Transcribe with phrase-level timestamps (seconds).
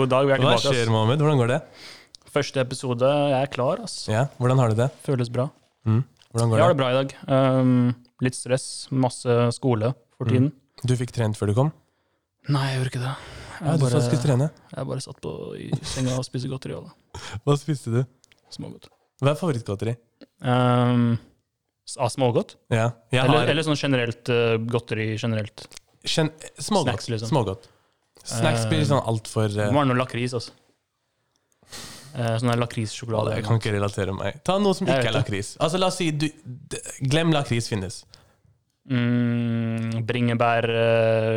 [0.00, 0.74] God dag, vi er Hva tilbake.
[0.74, 0.90] skjer.
[0.92, 1.20] Mohammed?
[1.24, 1.60] Hvordan går det?
[2.30, 4.12] Første episode, jeg er klar, altså.
[4.14, 4.88] Ja, Hvordan har du det?
[5.04, 5.48] Føles bra.
[5.86, 6.04] Mm.
[6.30, 6.76] Hvordan går Jeg har det?
[6.76, 7.14] det bra i dag.
[7.26, 10.30] Um, litt stress, masse skole for Mm.
[10.30, 10.52] tiden.
[10.86, 11.72] Du fikk trent før du kom?
[12.48, 13.16] Nei, jeg gjorde ikke det.
[13.60, 14.50] Ja, Jeg du sa du bare, skulle trene.
[14.76, 16.74] jeg bare satt på i senga og spiste godteri.
[16.78, 17.20] og det.
[17.44, 18.06] Hva spiste du?
[18.50, 18.88] Smågodt.
[19.20, 19.96] Hva er favorittgodteri?
[20.40, 21.18] Um,
[21.86, 22.54] s- ah, smågodt?
[22.70, 25.66] Ja, jeg Eller, har eller sånn generelt uh, godteri generelt.
[26.06, 26.88] Kjen, smågodt.
[26.88, 27.28] Snacks, liksom.
[27.28, 27.68] smågodt.
[28.24, 30.52] Snacks blir sånn altfor Det må var noe lakris, altså.
[32.10, 33.36] Uh, sånn der lakrissjokolade.
[33.38, 34.40] Jeg kan ikke relatere meg.
[34.44, 35.52] Ta noe som Jeg ikke er vet lakris.
[35.62, 38.00] Altså, la oss si du, d, Glem lakris finnes.
[38.90, 40.66] Mm, bringebær,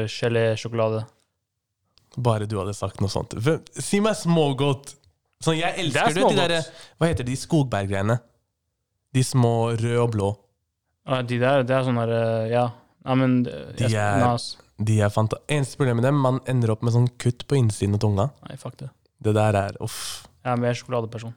[0.10, 1.04] gelé-sjokolade.
[2.18, 3.34] Bare du hadde sagt noe sånt.
[3.38, 4.96] Hvem- Si meg smågodt!
[5.44, 6.48] Sånn, jeg elsker Det er de smågodt.
[6.48, 6.66] der,
[7.00, 8.20] Hva heter de skogbærgreiene?
[9.13, 10.38] De små røde og blå.
[11.05, 12.72] Ah, de der, det er sånn der uh, Ja.
[13.05, 14.55] Nei, men uh, De jeg- er- Nas.
[14.82, 17.93] De er fanta Eneste problemet med dem, man ender opp med sånn kutt på innsiden
[17.96, 18.29] av tunga.
[18.49, 18.90] Nei, fuck det.
[19.24, 20.26] Det der er uff.
[20.43, 21.34] Jeg er mer sjokoladeperson.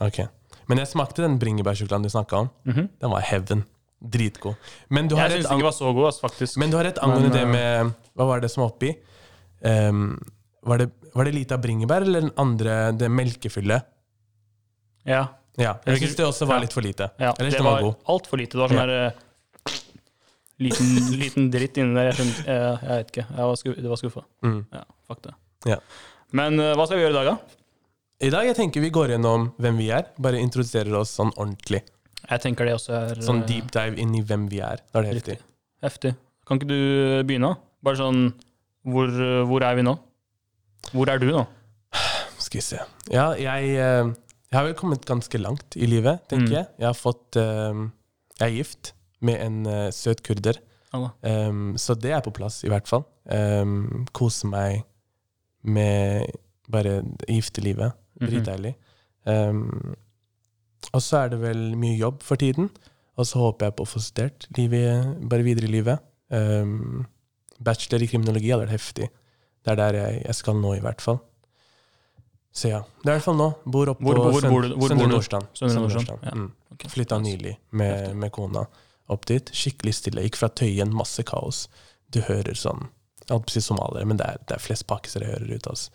[0.00, 0.20] Ok.
[0.68, 2.50] Men jeg smakte den bringebærsjokoladen du snakka om.
[2.64, 2.88] Mhm.
[3.00, 3.64] Den var heaven.
[4.02, 4.54] Dritgod.
[4.90, 6.56] Men du har Jeg syns den ikke var så god, ass, faktisk.
[6.60, 7.52] Men du har rett angående Men, det eh,
[7.84, 8.90] med Hva var det som var oppi?
[9.64, 10.18] Um,
[10.62, 13.82] var, det, var det lite av bringebær, eller den andre, det melkefyllet?
[15.06, 15.26] ja,
[15.56, 15.78] Ja.
[15.86, 16.60] Jeg Jeg syns det også var ja.
[16.66, 17.10] litt for lite.
[17.18, 17.94] ja, Ellers det den var var god.
[18.12, 18.52] altfor lite.
[18.52, 18.86] Det var sånn Ja.
[18.86, 19.12] der uh,
[20.62, 22.10] liten, liten dritt inni der.
[22.10, 23.26] Jeg, skjønte, jeg, jeg vet ikke.
[23.30, 24.24] Jeg var skuff, det var skuffa.
[24.46, 24.60] Mm.
[24.72, 25.34] Ja, fuck det.
[25.72, 25.78] Ja.
[26.36, 27.36] Men uh, hva skal vi gjøre i dag, da?
[28.26, 30.08] I dag jeg tenker vi går gjennom hvem vi er.
[30.22, 31.82] Bare introduserer oss sånn ordentlig.
[32.26, 34.80] Jeg tenker det også er Sånn uh, deep dive inn i hvem vi er.
[34.92, 35.36] Da er det heftig.
[35.84, 36.14] Heftig.
[36.48, 36.78] Kan ikke du
[37.28, 37.52] begynne?
[37.84, 38.22] Bare sånn
[38.86, 39.10] hvor,
[39.50, 39.92] hvor er vi nå?
[40.92, 41.42] Hvor er du nå?
[42.42, 42.80] Skal vi se.
[43.12, 44.10] Ja, jeg, eh,
[44.50, 46.54] jeg har vel kommet ganske langt i livet, tenker Mm.
[46.56, 46.66] jeg.
[46.80, 47.80] Jeg har fått eh,
[48.40, 48.92] Jeg er gift
[49.24, 50.60] med en uh, søt kurder.
[50.96, 53.04] Um, så det er på plass, i hvert fall.
[53.28, 54.82] Um, kose meg
[55.66, 56.26] med
[56.72, 57.92] bare giftelivet.
[58.20, 58.74] Dritdeilig.
[58.76, 59.50] Mm -hmm.
[59.50, 59.96] Um,
[60.92, 62.70] og så er det vel mye jobb for tiden.
[63.16, 65.98] Og så håper jeg på å få studert livet, bare videre i livet.
[66.30, 67.06] Um,
[67.64, 69.08] bachelor i kriminologi hadde vært heftig.
[69.64, 71.18] Det er der jeg, jeg skal nå, i hvert fall.
[72.52, 72.82] Så ja.
[73.02, 73.50] Det er i hvert fall nå.
[73.64, 75.08] Bor oppe på Søndre?
[75.08, 75.48] Nordstrand.
[75.52, 76.34] Søndre Nordstrand, ja.
[76.34, 76.52] Mm.
[76.88, 78.66] Flytta nylig med, med kona
[79.12, 79.50] opp dit.
[79.54, 80.22] Skikkelig stille.
[80.26, 81.66] Gikk fra Tøyen, masse kaos.
[82.12, 82.86] Du hører sånn
[83.26, 85.54] Jeg holdt på å si somaliere, men det er, det er flest pakkisere jeg hører
[85.58, 85.66] ut.
[85.66, 85.90] Altså.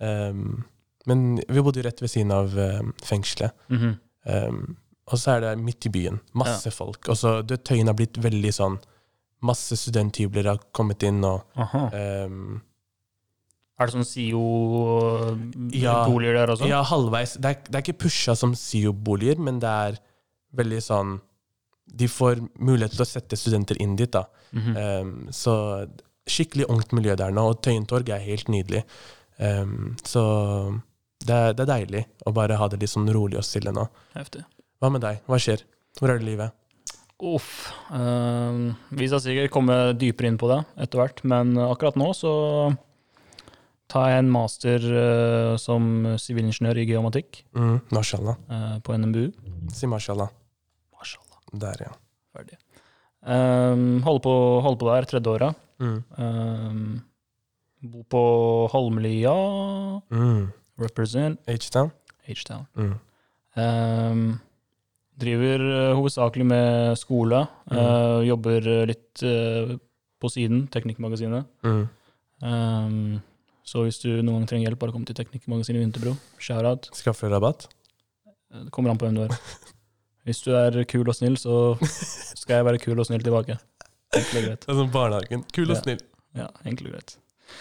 [0.00, 0.64] Um,
[1.08, 3.50] men vi bodde jo rett ved siden av um, fengselet.
[3.72, 3.94] Mhm.
[4.26, 6.18] Um, og så er det midt i byen.
[6.34, 7.08] Masse folk.
[7.08, 8.78] Og så du Tøyen har blitt veldig sånn
[9.46, 12.60] Masse studenthybler har kommet inn, og um,
[13.78, 16.46] Er det sånn SIO-boliger Ja.
[16.46, 16.66] der også?
[16.70, 17.34] Ja, halvveis.
[17.36, 19.98] Det er, det er ikke pusha som SIO-boliger, men det er
[20.56, 21.20] veldig sånn
[21.86, 24.26] De får mulighet til å sette studenter inn dit, da.
[24.52, 24.76] Mhm.
[24.76, 25.54] Um, så
[26.26, 28.82] skikkelig ungt miljø der nå, og Tøyentorg er helt nydelig.
[29.38, 30.22] Um, så
[31.26, 33.86] det er, det er deilig å bare ha det litt sånn rolig og stille nå.
[34.16, 34.42] Heftig.
[34.82, 35.22] Hva med deg?
[35.30, 35.62] Hva skjer?
[36.00, 36.52] Hvor er det livet?
[37.24, 37.70] Uff.
[37.96, 42.32] ehm, vi skal sikkert komme dypere inn på det etter hvert, men akkurat nå så
[43.88, 45.86] tar jeg en master uh, som
[46.18, 48.36] sivilingeniør i geomatikk Mm, mashallah.
[48.50, 49.30] Uh, på NMBU.
[49.72, 50.28] Si mashallah.
[51.52, 51.92] Der, ja.
[52.36, 52.58] Ferdig.
[53.26, 55.62] Um, holder, på, holder på der, tredje året.
[55.82, 55.98] Mm.
[56.18, 57.02] Um,
[57.92, 58.24] bor på
[58.72, 59.36] Holmlia.
[60.10, 60.48] Mm.
[60.80, 61.90] Represent H-Town?
[62.26, 62.66] H-Town.
[62.76, 62.96] Mm.
[63.56, 64.40] Um,
[65.20, 67.46] driver eh, hovedsakelig med skole.
[67.70, 67.78] Mm.
[67.78, 69.76] Uh, jobber eh, litt uh,
[70.20, 71.48] på siden, Teknikkmagasinet.
[71.64, 71.86] Mm.
[72.44, 73.22] Um,
[73.66, 76.14] så hvis du noen gang trenger hjelp, bare kom til Teknikkmagasinet Vinterbro.
[76.38, 76.90] Shout-out.
[76.96, 77.68] Skaffer rabatt?
[78.52, 79.34] Det kommer an på hvem du er.
[80.26, 81.76] Hvis du er kul og snill, så
[82.36, 83.56] skal jeg være kul og snill tilbake.
[84.16, 84.60] Enkelt og greit.
[84.66, 85.44] Det er som barnehagen.
[85.54, 85.80] Kul og Ja.
[85.82, 86.00] snill.
[86.36, 87.16] Ja, enkelt og greit.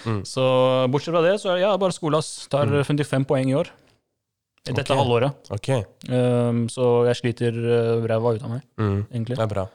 [0.06, 0.22] Mm.
[0.26, 0.44] Så
[0.92, 2.48] bortsett fra det, så er det ja, bare skole, ass.
[2.50, 2.84] Tar Mm.
[2.84, 3.70] 55 poeng i år.
[4.66, 4.98] Dette okay.
[4.98, 5.50] halvåret.
[5.54, 5.84] Okay.
[6.10, 9.06] Um, så jeg sliter uh, ræva ut av meg, Mm.
[9.14, 9.38] egentlig.
[9.38, 9.68] Det er bra.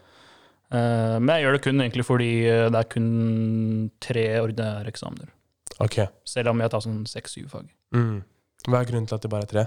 [0.73, 5.29] Uh, men jeg gjør det kun egentlig fordi uh, det er kun tre ordinære eksamener.
[5.81, 6.06] Okay.
[6.26, 7.69] Selv om jeg tar sånn seks-syv fag.
[7.94, 8.23] Mm.
[8.69, 9.64] Hva er grunnen til at det bare er tre?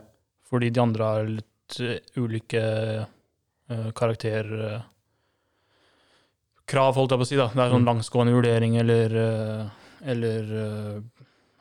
[0.51, 2.63] Fordi de andre har litt uh, ulike
[3.73, 4.49] uh, karakter...
[4.53, 4.81] Uh,
[6.69, 7.37] krav, holdt jeg på å si.
[7.39, 7.47] da.
[7.51, 7.89] Det er sånn Mm.
[7.91, 9.69] langsgående vurdering eller, uh,
[10.07, 10.53] eller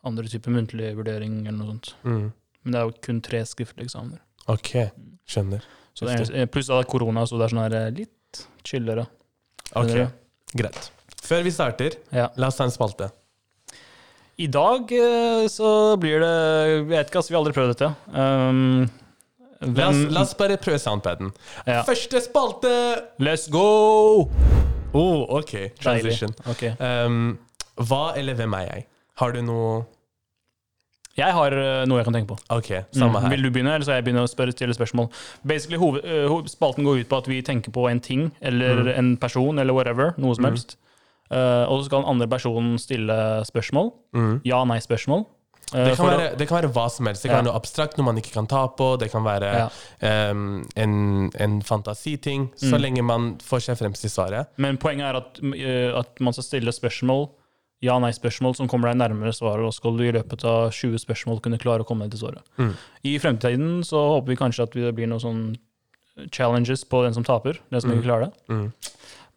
[0.05, 1.95] andre typer muntlig vurdering eller noe sånt.
[2.05, 2.33] Mm.
[2.63, 4.21] Men det er jo kun tre skriftlige eksamener.
[4.49, 4.71] Ok,
[5.27, 5.63] skjønner.
[5.95, 9.05] Så det er, pluss at det er korona, så det er sånn her litt chillere.
[9.77, 9.93] Ok,
[10.55, 10.91] greit.
[11.23, 12.29] Før vi starter, Ja.
[12.37, 13.11] la oss ta en spalte.
[14.39, 14.89] I dag
[15.53, 17.91] så blir det Jeg vet ikke, altså, vi har aldri prøvd dette.
[18.15, 18.91] Um,
[19.63, 21.33] La oss, la oss bare prøve soundpaden.
[21.67, 21.83] Ja.
[21.87, 22.73] Første spalte!
[23.21, 24.29] Let's go!
[24.95, 25.53] Oh, ok.
[25.81, 26.35] Transition.
[26.51, 26.75] Okay.
[26.81, 27.39] Um,
[27.81, 28.87] hva eller hvem er jeg?
[29.23, 29.85] Har du noe
[31.17, 32.39] Jeg har eh, noe jeg kan tenke på.
[32.57, 33.23] Ok, samme Mm.
[33.23, 33.31] her.
[33.35, 35.11] Vil du begynne, eller skal jeg begynne å spørre stille spørsmål?
[35.45, 38.99] Basically, hoved, uh, Spalten går ut på at vi tenker på en ting eller Mm.
[38.99, 40.77] en person eller whatever, noe som helst.
[41.31, 43.93] Uh, og så skal den andre personen stille spørsmål.
[44.45, 45.21] Ja-nei-spørsmål.
[45.21, 45.42] Eh, Mm.
[45.73, 47.23] Det kan, være, det kan være hva som helst.
[47.23, 47.43] Det kan Ja.
[47.43, 48.99] være noe abstrakt, noe man ikke kan ta på.
[49.01, 49.53] Det kan være
[50.03, 50.31] Ja.
[50.31, 52.51] um, en, en fantasiting.
[52.57, 52.81] Så Mm.
[52.83, 54.47] lenge man får seg fremst til svaret.
[54.59, 57.31] Men poenget er at, uh, at man skal stille spørsmål,
[57.83, 61.59] ja-nei-spørsmål, som kommer deg nærmere svaret, og skal du i løpet av 20 spørsmål kunne
[61.59, 62.43] klare å komme deg til svaret.
[62.59, 62.75] Mm.
[63.05, 65.57] I fremtiden så håper vi kanskje at det blir noen sånn
[66.31, 68.33] challenges på den som taper, den som ikke klarer det.
[68.49, 68.73] Mm.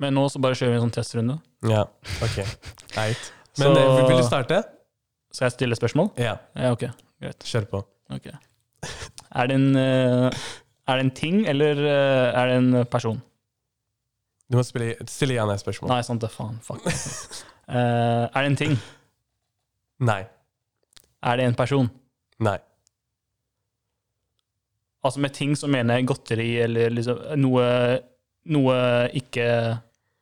[0.04, 1.40] Men nå så bare kjører vi en sånn testrunde.
[1.64, 1.86] Ja,
[2.22, 2.38] ok.
[2.98, 3.32] Eit.
[3.58, 4.64] Men Så- eh, vil du starte?
[5.36, 6.12] Skal jeg stille spørsmål?
[6.22, 6.86] Ja, Ja, ok.
[7.22, 7.44] Greit.
[7.44, 7.82] kjør på.
[8.16, 8.28] Ok.
[9.36, 10.30] Er det en, eh,
[10.88, 13.22] er det en ting, eller eh, er det en person?
[14.52, 15.90] Du må spille, stille igjen et spørsmål.
[15.90, 16.30] Nei, sant det.
[16.32, 16.60] Faen.
[16.64, 16.86] Fuck.
[17.68, 18.76] Eh, er det en ting?
[20.06, 20.20] Nei.
[21.26, 21.88] Er det en person?
[22.46, 22.58] Nei.
[25.04, 27.66] Altså med ting så mener jeg godteri eller liksom noe,
[28.54, 28.76] noe
[29.18, 29.48] ikke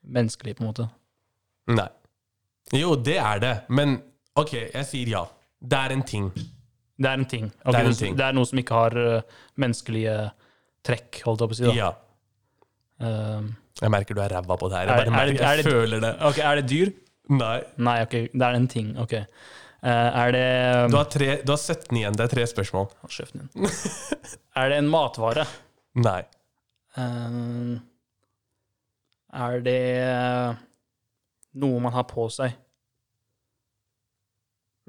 [0.04, 0.88] menneskelig, på en måte.
[1.68, 1.90] Nei.
[2.76, 3.54] Jo, det er det.
[3.70, 3.98] Men
[4.40, 5.24] OK, jeg sier ja.
[5.62, 6.30] Det er en ting.
[6.34, 7.50] Det er en ting.
[7.64, 8.16] Okay, Det er en ting.
[8.18, 10.16] Det er noe som ikke har uh, menneskelige
[10.86, 11.68] trekk, holdt jeg på å si.
[11.70, 11.74] da.
[11.78, 11.92] Ja.
[13.04, 13.52] Um,
[13.82, 14.88] Jeg merker du er ræva på det her.
[14.88, 16.14] Er- Jeg, er det- merker, er jeg det- føler det.
[16.30, 16.94] ok, er det dyr?
[17.30, 17.58] Nei.
[17.78, 18.98] Nei, ok, det er en ting.
[19.00, 19.14] Ok.
[19.84, 22.14] Uh, er det Du har, tre, du har 17 igjen.
[22.16, 22.90] Det er tre spørsmål.
[23.08, 23.70] Kjeften din.
[24.56, 25.46] er det en matvare?
[25.96, 26.22] Nei.
[26.96, 27.82] Um,
[29.34, 30.58] er det
[31.58, 32.54] noe man har på seg?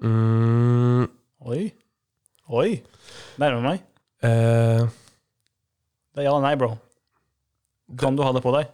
[0.03, 1.05] Mm,
[1.47, 1.73] Oi.
[2.51, 2.71] Oi.
[3.39, 3.83] Nærmer meg.
[4.25, 4.83] eh,
[6.15, 6.73] Det er ja eller nei, bro.
[8.01, 8.67] Kan du ha det på deg?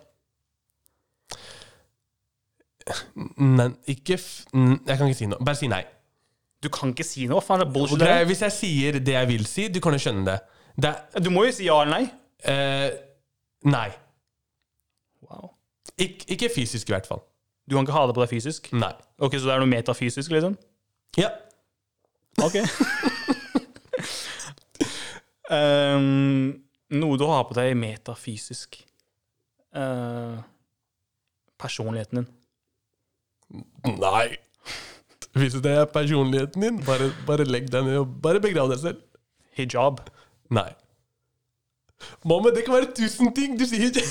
[3.39, 5.45] nei, ikke Jeg kan ikke si noe.
[5.45, 5.83] Bare si nei.
[6.63, 7.41] Du kan ikke si noe.
[7.45, 8.01] Faen er det bullshit?
[8.03, 10.39] Det er, hvis jeg sier det jeg vil si, du kan jo skjønne det.
[10.77, 12.11] det er, Du må jo si ja eller nei.
[12.45, 12.91] eh,
[13.65, 13.89] nei.
[15.29, 15.53] Wow.
[16.01, 17.23] Ik ikke fysisk, i hvert fall.
[17.69, 18.73] Du kan ikke ha det på deg fysisk?
[18.73, 18.93] Nei.
[19.21, 20.57] Ok, Så det er noe metafysisk, liksom?
[21.19, 21.31] Ja.
[22.43, 22.57] Ok.
[25.51, 26.63] um,
[27.01, 28.83] noe du har på deg metafysisk.
[29.75, 30.39] Uh,
[31.61, 32.31] personligheten din.
[33.99, 34.39] Nei.
[35.35, 39.03] Hvis det er personligheten din, bare, bare legg deg ned og bare begrav deg selv.
[39.59, 40.03] Hijab.
[40.51, 40.71] Nei.
[42.25, 43.59] Mamma, det kan være tusen ting!
[43.61, 44.03] Du sier ikke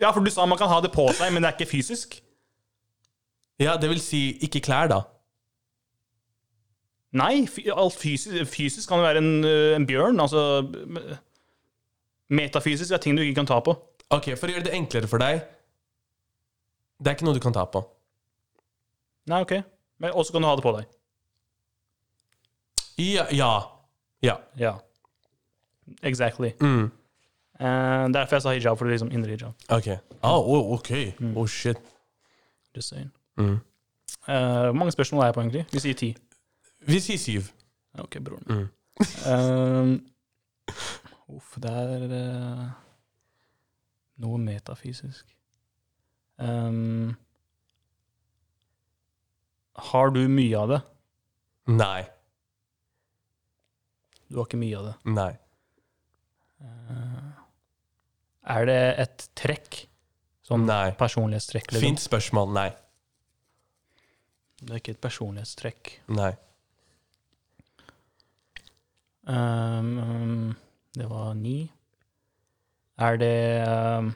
[0.00, 2.16] Ja, for du sa man kan ha det på seg, men det er ikke fysisk.
[3.60, 5.02] Ja, det vil si ikke klær, da.
[7.12, 10.20] Nei, alt fysisk, fysisk kan jo være en, eh, en bjørn.
[10.22, 10.62] Altså
[12.30, 13.74] Metafysisk er ting du ikke kan ta på.
[14.10, 15.42] Ok, For å gjøre det enklere for deg
[17.00, 17.82] Det er ikke noe du kan ta på.
[19.30, 19.52] Nei, ok.
[20.02, 20.86] Men også kan du ha det på deg.
[23.00, 23.26] Ja.
[23.32, 23.50] Ja.
[24.22, 24.36] ja.
[24.58, 24.72] Ja.
[26.02, 26.52] Exactly.
[26.60, 26.90] Mm.
[27.60, 29.52] Uh, derfor jeg sa hijab, for det er liksom indre hijab.
[29.68, 29.88] Ok.
[30.22, 30.90] Oh, ok.
[31.36, 31.78] Oh, shit.
[32.76, 33.10] Just saying.
[33.36, 33.58] Mm.
[34.28, 34.34] Eh,
[34.68, 35.64] Hvor mange spørsmål er jeg på, egentlig?
[35.72, 36.16] Vi sier ti.
[36.88, 37.50] Vi sier syv.
[38.00, 38.56] Ok, broren Mm.
[38.56, 38.70] min.
[39.26, 40.74] Eh,
[41.30, 42.62] Uff, det er uh,
[44.18, 45.28] noe metafysisk.
[46.38, 47.16] Um,
[49.90, 50.80] har du mye av det?
[51.70, 52.02] Nei.
[54.28, 54.94] Du har ikke mye av det.
[55.14, 55.30] Nei.
[56.60, 57.30] Uh,
[58.56, 59.84] er det et trekk?
[60.50, 60.90] Sånn Nei.
[60.98, 61.70] personlighetstrekk?
[61.76, 61.86] Liksom?
[61.86, 62.52] Fint spørsmål.
[62.58, 62.68] Nei.
[64.60, 65.94] Det er ikke et personlighetstrekk.
[66.18, 66.32] Nei.
[69.28, 70.54] Um, um,
[70.96, 71.70] det var ni.
[73.00, 73.36] Er det
[73.68, 74.14] um,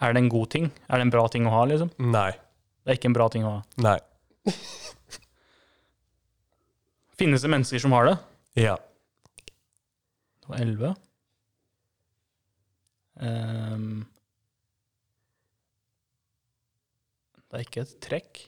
[0.00, 0.68] Er det en god ting?
[0.88, 1.90] Er det en bra ting å ha, liksom?
[1.98, 2.32] Nei.
[2.84, 3.62] Det er ikke en bra ting å ha.
[3.82, 3.96] Nei.
[7.20, 8.16] Finnes det mennesker som har det?
[8.60, 8.76] Ja.
[10.44, 10.92] Det var elleve.
[13.16, 14.04] Um,
[17.48, 18.42] det er ikke et trekk.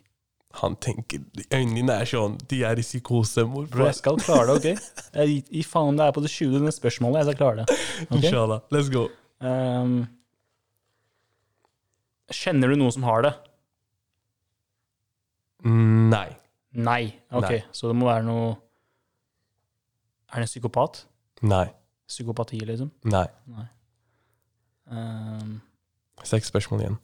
[0.54, 1.20] Han tenker
[1.52, 3.84] Øynene dine er sånn De er i psykose, morbror.
[3.90, 5.10] jeg skal klare det, OK?
[5.14, 6.70] Jeg gir- faen om det er på det 20.
[6.72, 7.20] spørsmålet.
[7.20, 7.76] Jeg skal klare det.
[8.08, 8.22] Okay?
[8.22, 8.60] Inshallah.
[8.72, 9.08] Let's go.
[9.44, 10.08] Um,
[12.32, 13.34] kjenner du noen som har det?
[15.64, 16.28] Nei.
[16.72, 17.02] Nei.
[17.32, 17.62] Ok, Nei.
[17.72, 18.50] så det må være noe
[20.32, 21.04] Er det en psykopat?
[21.42, 21.66] Nei.
[22.08, 22.90] Psykopati, liksom?
[23.04, 23.26] Nei.
[24.90, 25.60] Um,
[26.24, 26.98] Seks spørsmål igjen.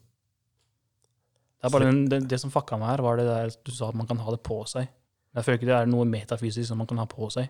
[1.64, 3.86] Det er bare den, det, det som fucka meg her, var det der du sa
[3.88, 4.84] at man kan ha det på seg.
[5.32, 7.48] Jeg føler ikke det er noe metafysisk som man kan ha på seg.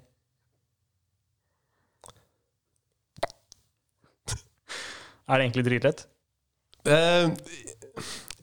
[5.26, 6.04] Er det egentlig dritlett?
[6.86, 7.34] Uh,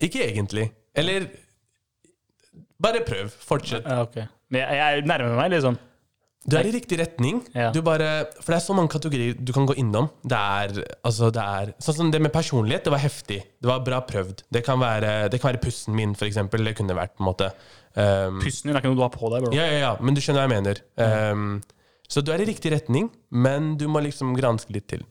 [0.04, 0.68] ikke egentlig.
[0.98, 1.30] Eller
[2.82, 3.30] Bare prøv.
[3.30, 3.86] Fortsett.
[3.86, 4.16] Ja, ok.
[4.50, 5.78] Men jeg, jeg nærmer meg, liksom.
[6.42, 7.44] Du er i riktig retning.
[7.54, 7.68] Ja.
[7.70, 8.08] Du bare,
[8.40, 10.08] for det er så mange kategorier du kan gå innom.
[10.26, 13.38] Det er, altså det er Sånn som det med personlighet, det var heftig.
[13.62, 14.42] Det var bra prøvd.
[14.50, 16.66] Det kan være, det kan være pussen min, for eksempel.
[16.66, 17.52] Det kunne vært på en måte
[17.94, 19.54] um, Pussen din er ikke noe du har på deg, bro.
[19.54, 20.82] Ja, ja, ja, men du skjønner hva jeg mener.
[20.98, 21.62] Um,
[22.10, 25.06] så du er i riktig retning, men du må liksom granske litt til.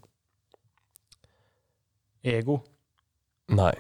[2.27, 2.59] Ego.
[3.55, 3.73] Nei.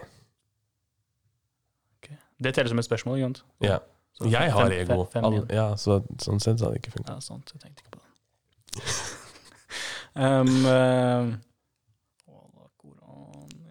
[2.41, 3.43] Det teller som et spørsmål, ikke sant?
[3.67, 3.83] Ja.
[4.19, 5.05] Så Jeg har fem- ego.
[5.05, 7.13] fem- fem All, ja, så, sånn sett så hadde det ikke funka.
[7.13, 7.53] Ja, sant.
[7.55, 8.09] Jeg tenkte ikke på det.
[10.27, 11.37] um, uh,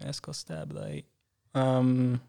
[0.04, 1.04] jeg skal stabbe deg.
[1.54, 2.20] Um,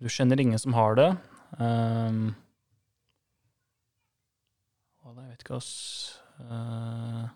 [0.00, 1.10] du kjenner ingen som har det.
[1.58, 2.34] Um,
[5.04, 5.70] jeg vet ikke, ass.
[6.40, 7.26] Uh,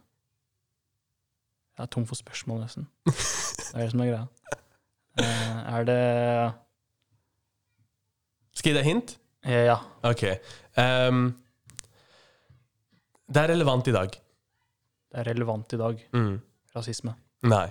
[1.74, 2.88] jeg er tom for spørsmål, nesten.
[3.74, 4.26] Det er det som er greia.
[5.20, 5.98] Uh, er det
[8.54, 9.14] Skal jeg gi deg hint?
[9.44, 9.76] Eh, Ja.
[10.06, 10.24] Ok.
[10.78, 11.26] Um,
[13.30, 14.10] det er relevant i dag.
[15.10, 16.00] Det er relevant i dag.
[16.14, 16.36] Mm.
[16.74, 17.14] Rasisme.
[17.46, 17.66] Nei.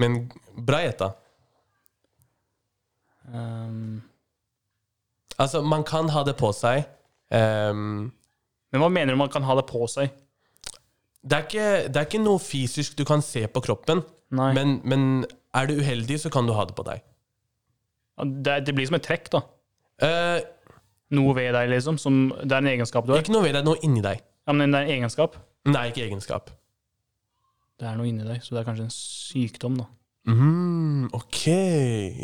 [0.00, 0.22] Men
[0.56, 1.12] bra gjetta.
[3.32, 4.00] Um,
[5.40, 6.82] Altså, man kan ha det på seg.
[7.32, 8.10] Um,
[8.70, 10.10] men hva mener du man kan ha det på seg?
[11.22, 14.00] det, er ikke, det er ikke noe fysisk du kan se på kroppen,
[14.32, 15.02] men, men
[15.54, 17.02] er du uheldig, så kan du ha det på deg.
[18.46, 19.40] det, det blir som et trekk, da.
[20.04, 20.40] Eh,
[21.16, 21.96] Noe ved deg, liksom.
[21.98, 23.22] Som, det er en egenskap du har.
[23.24, 24.20] ikke noe ved deg, noe inni deg.
[24.46, 25.34] Ja, men det er en egenskap.
[25.66, 26.52] Nei, ikke egenskap.
[27.80, 29.88] Det er noe inni deg, så det er kanskje en sykdom, da.
[30.30, 31.40] Mm, ok.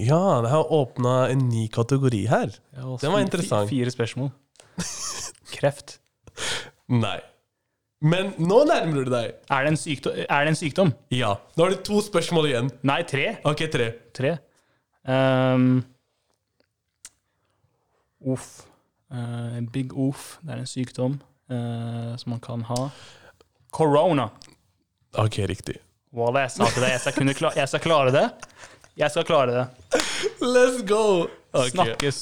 [0.07, 2.53] Ja, det har åpna en ny kategori her.
[2.77, 3.71] Ja, Den var interessant.
[3.73, 4.31] Fire spørsmål.
[5.57, 5.97] Kreft.
[6.93, 7.19] Nei.
[8.05, 9.37] Men nå nærmer du deg.
[9.49, 10.17] Er det en sykdom?
[10.29, 10.93] Er det en sykdom?
[11.15, 11.35] Ja.
[11.57, 12.71] Nå har du to spørsmål igjen.
[12.87, 13.39] Nei, tre.
[13.49, 13.91] Ok, tre.
[14.17, 14.37] Tre.
[15.07, 15.81] Um,
[18.27, 18.67] Uff.
[19.13, 20.37] Eh, big oof.
[20.43, 21.19] Det er en sykdom
[21.53, 22.89] uh, som man kan ha.
[23.71, 24.31] Corona.
[25.17, 25.79] Ok, riktig.
[26.17, 28.27] Walla, jeg sa til deg jeg skal, kla jeg skal klare det.
[28.97, 29.65] Jeg skal klare det.
[30.41, 31.29] Let's go!
[31.53, 31.71] Okay.
[31.75, 32.21] Snakkes.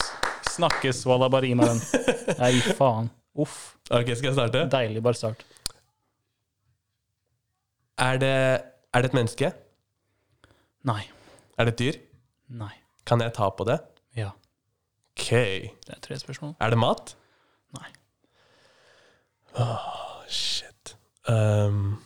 [0.54, 1.30] Snakkes, Walla.
[1.32, 1.82] Bare gi meg den.
[2.38, 3.10] Nei, faen.
[3.34, 3.74] Uff.
[3.90, 4.66] Ok, skal jeg starte?
[4.70, 5.02] Deilig.
[5.02, 5.46] Bare start.
[7.98, 8.36] Er det,
[8.94, 9.50] er det et menneske?
[10.84, 11.02] Nei.
[11.58, 12.00] Er det et dyr?
[12.58, 12.72] Nei.
[13.06, 13.78] Kan jeg ta på det?
[14.18, 14.32] Ja.
[15.14, 15.30] Ok.
[15.30, 16.56] Det er tre spørsmål.
[16.60, 17.14] Er det mat?
[17.78, 17.90] Nei.
[20.28, 20.96] Shit.
[21.28, 22.00] Um,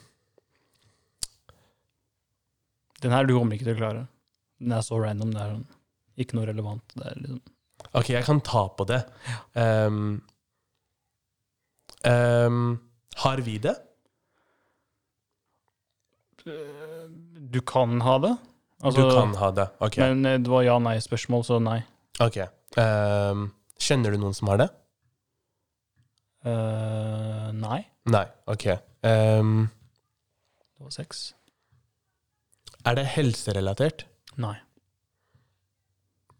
[3.03, 4.07] Den her du kommer ikke til å klare.
[4.59, 5.33] Den er så random.
[5.33, 5.67] Det er sånn
[6.19, 6.97] ikke noe relevant.
[6.99, 7.41] Det liksom
[7.95, 8.99] ok, jeg kan ta på det.
[9.55, 10.19] Um,
[12.03, 12.73] um,
[13.23, 13.75] har vi det?
[17.49, 18.35] Du kan ha det.
[18.83, 19.69] Altså, du kan ha det.
[19.83, 19.97] Ok.
[20.03, 21.81] Men eh, det var ja-nei-spørsmål, så nei.
[22.21, 22.37] ok.
[22.79, 23.49] Um,
[23.81, 24.69] kjenner du noen som har det?
[26.47, 27.81] Uh, nei.
[28.13, 28.27] Nei.
[28.47, 28.67] Ok.
[29.03, 29.69] Um,
[30.79, 31.23] Det var seks.
[32.87, 34.05] er det helserelatert?
[34.39, 34.55] Nei.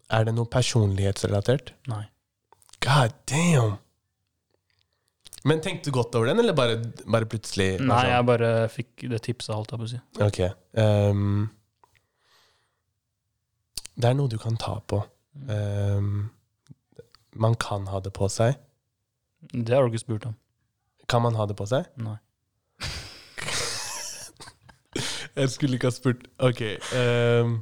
[0.09, 1.73] Er det noe personlighetsrelatert?
[1.91, 2.05] Nei.
[2.85, 3.75] God damn!
[5.47, 6.75] Men tenkte du godt over den, eller bare,
[7.07, 7.77] bare plutselig?
[7.79, 8.09] Nei, altså?
[8.11, 9.99] jeg bare fikk det tipset, holdt jeg på å si.
[10.25, 10.39] Ok.
[10.75, 11.47] Um,
[13.99, 14.99] det er noe du kan ta på.
[15.47, 16.27] Um,
[17.39, 18.53] man kan ha det på seg.
[19.53, 20.35] Det har du ikke spurt om.
[21.09, 21.83] Kan man ha det på seg?
[21.95, 22.17] Nei.
[25.39, 26.27] Jeg skulle ikke ha spurt.
[26.39, 26.61] Ok.
[26.93, 27.61] Um,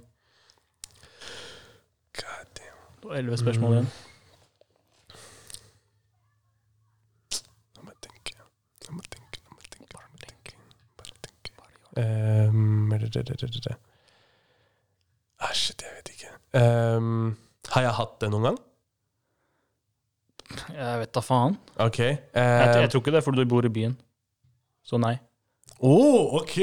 [2.17, 2.81] God damn.
[3.01, 3.89] Det var elleve spørsmål igjen.
[7.75, 8.33] Nå må jeg tenke.
[8.87, 9.37] Nå må jeg tenke.
[9.45, 10.51] Nå må jeg tenke.
[10.57, 10.61] Nå
[10.97, 11.49] må jeg tenke.
[11.61, 13.75] Bare Ehm, det.
[15.39, 16.31] Ah, shit, jeg vet ikke.
[16.57, 17.37] Um,
[17.73, 18.59] har jeg hatt det noen gang?
[20.73, 21.57] Jeg vet da faen.
[21.83, 21.99] Ok.
[21.99, 23.97] Jeg, ehm, jeg tror ikke det er fordi du bor i byen.
[24.87, 25.17] Så nei.
[25.79, 26.55] Oh, ok!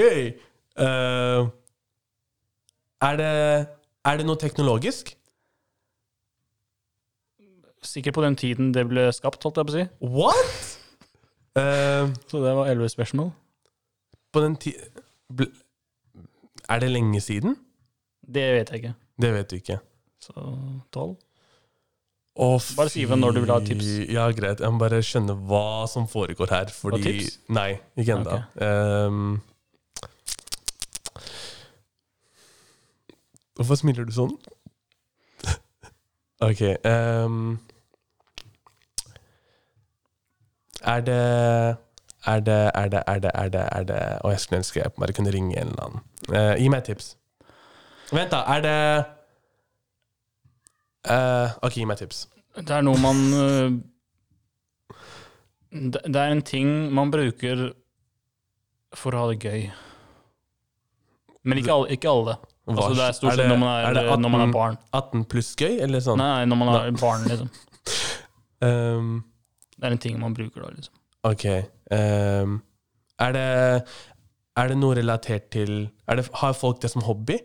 [0.81, 1.51] Uh,
[3.05, 3.29] er, det,
[4.09, 5.13] er det noe teknologisk?
[7.85, 9.85] Sikkert på den tiden det ble skapt, holdt jeg på å si.
[10.17, 10.71] What?!
[11.55, 13.31] Uh, Så det var elleve spørsmål.
[14.33, 14.73] på den ti...
[16.69, 17.57] Er det lenge siden?
[18.35, 18.95] Det vet jeg ikke.
[19.21, 19.79] Det vet du ikke.
[20.21, 20.33] Så
[20.93, 21.17] tolv.
[22.35, 23.91] Bare si ifra når du vil ha tips.
[24.11, 24.61] Ja, greit.
[24.61, 26.73] Jeg må bare skjønne hva som foregår her.
[26.75, 27.39] Fordi tips?
[27.49, 28.41] Nei, ikke ennå.
[28.41, 28.63] Ok.
[28.63, 29.43] Um...
[33.55, 34.35] hvorfor smiler du sånn?
[36.49, 36.63] ok.
[36.91, 37.59] um...
[40.85, 41.23] er det
[42.27, 44.93] Er det Er det Er det Er det, er det Å, jeg skulle ønske jeg
[44.99, 46.05] bare kunne ringe en eller annen.
[46.31, 47.17] Uh, gi meg et tips.
[48.13, 48.45] Vent, da.
[48.55, 48.79] Er det
[51.11, 52.27] uh, Ok, gi meg et tips.
[52.61, 53.75] Det er noe man uh,
[55.75, 57.73] det, det er en ting man bruker
[58.95, 59.65] for å ha det gøy.
[61.45, 61.89] Men ikke alle.
[61.97, 62.37] Ikke alle.
[62.65, 64.77] Altså, det er stort sett når man er, det når man er 18 barn.
[64.97, 66.21] 18 pluss gøy, eller sånn?
[66.23, 67.53] Nei, når man er barn, liksom.
[68.65, 69.19] Um,
[69.77, 70.95] Det er en ting man bruker da, liksom.
[71.29, 71.43] ok.
[71.95, 72.57] Um,
[73.23, 73.45] er det
[74.57, 77.37] Er det noe relatert til det, Har folk det som hobby?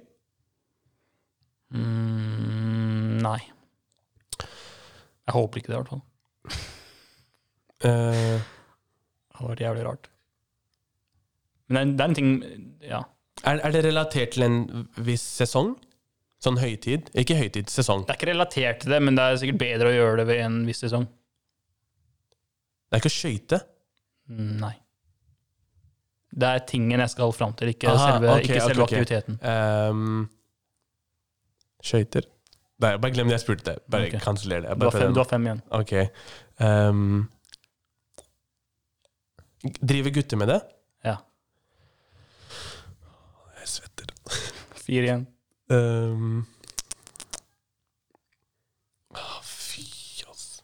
[1.74, 3.40] Mm, nei.
[4.40, 6.06] Jeg håper ikke det, i hvert fall.
[7.86, 8.40] Uh,
[9.30, 10.10] Det hadde vært jævlig rart.
[11.70, 12.32] Men det er, det er en ting
[12.90, 13.04] Ja.
[13.46, 15.76] er, er det relatert til en viss sesong?
[16.44, 17.12] Sånn høytid?
[17.20, 18.06] Ikke høytid, sesong.
[18.08, 20.42] Det er ikke relatert til det, men det er sikkert bedre å gjøre det ved
[20.46, 21.06] en viss sesong.
[22.90, 23.60] Det er ikke å skøyte?
[24.30, 24.76] Nei.
[26.30, 29.40] Det er tingen jeg skal fram til, ikke Aha, selve, okay, ikke selve okay, aktiviteten.
[29.42, 30.30] Um,
[31.82, 32.28] Skøyter?
[32.80, 33.76] Nei, bare glem det jeg spurte.
[33.92, 34.22] Bare okay.
[34.24, 34.70] kanseller det.
[34.70, 35.62] Jeg Du har, fem, du har fem igjen.
[35.76, 35.94] Ok.
[36.64, 37.30] Um,
[39.82, 40.60] driver gutter med det?
[41.04, 41.16] Ja.
[43.60, 44.14] Jeg svetter.
[44.86, 45.26] Fire igjen.
[45.70, 46.46] Um,
[49.16, 49.84] ah, fy,
[50.28, 50.64] altså.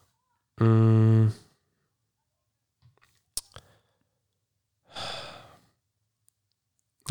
[0.61, 1.33] Mm.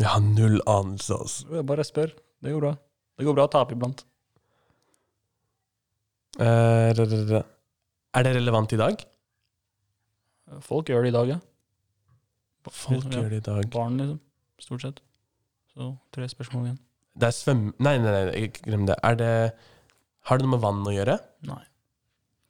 [0.01, 1.61] Jeg har null anelse, altså.
[1.63, 2.11] Bare spør.
[2.43, 2.73] Det går bra.
[3.15, 4.01] Det går bra å tape iblant.
[6.39, 7.41] Eh, re- re- re.
[8.15, 9.05] Er det relevant i dag?
[10.61, 11.39] Folk gjør det i dag, ja.
[12.69, 13.69] Folk gjør det i dag.
[13.71, 14.19] Barn, liksom.
[14.59, 14.99] Stort sett.
[15.75, 16.79] Så tre spørsmål igjen.
[17.15, 17.63] Det er svøm...
[17.83, 18.95] Nei, nei, nei, ikke glem det.
[19.03, 19.31] Er det
[20.27, 21.17] Har det noe med vann å gjøre?
[21.47, 21.61] Nei.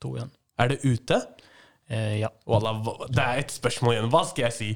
[0.01, 0.31] To igjen.
[0.61, 1.19] Er det ute?
[1.89, 2.29] Eh, ja.
[2.49, 4.09] Wallah, hva- det er et spørsmål igjen.
[4.13, 4.69] Hva skal jeg si?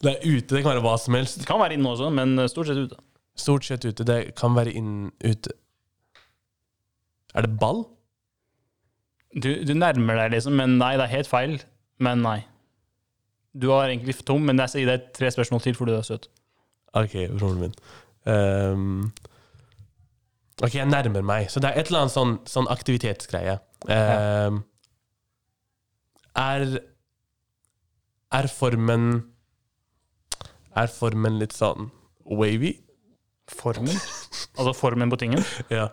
[0.00, 1.42] Det er ute, det kan være hva som helst.
[1.42, 3.00] Det kan være inne også, men eh, stort sett ute.
[3.36, 4.04] Stort sett ute.
[4.08, 5.52] Det kan være inn ute.
[7.36, 7.84] Er det ball?
[9.36, 11.58] Du, du nærmer deg, liksom, men nei, det er helt feil.
[12.02, 12.38] Men nei.
[13.52, 16.30] Du har egentlig tom, men jeg sier deg tre spørsmål til fordi du er søt.
[16.98, 17.74] Ok, broren min.
[18.24, 19.12] Um,
[20.62, 21.50] ok, jeg nærmer meg.
[21.52, 23.58] Så det er et eller annet sånn, sånn aktivitetsgreie.
[23.90, 24.62] Um,
[26.40, 26.80] er
[28.30, 29.06] Er formen
[30.76, 31.88] Er formen litt sånn
[32.30, 32.76] wavy?
[33.50, 33.96] Formen?
[34.58, 35.42] Altså formen på tingen?
[35.72, 35.88] Ja.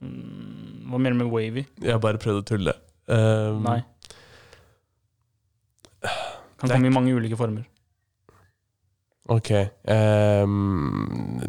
[0.00, 1.64] Mm, Hva mener du med wavy?
[1.84, 2.74] Jeg bare prøvde å tulle.
[3.08, 3.80] Um, Nei.
[6.60, 7.64] Kan komme i mange ulike former.
[9.32, 9.50] Ok.
[9.88, 11.40] um,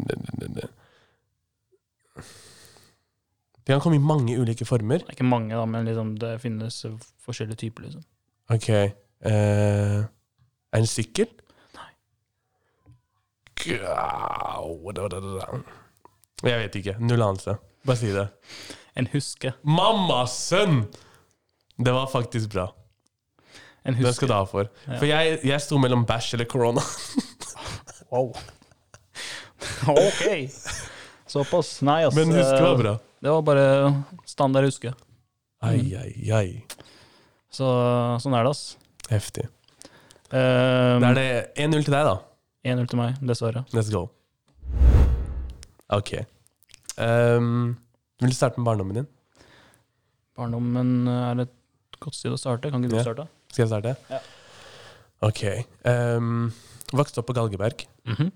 [3.66, 5.02] det kan komme i mange ulike former.
[5.04, 6.78] Er ikke mange, da, men liksom, det finnes
[7.26, 7.82] forskjellige typer.
[7.88, 8.04] liksom.
[8.54, 8.68] Ok.
[9.26, 10.04] Uh,
[10.76, 11.26] en sykkel?
[11.74, 11.90] Nei.
[12.76, 13.55] Gau, da, da, da, da.
[16.46, 16.96] Jeg vet ikke.
[17.02, 17.56] Null anelse.
[17.86, 18.26] Bare si det.
[18.96, 19.52] En huske.
[19.62, 20.84] Mammas sønn!
[21.76, 22.70] Det var faktisk bra.
[23.86, 24.68] En Den skal du ha for.
[24.86, 24.96] Ja.
[24.98, 26.84] For jeg, jeg sto mellom bæsj eller korona.
[28.06, 28.28] Wow.
[29.90, 30.46] ok.
[31.26, 31.80] Såpass.
[31.82, 32.14] Nei, ass.
[32.14, 32.92] Men huske var bra.
[33.18, 33.64] Det var bare
[34.30, 34.92] standard huske.
[35.66, 36.86] Ai, ai, ai.
[37.50, 37.66] Så
[38.22, 38.62] sånn er det, ass.
[39.10, 39.48] Heftig.
[40.30, 41.26] Um, Da er det
[41.66, 42.14] 1-0 til deg, da.
[42.66, 43.62] 1-0 til meg, dessverre.
[43.76, 44.08] Let's go.
[45.94, 46.12] Ok.
[46.98, 47.76] Um,
[48.20, 49.06] vil du starte med barndommen din?
[50.36, 51.52] Barndommen er et
[52.02, 52.70] godt sted å starte.
[52.72, 53.04] Kan ikke du Ja.
[53.06, 53.28] starte?
[53.52, 53.96] Skal jeg starte?
[54.10, 54.18] Ja.
[55.22, 55.42] Ok.
[55.84, 56.52] Um,
[56.92, 58.30] vokste opp på Galgeberg Mm -hmm.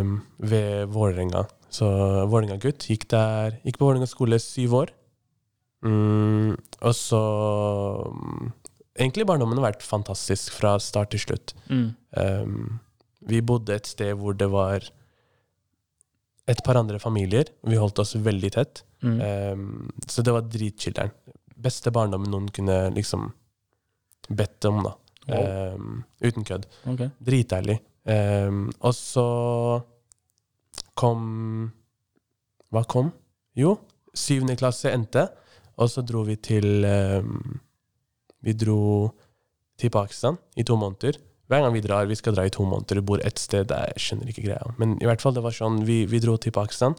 [0.00, 1.46] um, ved Vålerenga.
[1.70, 1.84] Så
[2.28, 2.86] Vålerenga-gutt.
[2.88, 4.88] Gikk, der- gikk på Vålerenga skole syv år.
[5.84, 6.50] Mm,
[6.82, 7.18] og så
[8.12, 8.52] mm,
[8.98, 11.54] Egentlig barndommen har vært fantastisk fra start til slutt.
[11.70, 11.94] Mm.
[12.16, 12.80] Um,
[13.28, 14.84] vi bodde et sted hvor det var
[16.50, 17.50] et par andre familier.
[17.62, 18.82] Vi holdt oss veldig tett.
[19.02, 19.20] Mm.
[19.20, 21.12] Um, så det var dritchiller'n.
[21.62, 23.28] Beste barndommen noen kunne liksom
[24.28, 24.94] bedt om, da.
[25.30, 25.76] Wow.
[25.76, 26.66] Um, uten kødd.
[26.94, 27.12] Okay.
[27.22, 27.78] Dritærlig.
[28.02, 29.26] Um, og så
[30.98, 31.20] kom
[32.72, 33.12] Hva kom?
[33.54, 33.76] Jo,
[34.16, 35.26] syvende klasse endte,
[35.76, 36.86] og så dro vi til
[38.42, 38.80] Vi dro
[39.78, 41.18] til Pakistan i to måneder.
[41.52, 43.68] Hver gang vi drar, vi skal dra i to måneder, du bor ett sted.
[43.68, 44.70] Jeg skjønner ikke greia.
[44.80, 46.96] Men i hvert fall, det var sånn, vi, vi dro til Pakistan,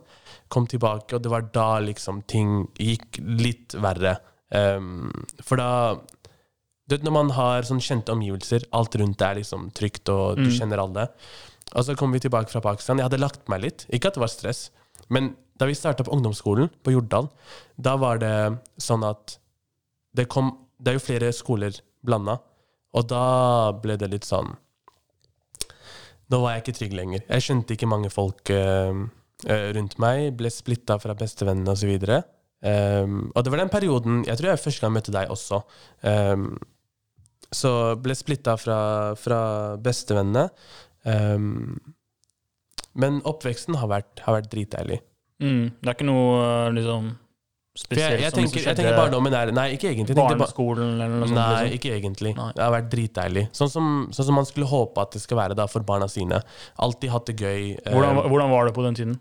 [0.54, 4.20] kom tilbake, og det var da liksom ting gikk litt verre.
[4.54, 5.10] Um,
[5.42, 5.70] for da
[6.86, 10.50] du vet, Når man har sånn kjente omgivelser, alt rundt er liksom trygt, og du
[10.50, 10.52] Mm.
[10.60, 11.08] kjenner alle.
[11.74, 12.98] Og så kom vi tilbake fra Pakistan.
[13.00, 13.86] Jeg hadde lagt meg litt.
[13.89, 14.70] Ikke at det var stress,
[15.10, 17.30] men da vi starta på ungdomsskolen på Jordal,
[17.80, 19.38] da var det sånn at
[20.13, 22.39] det kom Det er jo flere skoler blanda,
[22.94, 23.26] og da
[23.84, 24.52] ble det litt sånn
[26.30, 27.24] Da var jeg ikke trygg lenger.
[27.28, 29.02] Jeg skjønte ikke mange folk eh,
[29.76, 31.92] rundt meg, ble splitta fra bestevennene osv.
[32.64, 35.60] Um, og det var den perioden Jeg tror jeg første gang møtte deg også.
[36.08, 36.54] Um,
[37.54, 38.78] så ble splitta fra,
[39.20, 39.42] fra
[39.84, 40.48] bestevennene.
[41.04, 41.76] Um,
[42.98, 45.02] men oppveksten har vært, har vært dritdeilig.
[45.44, 45.74] Mm.
[45.82, 47.10] Det er ikke noe eh, liksom
[47.74, 50.14] Jeg, spesielt jeg, som tenker, jeg tenker barndommen er Nei, ikke egentlig.
[50.14, 51.40] Jeg barneskolen eller noe sånt?
[51.40, 51.78] Nei, liksom.
[51.80, 52.34] ikke egentlig.
[52.38, 52.50] Nei.
[52.54, 53.44] Det har vært dritdeilig.
[53.58, 56.44] Sånn som, sånn som man skulle håpe at det skal være da for barna sine.
[56.86, 57.72] Alltid hatt det gøy.
[57.74, 59.18] eh, Hvordan, hvordan var det på den tiden?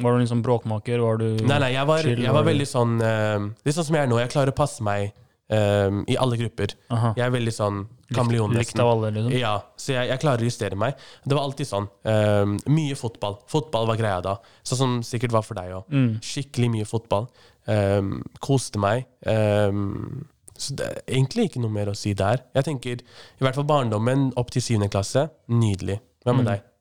[0.00, 1.04] Var du liksom bråkmaker?
[1.04, 3.88] Var du Nei, nei, jeg var, chill, jeg var veldig sånn uh, Det er sånn
[3.90, 4.18] som jeg er nå.
[4.24, 5.10] Jeg klarer å passe meg
[5.52, 6.72] eh, i alle grupper.
[6.92, 7.12] Aha.
[7.16, 9.32] Jeg er veldig sånn kameleon, Likt, av alle, liksom?
[9.38, 10.94] Ja, så jeg, jeg klarer å justere meg.
[11.24, 11.88] Det var alltid sånn.
[12.06, 13.38] Um, mye fotball.
[13.50, 14.36] Fotball var greia da.
[14.62, 15.88] Sånn som sikkert var for deg òg.
[15.90, 16.12] Mm.
[16.22, 17.26] Skikkelig mye fotball.
[17.66, 19.08] Um, koste meg.
[19.26, 22.44] Um, så det er egentlig ikke noe mer å si der.
[22.54, 25.26] Jeg tenker i hvert fall barndommen opp til syvende klasse.
[25.52, 25.98] Nydelig.
[26.24, 26.52] Hva med Mm.
[26.52, 26.72] deg?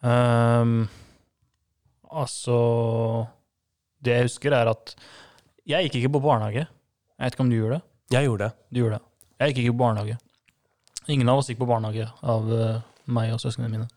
[0.00, 0.88] Um,
[2.10, 2.56] altså
[4.02, 4.94] Det jeg husker, er at
[5.68, 6.64] jeg gikk ikke på barnehage.
[7.18, 7.84] Jeg vet ikke om du gjorde det?
[8.16, 8.54] Jeg gjorde det.
[8.72, 9.04] Du gjorde det.
[9.40, 10.18] Jeg gikk ikke på barnehage.
[11.10, 13.88] Ingen av oss gikk på barnehage av eh, meg og søsknene mine.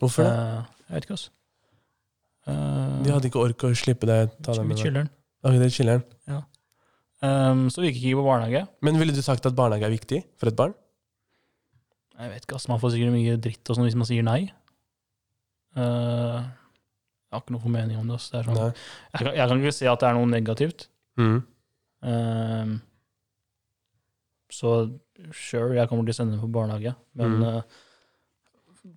[0.00, 0.32] Hvorfor det?
[0.32, 1.30] Eh, jeg vet ikke, altså.
[2.42, 4.82] Uh, De hadde ikke ork å slippe deg Ta dem med deg.
[4.88, 5.10] chiller'n.
[5.46, 6.02] Ok, det er chiller'n.
[7.22, 8.64] Ehm, så vi gikk ikke på barnehage.
[8.82, 10.72] Men ville du sagt at barnehage er viktig for et barn?
[12.18, 14.40] Jeg vet ikke, ass, Man får sikkert mye dritt og sånn hvis man sier nei.
[15.78, 18.18] Eh, jeg har ikke noe formening om det.
[18.18, 18.26] ass.
[18.32, 18.72] det er sånn, Nei.
[18.74, 20.88] jeg, kan, jeg kan ikke se at det er noe negativt.
[21.22, 21.38] Mm.
[22.10, 22.74] Ehm,
[24.52, 24.72] så
[25.32, 26.92] sure, jeg kommer til å sende dem på barnehage.
[27.16, 27.42] Men Mm.
[27.42, 27.62] uh,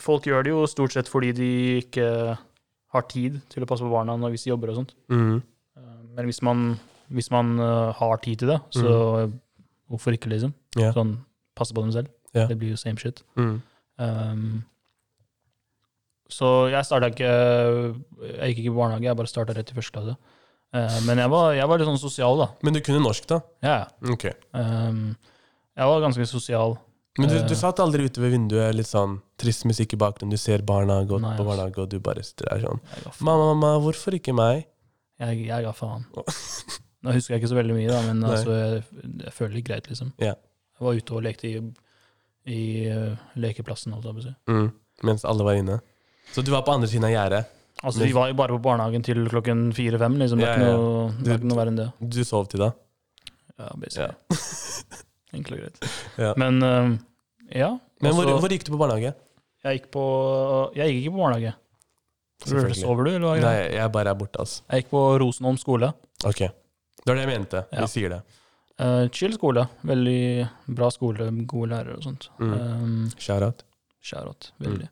[0.02, 1.50] folk gjør det jo stort sett fordi de
[1.84, 2.08] ikke
[2.96, 4.94] har tid til å passe på barna når hvis de jobber og sånt.
[5.12, 5.42] Mm.
[5.78, 6.66] Uh, men hvis man,
[7.14, 9.32] hvis man uh, har tid til det, så
[9.90, 10.54] hvorfor ikke, liksom?
[10.78, 10.92] Yeah.
[10.96, 11.16] Sånn,
[11.56, 12.08] passe på dem selv.
[12.36, 12.48] Yeah.
[12.52, 13.22] Det blir jo same shit.
[13.40, 13.62] Mm.
[14.02, 14.64] Ehm,
[16.28, 19.94] så jeg starta ikke Jeg gikk ikke i barnehage, jeg bare starta rett i første
[19.96, 20.16] klasse.
[21.06, 22.48] Men jeg var, jeg var litt sånn sosial, da.
[22.66, 23.38] Men du kunne norsk, da?
[23.64, 23.78] Ja,
[24.12, 24.26] Ok.
[24.58, 25.14] Ehm,
[25.76, 26.78] jeg var ganske sosial.
[27.18, 27.46] Men du, Eh.
[27.48, 30.98] du satt aldri ute ved vinduet, litt sånn trist musikk i bakgrunnen, du ser barna
[31.08, 32.82] gå Nei, på barnehage, og du bare sitter der sånn.
[33.22, 34.66] Mamma, mamma, hvorfor ikke meg?
[35.20, 36.04] Jeg, jeg ga faen.
[37.06, 38.84] Nå husker jeg ikke så veldig mye, da, men altså, jeg,
[39.24, 40.12] jeg føler det greit, liksom.
[40.20, 40.34] Ja.
[40.76, 41.62] Jeg var ute og lekte i,
[42.52, 42.60] i
[42.92, 44.34] uh, lekeplassen, holdt jeg på å si.
[44.52, 44.68] Mm.
[45.08, 45.80] Mens alle var inne.
[46.34, 47.46] Så du var på andre siden av gjerdet.
[47.84, 50.40] Altså, Men- vi var jo bare på barnehagen til klokken fire-fem, liksom.
[50.44, 50.78] Det er Ja, ikke ja.
[50.78, 51.90] noe, det er ikke noe verre enn det.
[52.18, 52.74] Du sov til da?
[53.60, 54.16] Ja, basically.
[55.36, 56.00] Enkelt og greit.
[56.26, 56.32] Ja.
[56.40, 56.96] Men ehm,
[57.52, 57.70] ja.
[58.02, 59.14] Men hvor, altså, hvor gikk du på barnehage?
[59.66, 60.02] jeg gikk på
[60.78, 61.54] Jeg gikk ikke på barnehage.
[62.46, 62.78] Selvfølgelig.
[62.84, 63.36] Sover du, eller hva?
[63.46, 64.64] Nei, jeg bare er borte, altså.
[64.72, 65.92] Jeg gikk på Rosenholm skole.
[66.28, 66.42] Ok.
[66.46, 67.62] Det var det jeg mente.
[67.72, 67.86] Ja.
[67.86, 68.20] Vi sier det.
[68.82, 69.64] Eh, chill skole.
[69.88, 70.20] Veldig
[70.78, 72.28] bra skole, gode lærere og sånt.
[72.42, 72.52] Mm.
[72.60, 73.64] Um, Shout-out.
[74.04, 74.50] Shout-out.
[74.62, 74.90] Veldig.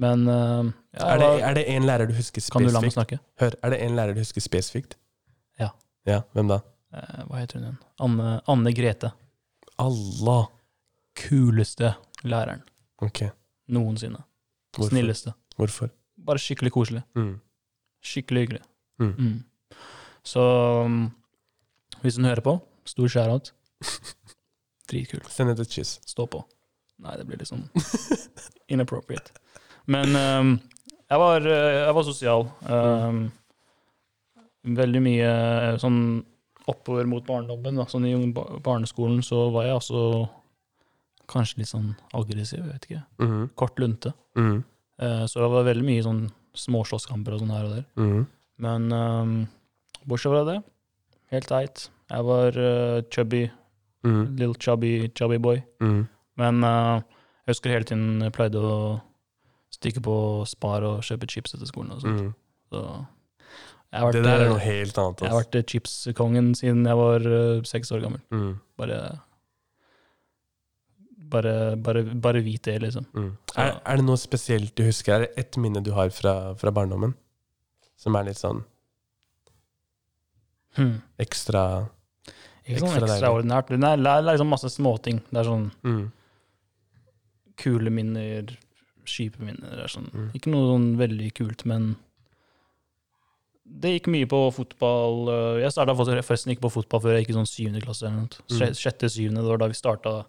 [0.00, 2.92] Men ehm, ja, Er det, er det en lærer du husker Kan du la meg
[2.92, 2.94] spesifikt?
[2.94, 3.18] snakke?
[3.42, 4.94] Hør, er det en lærer du husker spesifikt?
[5.60, 5.72] Ja.
[6.08, 6.60] Ja, Hvem da?
[6.94, 7.80] Eh, hva heter hun igjen?
[8.06, 9.10] Anne, Anne Grete.
[9.80, 10.48] Allah.
[11.20, 12.62] Kuleste læreren
[13.02, 13.22] Ok.
[13.68, 14.22] noensinne.
[14.76, 14.90] Hvorfor?
[14.92, 15.32] Snilleste.
[15.56, 15.90] Hvorfor?
[16.26, 17.02] Bare skikkelig koselig.
[17.16, 17.40] Mm.
[18.04, 18.62] Skikkelig hyggelig.
[19.00, 19.14] Mm.
[19.18, 19.44] Mm.
[20.24, 20.40] Så
[20.84, 21.10] um,
[22.02, 23.52] hvis hun hører på, stor shout-out.
[24.90, 25.20] Dritkul.
[25.28, 26.00] Send et kyss.
[26.06, 26.44] Stå på.
[27.00, 27.64] Nei, det blir litt sånn
[28.72, 29.32] inappropriate.
[29.90, 30.50] Men um,
[31.08, 32.48] jeg, var, eh, jeg var sosial.
[32.68, 33.22] Um,
[34.80, 36.00] veldig mye eh, sånn
[36.70, 37.76] oppover mot barndommen.
[37.80, 37.84] Da.
[37.90, 38.14] Sånn I
[38.64, 40.02] barneskolen så var jeg også
[41.30, 43.02] kanskje litt sånn aggressiv, jeg vet ikke.
[43.22, 43.50] Mhm.
[43.60, 44.12] Kort lunte.
[44.36, 44.64] Mhm.
[45.00, 47.84] Eh, så det var veldig mye sånn småslåsskamper og sånn her og der.
[47.96, 48.26] Mhm.
[48.60, 49.48] Men um,
[50.06, 50.58] bortsett fra det,
[51.32, 51.88] helt teit.
[52.10, 53.50] Jeg var uh, chubby,
[54.04, 54.36] Mhm.
[54.38, 55.62] little chubby, chubby boy.
[55.80, 56.08] Mhm.
[56.36, 57.00] Men uh,
[57.46, 59.00] jeg husker hele tiden jeg pleide å
[59.72, 61.92] stikke på Spar og kjøpe chips etter skolen.
[61.92, 62.20] Og sånt.
[62.20, 62.34] Mhm.
[62.72, 63.06] Så
[63.90, 65.24] vært, Det der er eh, noe helt annet.
[65.24, 67.26] jeg har vært eh, chipskongen siden jeg var
[67.66, 68.22] seks uh, år gammel.
[68.30, 68.52] Mm.
[68.78, 69.00] Bare
[71.30, 73.06] bare, bare, bare vit det, liksom.
[73.14, 73.30] Mm.
[73.54, 75.14] Er, er det noe spesielt du husker?
[75.14, 77.14] Er det ett minne du har fra, fra barndommen?
[78.00, 78.64] Som er litt sånn
[80.78, 81.00] Hmm.
[81.18, 81.90] ekstra
[82.62, 83.72] Ikke sånn ekstraordinært.
[83.74, 85.18] Det er, liksom masse småting.
[85.26, 86.04] Det er sånn mm.
[87.58, 88.52] kule minner,
[89.02, 89.72] kjipe minner.
[89.74, 90.06] Det er sånn.
[90.14, 90.28] Mm.
[90.38, 91.88] Ikke noe sånn veldig kult, men
[93.80, 95.28] det gikk mye på fotball.
[95.30, 98.02] øh, Jeg starta forresten ikke på fotball før jeg gikk i sånn syvende klasse.
[98.06, 98.28] eller noe.
[98.50, 98.74] Mm.
[98.74, 100.24] Sjette, syvende, det var da vi starta,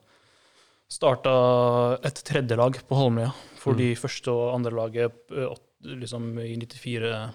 [0.92, 1.34] starta
[2.06, 3.34] et tredje lag på Holmlia.
[3.58, 3.78] For Mm.
[3.78, 7.34] de første og andre laget øh, liksom i 94-kullet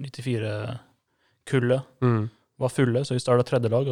[0.00, 2.30] 94-kullet Mm.
[2.58, 3.84] var fulle, så vi starta tredje lag.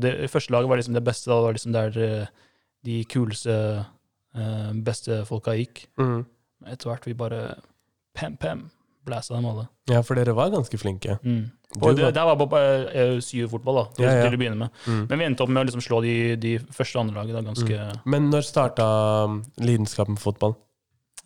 [0.00, 1.26] Det første laget var liksom det beste.
[1.30, 2.28] Da det var liksom der
[2.84, 3.86] de kuleste,
[4.84, 5.86] beste folka gikk.
[5.98, 6.24] Mm.
[6.66, 7.60] Etter hvert vi bare
[8.14, 8.70] Pem, pem.
[9.08, 9.64] Blæsa dem alle.
[9.90, 11.16] Ja, for dere var ganske flinke.
[11.24, 11.46] Mm.
[11.82, 14.30] Og det, var- der var på uh, syv-fotball, da, til, Ja, ja.
[14.30, 14.70] å begynne med.
[14.86, 15.02] Mm.
[15.10, 18.06] Men vi endte opp med å liksom slå de, de første andre laget da, ganske
[18.08, 18.86] Men når starta
[19.28, 20.56] um, lidenskapen for fotball?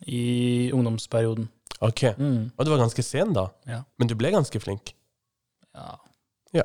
[0.09, 1.45] i ungdomsperioden.
[1.79, 2.49] Ok, Mm.
[2.57, 3.83] Og du var ganske sen da, Ja.
[3.99, 4.91] men du ble ganske flink.
[5.75, 5.93] Ja.
[6.53, 6.63] Ja.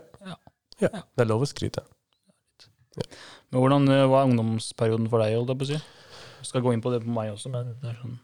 [0.81, 1.83] Det er lov å skryte.
[3.50, 5.78] Men hvordan eh, var ungdomsperioden for deg, holdt jeg på å si?
[6.38, 8.18] Jeg skal gå inn på det på meg også, men det er sånn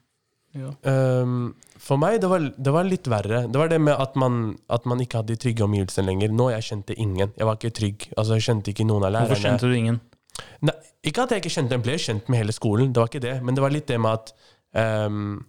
[0.55, 0.71] ja.
[0.89, 3.43] Um, for meg, det var, det var litt verre.
[3.51, 6.33] Det var det med at man, at man ikke hadde de trygge omgivelsene lenger.
[6.33, 7.33] Nå jeg kjente ingen.
[7.37, 8.07] Jeg var ikke trygg.
[8.17, 9.33] Altså, jeg kjente ikke noen av lærerne.
[9.35, 9.99] Hvorfor kjente du ingen?
[10.65, 13.25] Nei, ikke at jeg ikke kjente, jeg ble kjent med hele skolen, det var ikke
[13.27, 13.35] det.
[13.45, 14.33] Men det var litt det med at
[15.11, 15.45] um,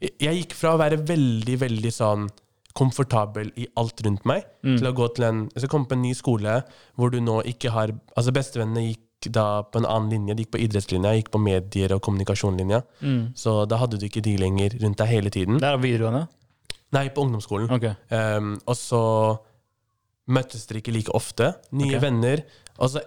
[0.00, 2.26] jeg, jeg gikk fra å være veldig, veldig sånn
[2.74, 4.78] komfortabel i alt rundt meg, Mm.
[4.80, 6.62] til å gå til en Så komme på en ny skole
[6.96, 10.36] hvor du nå ikke har Altså, bestevennene gikk da på en annen linje.
[10.36, 12.82] De gikk på idrettslinja, gikk på medier- og kommunikasjonslinja.
[13.00, 13.22] Mm.
[13.38, 15.58] Så da hadde du ikke de lenger rundt deg hele tiden.
[15.62, 16.26] Det er videregående?
[16.94, 17.70] Nei, på ungdomsskolen.
[17.74, 17.96] Okay.
[18.10, 19.02] Um, og så
[20.34, 21.52] møttes dere ikke like ofte.
[21.74, 22.02] Nye okay.
[22.06, 22.44] venner.
[22.78, 23.02] Og så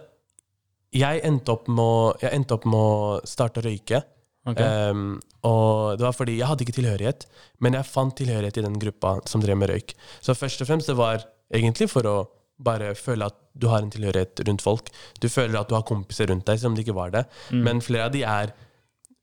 [0.96, 4.02] jeg endte opp med endte opp med å starte å røyke.
[4.48, 4.92] Okay.
[4.92, 7.26] Um, og det var fordi jeg hadde ikke tilhørighet,
[7.64, 9.92] men jeg fant tilhørighet i den gruppa som drev med røyk.
[10.24, 12.16] Så først og fremst det var egentlig for å
[12.58, 14.90] bare føle at du har en tilhørighet rundt folk.
[15.22, 17.24] Du føler at du har kompiser rundt deg, som det ikke var det.
[17.50, 17.62] Mm.
[17.66, 18.52] Men flere av de er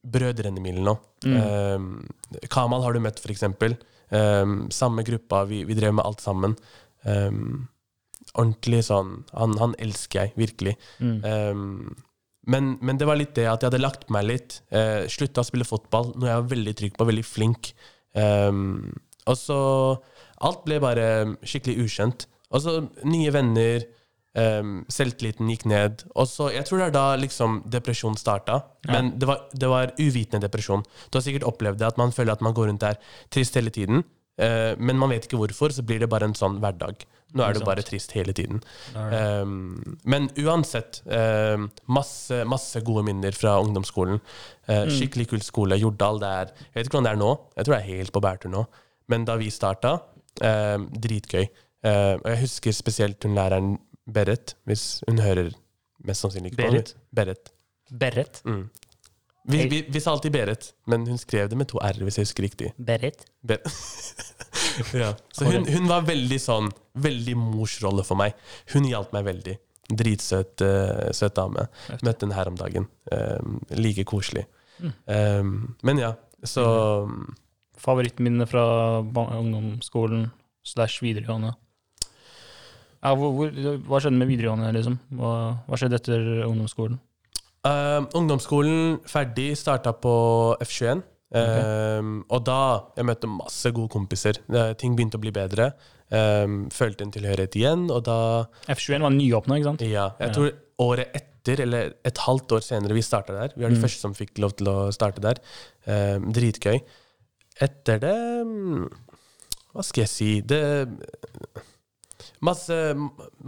[0.05, 0.95] brødrene mine nå.
[1.25, 1.35] Mm.
[1.35, 1.85] Um,
[2.51, 3.77] Kamal har du møtt, for eksempel.
[4.11, 6.57] Um, samme gruppa, vi, vi drev med alt sammen.
[7.03, 7.67] Um,
[8.35, 10.75] ordentlig sånn han, han elsker jeg, virkelig.
[10.99, 11.95] Mm.
[12.45, 14.59] Men, men det var litt det at jeg hadde lagt meg litt.
[14.73, 17.73] Uh, Slutta å spille fotball, noe jeg var veldig trygg på, veldig flink.
[18.15, 19.55] Og så
[20.45, 21.05] Alt ble bare
[21.47, 22.25] skikkelig ukjent.
[22.51, 23.87] Og så nye venner.
[24.35, 26.01] Um, selvtilliten gikk ned.
[26.19, 28.57] Og så, Jeg tror det er da liksom depresjon starta.
[28.83, 28.97] Ja.
[28.97, 30.83] Men det var, det var uvitende depresjon.
[31.07, 32.99] Du har sikkert opplevd det, at man føler at man går rundt der
[33.31, 34.03] trist hele tiden.
[34.35, 37.07] Uh, men man vet ikke hvorfor, så blir det bare en sånn hverdag.
[37.35, 38.61] Nå er du bare trist hele tiden.
[38.95, 44.21] Um, men uansett, um, masse, masse gode minner fra ungdomsskolen.
[44.69, 44.85] Uh.
[44.91, 45.79] Skikkelig kul skole.
[45.81, 47.31] Jordal, det er Jeg vet ikke hvordan det er nå.
[47.57, 48.65] Jeg tror det er helt på bærtur nå.
[49.11, 49.97] Men da vi starta,
[50.39, 51.47] um, dritgøy.
[51.85, 53.75] Uh, og jeg husker spesielt hun læreren
[54.13, 55.51] Berit, hvis hun hører
[56.05, 56.95] mest sannsynlig ikke på Berit?
[57.13, 57.51] Berit.
[57.91, 58.41] Berit?
[58.45, 58.65] Mm.
[59.45, 62.25] Vi, vi, vi sa alltid Berit, men hun skrev det med to r, hvis jeg
[62.25, 62.71] husker riktig.
[62.81, 63.27] Berit?
[63.45, 63.61] Ber
[65.03, 65.11] ja.
[65.33, 68.37] Så hun, hun var veldig sånn Veldig morsrolle for meg.
[68.71, 69.57] Hun hjalp meg veldig.
[69.99, 71.65] Dritsøt uh, søt dame.
[71.99, 72.87] Møtte henne her om dagen.
[73.11, 74.45] Um, like koselig.
[74.79, 74.93] Mm.
[75.11, 75.51] Um,
[75.83, 76.13] men ja,
[76.47, 76.63] så
[77.03, 77.35] um,
[77.75, 78.63] fra
[79.03, 80.29] ungdomsskolen
[80.63, 81.51] slash videregående?
[83.05, 83.51] Ja, hvor, hvor,
[83.85, 84.95] hva skjedde med videregående, liksom?
[85.19, 85.31] Hva,
[85.69, 86.97] hva skjedde etter ungdomsskolen?
[87.65, 90.13] Uh, Ungdomsskolen ferdig, starta på
[90.65, 91.03] F21.
[91.35, 92.55] Um, og da
[92.95, 94.37] jeg møtte masse gode kompiser.
[94.49, 95.71] Uh, ting begynte å bli bedre.
[96.13, 98.17] Um, følte en tilhørighet igjen, og da
[98.71, 99.85] F21 var nyåpna, ikke sant?
[99.89, 100.33] Ja, jeg Ja.
[100.37, 100.51] tror
[100.85, 103.53] året etter, eller et halvt år senere, vi starta der.
[103.57, 103.83] Vi var de Mm.
[103.85, 105.41] første som fikk lov til å starte der.
[105.85, 106.79] Eh, dritgøy.
[107.61, 108.15] Etter det
[108.45, 108.87] mm,
[109.73, 110.59] Hva skal jeg si Det
[112.45, 112.77] Masse,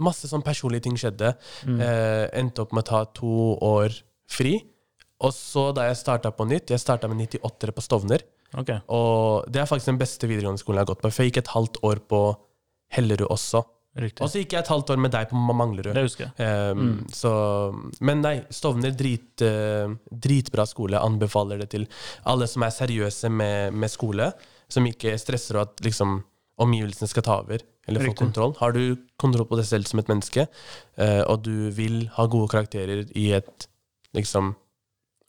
[0.08, 1.32] masse sånn personlige ting skjedde.
[1.68, 1.78] Mm.
[1.84, 3.32] Eh, endte opp med å ta to
[3.64, 3.94] år
[4.30, 4.56] fri.
[5.24, 8.22] Og så da jeg starta på nytt Jeg starta med 98-ere på Stovner.
[8.54, 8.78] Okay.
[8.94, 11.10] Og det er faktisk den beste videregående skolen jeg har gått på.
[11.12, 12.20] For jeg gikk et halvt år på
[12.96, 13.64] Hellerud også.
[13.98, 14.22] Riktig.
[14.22, 15.90] Og så gikk jeg et halvt år med deg på Manglerud.
[15.96, 16.48] det husker jeg.
[16.76, 17.06] Um, Mm.
[17.10, 17.32] så,
[18.00, 21.00] men nei, Stovner drit, eh, dritbra skole.
[21.02, 21.86] Anbefaler det til
[22.24, 24.30] alle som er seriøse med, med skole.
[24.70, 26.20] Som ikke stresser og at liksom,
[26.62, 28.54] omgivelsene skal ta over eller få kontroll.
[28.60, 30.46] Har du kontroll på deg selv som et menneske,
[31.00, 33.68] eh, og du vil ha gode karakterer i et
[34.16, 34.52] liksom,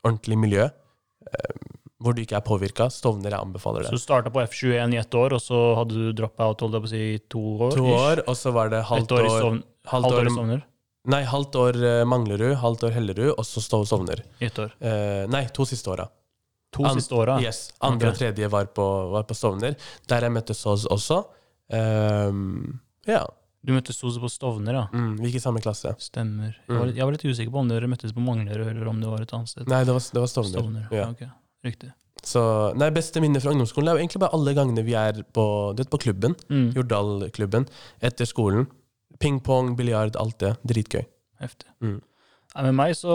[0.04, 1.60] ordentlig miljø eh,
[2.00, 3.92] hvor du ikke er påvirka, Stovner jeg anbefaler det.
[3.92, 6.84] Så du starta på F21 i ett år, og så hadde du drop-out holdt jeg
[6.86, 7.74] på å si, i to år?
[7.76, 9.48] To år, og så var det halvt år år,
[9.94, 10.62] halvt år i Stovner?
[11.10, 14.24] Nei, halvt år eh, Manglerud, halvt år Hellerud, og så Stov Stovner.
[14.40, 14.72] I ett år.
[14.84, 16.08] Eh, nei, to siste åra.
[16.76, 17.40] To An- siste åra?
[17.42, 17.72] Yes.
[17.82, 19.76] Andre og tredje var på, var på Stovner,
[20.08, 21.24] der jeg møtte Soz også.
[21.74, 23.24] Um, ja.
[23.66, 24.84] Du møtte Soz på Stovner, ja.
[24.96, 25.92] Mm, vi gikk i samme klasse.
[26.00, 26.54] Stemmer.
[26.56, 26.78] Jeg Mm.
[26.80, 29.10] var, litt, jeg var litt usikker på om dere møttes på Manglerud, eller om det
[29.10, 29.68] var et annet sted.
[29.68, 30.60] Nei, det var, det var Stovner.
[30.62, 30.88] Stovner.
[30.92, 31.10] Ja.
[31.10, 31.24] ok.
[31.66, 31.92] Riktig.
[32.24, 32.42] Så
[32.76, 35.90] nei, beste minne fra ungdomsskolen er jo egentlig bare alle gangene vi er på, vet,
[35.90, 36.36] på klubben.
[36.50, 36.72] Mm.
[36.76, 37.68] Jordal-klubben.
[38.02, 38.68] Etter skolen.
[39.20, 40.54] Ping-pong, biljard, alt det.
[40.68, 41.04] Dritgøy.
[41.42, 41.68] Heftig.
[41.82, 42.02] Mm.
[42.56, 43.14] Nei, med meg så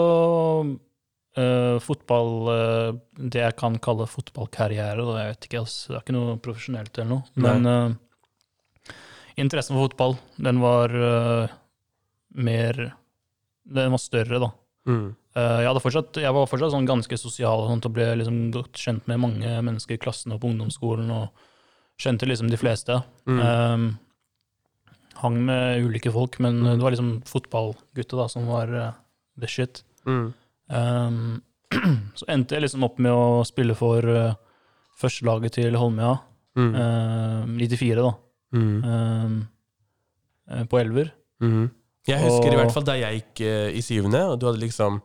[1.41, 6.05] eh, Fotball uh, Det jeg kan kalle fotballkarriere, da, jeg vet ikke, altså, det er
[6.05, 7.45] ikke noe profesjonelt eller noe.
[7.45, 8.93] Men uh,
[9.41, 10.93] interessen for fotball, den var
[12.35, 12.79] mer
[13.65, 14.49] Den var større, da.
[14.85, 15.15] Mm.
[15.35, 19.07] Jeg, fortsatt, jeg var fortsatt sånn ganske sosial og, sånt, og ble liksom godt kjent
[19.09, 21.09] med mange mennesker i klassen og på ungdomsskolen.
[21.11, 22.99] og Kjente liksom de fleste.
[23.27, 23.41] Mm.
[23.41, 24.93] Eh,
[25.23, 28.71] hang med ulike folk, men det var liksom fotballgutta da, som var
[29.41, 29.83] the shit.
[30.05, 30.33] Mm.
[30.69, 31.41] Um,
[32.19, 34.33] så endte jeg liksom opp med å spille for uh,
[35.01, 36.17] førstelaget til Holmlia,
[36.55, 36.69] Mm.
[36.71, 38.13] uh, 94, da,
[38.55, 38.83] Mm.
[38.87, 39.47] um,
[40.71, 41.09] på elver.
[41.43, 41.65] Mm.
[42.07, 45.01] Jeg husker i hvert fall da jeg gikk uh, i syvende, og du hadde liksom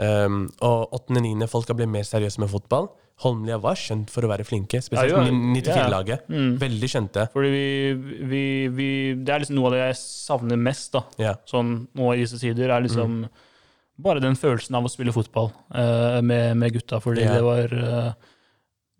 [0.00, 2.90] um, Og åttende-niende folk folka blitt mer seriøse med fotball.
[3.24, 5.66] Holmlia var kjent for å være flinke, spesielt Ja, 94-laget.
[5.66, 5.76] ja.
[5.86, 6.28] 94-laget.
[6.32, 6.54] Mm.
[6.60, 7.26] Veldig kjente.
[7.32, 7.66] Fordi vi,
[8.28, 8.88] vi, vi
[9.20, 11.02] Det er liksom noe av det jeg savner mest, da.
[11.20, 11.34] Ja.
[11.48, 13.28] Sånn nå i disse tider, er liksom Mm.
[14.02, 17.34] Bare den følelsen av å spille fotball uh, med, med gutta, fordi Ja.
[17.38, 18.12] det var uh,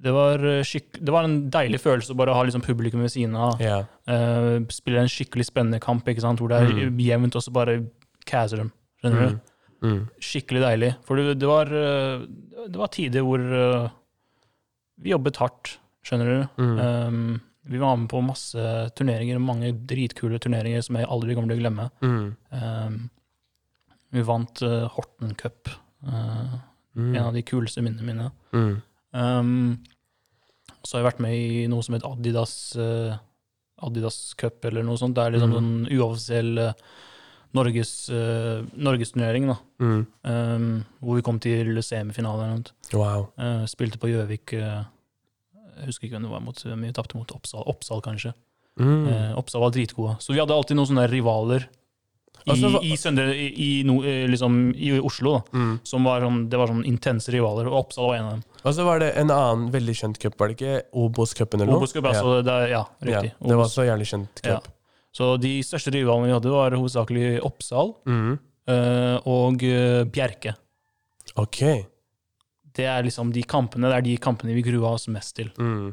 [0.00, 0.62] det var, uh,
[1.00, 3.60] det var en deilig følelse å bare ha liksom publikum ved siden av.
[3.60, 3.82] ja.
[4.08, 6.40] Uh, spille en skikkelig spennende kamp ikke sant?
[6.40, 6.98] hvor det er Mm.
[7.04, 7.78] jevnt, og så bare
[8.26, 8.72] caser dem.
[9.02, 9.36] Skjønner du?
[9.36, 9.90] Mm.
[9.90, 10.00] Mm.
[10.20, 10.94] Skikkelig deilig.
[11.08, 13.40] For det, det, var, det var tider hvor
[15.00, 16.48] vi jobbet hardt, skjønner du.
[16.60, 16.74] Mm.
[16.80, 18.58] Um, vi var med på masse
[18.98, 21.86] turneringer, mange dritkule turneringer som jeg aldri kommer til å glemme.
[22.02, 22.26] Mm.
[22.52, 22.98] Um,
[24.12, 25.68] vi vant uh, Horten Cup,
[26.06, 26.58] uh,
[26.96, 27.12] Mm.
[27.14, 28.24] en av de kuleste minnene mine.
[28.52, 28.82] Mm.
[29.14, 29.78] Um,
[30.82, 33.14] så har jeg vært med i noe som heter Adidas, uh,
[33.86, 35.14] Adidas Cup, eller noe sånt.
[35.14, 35.86] Det er liksom Mm.
[35.86, 36.74] sånn uoffisiell
[37.54, 39.56] Norges, uh, norgesturnering, da.
[39.80, 40.06] Mm.
[40.24, 42.64] Um, hvor vi kom til semifinale.
[42.92, 43.28] Wow.
[43.38, 44.52] Uh, spilte på Gjøvik.
[44.54, 44.84] Uh,
[45.80, 48.34] jeg husker ikke hvem det var mot, men vi tapte mot Oppsal, Oppsal kanskje.
[48.78, 49.06] Mm.
[49.08, 50.18] Uh, Oppsal var dritgode.
[50.22, 51.68] Så vi hadde alltid noen sånne rivaler
[52.40, 55.34] i, Altså, i, Søndre, i, no, eh, liksom, i Oslo.
[55.38, 55.58] da.
[55.58, 55.74] Mm.
[55.84, 58.44] Som var sånn, det var sånn intense rivaler, og Oppsal var en av dem.
[58.64, 61.82] Og så var det en annen veldig kjent cup, var det ikke Obos-cupen eller noe?
[61.82, 63.20] Obos Cup, altså, det, er- ja, ja.
[63.20, 63.32] riktig.
[63.52, 64.58] Det var så jævlig kjent Ja.
[65.12, 68.38] Så de største rivalene vi hadde, var hovedsakelig Oppsal Mm.
[68.68, 70.54] eh, og eh, Bjerke.
[71.36, 71.60] Ok.
[72.72, 75.50] Det er liksom de kampene det er de kampene vi grua oss mest til.
[75.58, 75.90] Mm.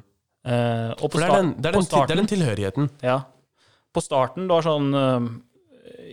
[0.47, 2.89] Og på, det er, den, det, er den, det er den tilhørigheten.
[3.03, 3.17] Ja.
[3.91, 4.93] På starten, det var sånn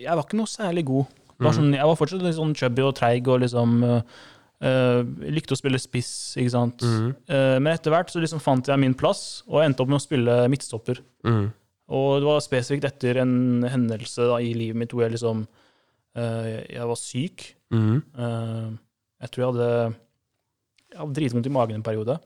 [0.00, 1.10] Jeg var ikke noe særlig god.
[1.42, 5.00] Var sånn, jeg var fortsatt litt sånn chubby og treig og liksom øh,
[5.34, 6.84] Likte å spille spiss, ikke sant.
[6.86, 7.08] Mm.
[7.28, 10.04] Uh, men etter hvert så liksom fant jeg min plass, og endte opp med å
[10.04, 11.02] spille midtstopper.
[11.26, 11.50] Mm.
[11.98, 16.46] Og det var spesifikt etter en hendelse da, i livet mitt hvor jeg liksom uh,
[16.64, 17.44] Jeg var syk.
[17.74, 17.98] Mm.
[18.14, 19.68] Jeg tror jeg hadde,
[20.94, 22.16] jeg hadde dritvondt i magen en periode.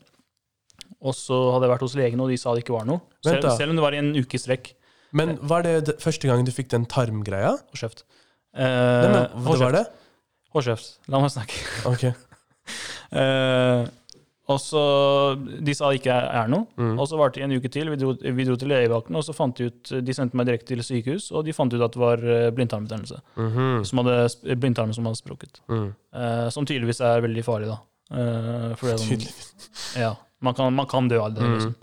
[0.98, 3.02] Og så hadde jeg vært hos legen, og de sa det ikke var noe.
[3.24, 4.72] Selv, selv om det var i en uke i strekk.
[5.12, 7.54] Men var det første gangen du fikk den tarmgreia?
[7.56, 8.04] Hold kjeft.
[8.56, 9.84] Nei, Eh, men, hold var det?
[10.54, 10.98] Hold kjeft.
[11.08, 11.60] La meg snakke.
[11.86, 12.08] Ok.
[13.08, 13.86] Eh,
[14.48, 14.80] og så
[15.64, 16.66] De sa det ikke er noe.
[16.80, 16.94] Mm.
[17.00, 17.88] Og så varte det en uke til.
[17.92, 20.72] Vi dro, vi dro til legevakten, og så fant de ut De sendte meg direkte
[20.74, 23.20] til sykehus, og de fant ut at det var eh, blindtarmbetennelse.
[23.40, 23.84] Mhm.
[23.88, 25.60] Som hadde, sp- blindtarmen som hadde sprukket.
[25.68, 25.90] Mm.
[26.16, 27.78] Eh, som tydeligvis er veldig farlig, da.
[28.12, 29.28] Eh, for det
[30.00, 31.44] Ja, man kan, man kan dø av det.
[31.44, 31.54] Mm.
[31.58, 31.74] Liksom.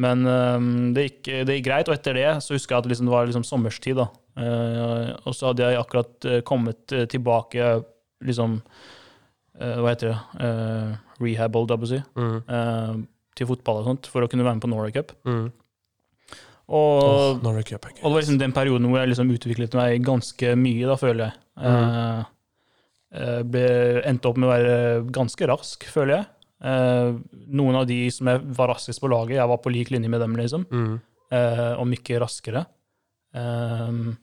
[0.00, 3.08] Men øhm, det, gikk, det gikk greit, og etter det så husker jeg at liksom,
[3.08, 4.00] det var liksom sommerstid.
[4.00, 4.08] da.
[4.40, 7.74] Eh, og så hadde jeg akkurat eh, kommet eh, tilbake
[8.24, 8.60] liksom
[9.60, 10.18] Hva heter det?
[10.40, 11.96] Uh, rehab, holdt jeg på å si.
[12.16, 13.00] Mm.
[13.36, 15.10] til fotball og sånt, for å kunne være med på Norway Cup.
[15.28, 15.50] Mm.
[16.70, 20.06] Og, oh, Norway Cup og det var liksom den perioden hvor jeg liksom utviklet meg
[20.06, 21.36] ganske mye, da, føler jeg.
[21.60, 22.24] Mm.
[23.10, 23.66] Uh, ble,
[24.08, 24.78] endte opp med å være
[25.12, 26.28] ganske rask, føler jeg.
[26.62, 27.12] Eh,
[27.48, 30.20] noen av de som jeg var raskest på laget, jeg var på lik linje med
[30.20, 30.66] dem, liksom.
[30.70, 31.00] Mm.
[31.32, 32.66] Eh, om ikke raskere.
[33.34, 34.16] Ehm,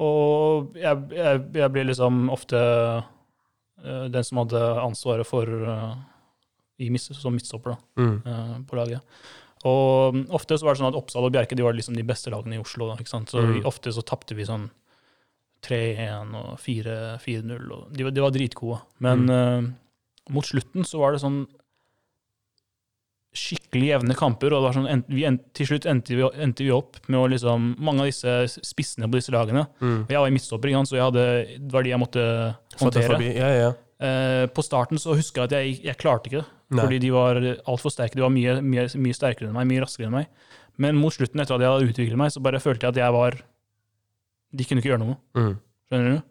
[0.00, 5.94] og jeg, jeg, jeg ble liksom ofte eh, den som hadde ansvaret for eh,
[7.12, 8.16] som midtstopper da, Mm.
[8.26, 9.00] eh, på laget.
[9.68, 12.02] Og mm, ofte så var det sånn at Oppsal og Bjerke de var liksom de
[12.08, 12.86] beste lagene i Oslo.
[12.88, 13.28] Da, ikke sant?
[13.28, 13.66] Så vi, Mm.
[13.68, 14.70] ofte så tapte vi sånn
[15.62, 17.70] 3-1 og 4-0.
[17.72, 18.80] og De, var- de var dritgode.
[18.98, 19.74] Men Mm.
[20.30, 21.42] Mot slutten så var det sånn
[23.30, 26.64] skikkelig jevne kamper, og det var sånn, en- vi en, til slutt endte vi, endte
[26.66, 30.02] vi opp med å liksom Mange av disse spissene på disse lagene Mm.
[30.02, 33.34] og Jeg var i midtstopper, så hadde, det var de jeg måtte håndtere.
[33.36, 33.72] Ja, ja.
[34.00, 36.46] Eh, på starten så husker jeg at jeg, jeg klarte ikke det.
[36.70, 36.84] Nei.
[36.84, 37.34] Fordi de var
[37.66, 38.14] altfor sterke.
[38.14, 40.26] De var mye, mye, mye sterkere enn meg, mye raskere enn meg.
[40.78, 43.12] Men mot slutten, etter at jeg hadde utviklet meg, så bare følte jeg at jeg
[43.12, 43.40] var
[44.52, 45.16] De kunne ikke gjøre noe.
[45.36, 45.58] Mm.
[45.90, 46.22] Skjønner du?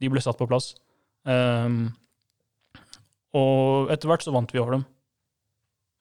[0.00, 0.74] De ble satt på plass.
[1.26, 1.92] Ehm,
[3.34, 4.84] og etter hvert så vant vi over dem.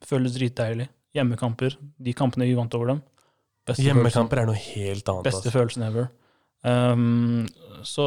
[0.05, 0.87] Føles dritdeilig.
[1.17, 1.75] Hjemmekamper.
[1.97, 3.01] De kampene vi vant over dem.
[3.67, 5.23] Beste følelsen, Hjemmekamper er noe helt annet.
[5.27, 5.51] beste Altså.
[5.57, 6.09] følelsen ever.
[6.63, 7.47] Um,
[7.85, 8.05] så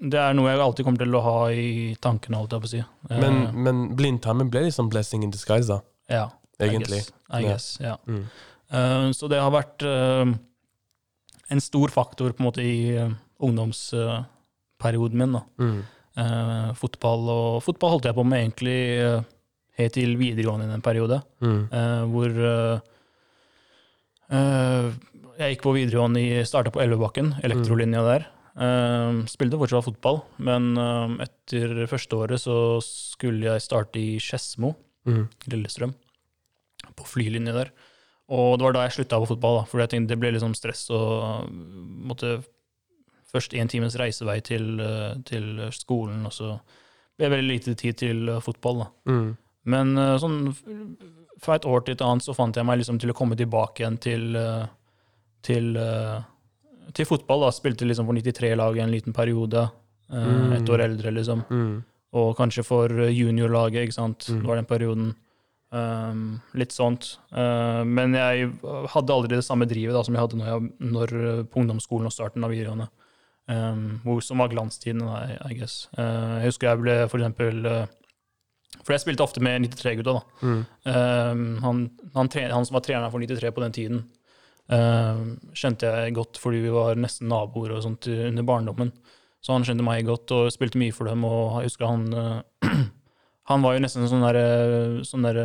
[0.00, 2.72] det er noe jeg alltid kommer til å ha i tankene, holdt jeg på å
[2.72, 2.82] si.
[3.20, 5.80] Men, men blindtarmen ble liksom blessing in disguise, da.
[6.08, 6.28] ja,
[6.60, 7.02] Egentlig.
[7.02, 7.16] I guess.
[7.32, 7.48] I Ja.
[7.48, 7.96] guess ja.
[8.06, 8.24] Mm.
[8.70, 10.32] Eh, så det har vært uh,
[11.50, 13.10] en stor faktor på en måte i uh,
[13.40, 15.32] ungdomsperioden min.
[15.32, 15.42] da.
[15.58, 15.82] Mm.
[16.20, 19.22] Eh, fotball og fotball holdt jeg på med egentlig eh,
[19.80, 21.60] helt til videregående i en periode, Mm.
[21.72, 22.34] eh, hvor
[24.30, 28.26] jeg gikk på videregående i starta på Elvebakken, elektrolinja der.
[28.60, 30.74] Eh, spilte fortsatt fotball, men
[31.22, 34.74] etter første året så skulle jeg starte i Skedsmo,
[35.06, 35.28] Mm.
[35.48, 35.94] Lillestrøm,
[36.94, 37.70] på flylinje der.
[38.28, 40.52] Og det var da jeg slutta på fotball, da, for jeg tenkte det ble liksom
[40.54, 42.44] stress og måtte
[43.30, 46.56] først en times reisevei til, eh, til skolen, og så
[47.16, 48.84] ble det veldig lite tid til eh, fotball.
[48.84, 48.90] da.
[49.12, 49.30] Mm.
[49.70, 50.40] Men eh, sånn
[51.40, 53.80] fra et år til et annet så fant jeg meg liksom til å komme tilbake
[53.80, 54.34] igjen til,
[55.46, 55.70] til,
[56.92, 57.46] til fotball.
[57.46, 57.54] da.
[57.56, 59.62] Spilte liksom for 93-laget en liten periode.
[60.10, 60.52] Mm.
[60.58, 61.46] Et år eldre, liksom.
[61.48, 61.78] Mm.
[62.20, 64.28] Og kanskje for juniorlaget, ikke sant.
[64.28, 64.42] Mm.
[64.42, 65.08] Det var den perioden.
[65.72, 67.14] Um, litt sånt.
[67.32, 68.50] Uh, men jeg
[68.92, 71.16] hadde aldri det samme drivet da, som jeg hadde når jeg, når,
[71.48, 72.90] på ungdomsskolen og starten av videregående.
[73.50, 75.88] Um, hvor, som var glanstiden, I, I guess.
[75.98, 77.86] Uh, jeg husker jeg ble for eksempel uh,
[78.84, 80.46] For jeg spilte ofte med 93-gutta, da.
[80.46, 80.60] Mm.
[80.86, 81.80] Um, han,
[82.14, 84.04] han, tre- han som var treneren for 93 på den tiden,
[84.70, 88.92] um, kjente jeg godt fordi vi var nesten naboer og sånt under barndommen.
[89.42, 91.24] Så han kjente meg godt og spilte mye for dem.
[91.26, 92.40] Og jeg husker han uh,
[93.50, 94.36] Han var jo nesten en sånn der,
[95.08, 95.38] sånn der,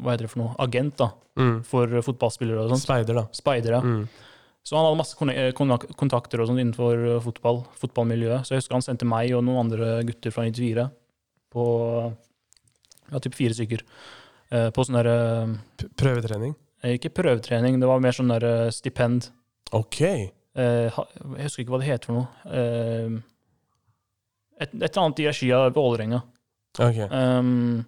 [0.00, 0.54] Hva heter det for noe?
[0.64, 1.62] Agent da, Mm.
[1.64, 2.82] for fotballspillere og sånt.
[2.84, 3.22] Speider, da.
[3.32, 3.78] Speidere.
[3.84, 4.02] Mm.
[4.62, 5.16] Så han hadde masse
[5.98, 8.44] kontakter og sånt innenfor uh, fotball, fotballmiljøet.
[8.46, 10.84] Så jeg husker han sendte meg og noen andre gutter fra 94
[11.52, 11.64] på
[13.12, 13.82] ja, typ fire stykker.
[14.54, 15.16] eh, På sånn derre
[15.98, 16.54] Prøvetrening.
[16.94, 19.26] Ikke prøvetrening, det var mer sånn der eh, stipend.
[19.76, 20.00] Ok.
[20.06, 22.28] Eh, Jeg husker ikke hva det heter for noe.
[22.46, 23.18] Eh,
[24.62, 26.22] Et, et annet i regi av Vålerenga.
[26.78, 26.98] ok.
[27.10, 27.82] Um,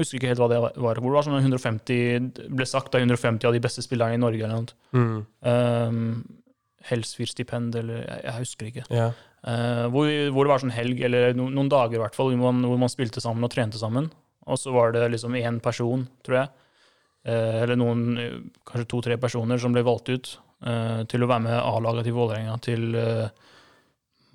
[0.00, 0.74] jeg husker ikke helt hva det var.
[1.00, 4.44] Hvor det var sånn 150, ble sagt da 150 av de beste spillerne i Norge.
[4.46, 4.76] eller noe.
[4.96, 5.18] Mm.
[5.44, 6.00] Um,
[6.90, 8.86] Helsfyr-stipend, eller jeg, jeg husker ikke.
[8.94, 9.10] Ja.
[9.40, 12.52] Uh, hvor, hvor det var sånn helg, eller no, noen dager i hvert fall, hvor
[12.52, 14.10] man, hvor man spilte sammen og trente sammen.
[14.50, 16.52] Og så var det liksom én person, tror jeg,
[17.28, 18.06] uh, eller noen,
[18.68, 20.32] kanskje to-tre personer, som ble valgt ut
[20.66, 23.28] uh, til å være med A-laget til Vålerenga til eh,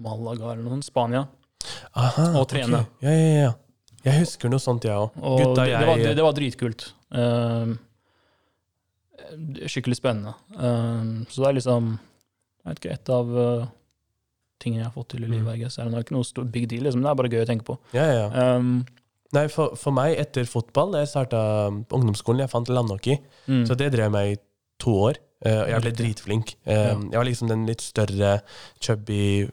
[0.06, 1.26] Malaga eller noe Spania.
[1.96, 2.82] Aha, Og trene.
[2.84, 3.06] ok.
[3.06, 3.54] Ja, ja, ja.
[4.06, 5.16] Jeg husker noe sånt, jeg òg.
[5.18, 6.88] Og Gutta, det, det, var, det, jeg det var dritkult.
[7.16, 7.74] Uh,
[9.72, 10.36] skikkelig spennende.
[10.54, 11.96] Uh, så det er liksom
[12.66, 13.66] jeg vet ikke, et av uh,
[14.62, 15.54] tingene jeg har fått til i livet.
[15.54, 15.90] Mm.
[15.92, 17.04] Det er ikke noe stor big deal, liksom.
[17.06, 17.76] det er bare gøy å tenke på.
[17.94, 18.56] Ja, ja.
[18.56, 18.80] Um,
[19.36, 21.40] Nei, for, for meg, etter fotball, jeg starta
[21.90, 23.20] på ungdomsskolen, jeg fant landhockey.
[23.46, 23.66] mm.
[23.70, 24.42] Så det drev meg i
[24.82, 25.22] to år.
[25.46, 26.56] Uh, og jeg ble dritflink.
[26.66, 26.96] Ja.
[26.96, 28.40] Jeg var liksom den litt større,
[28.82, 29.46] chubby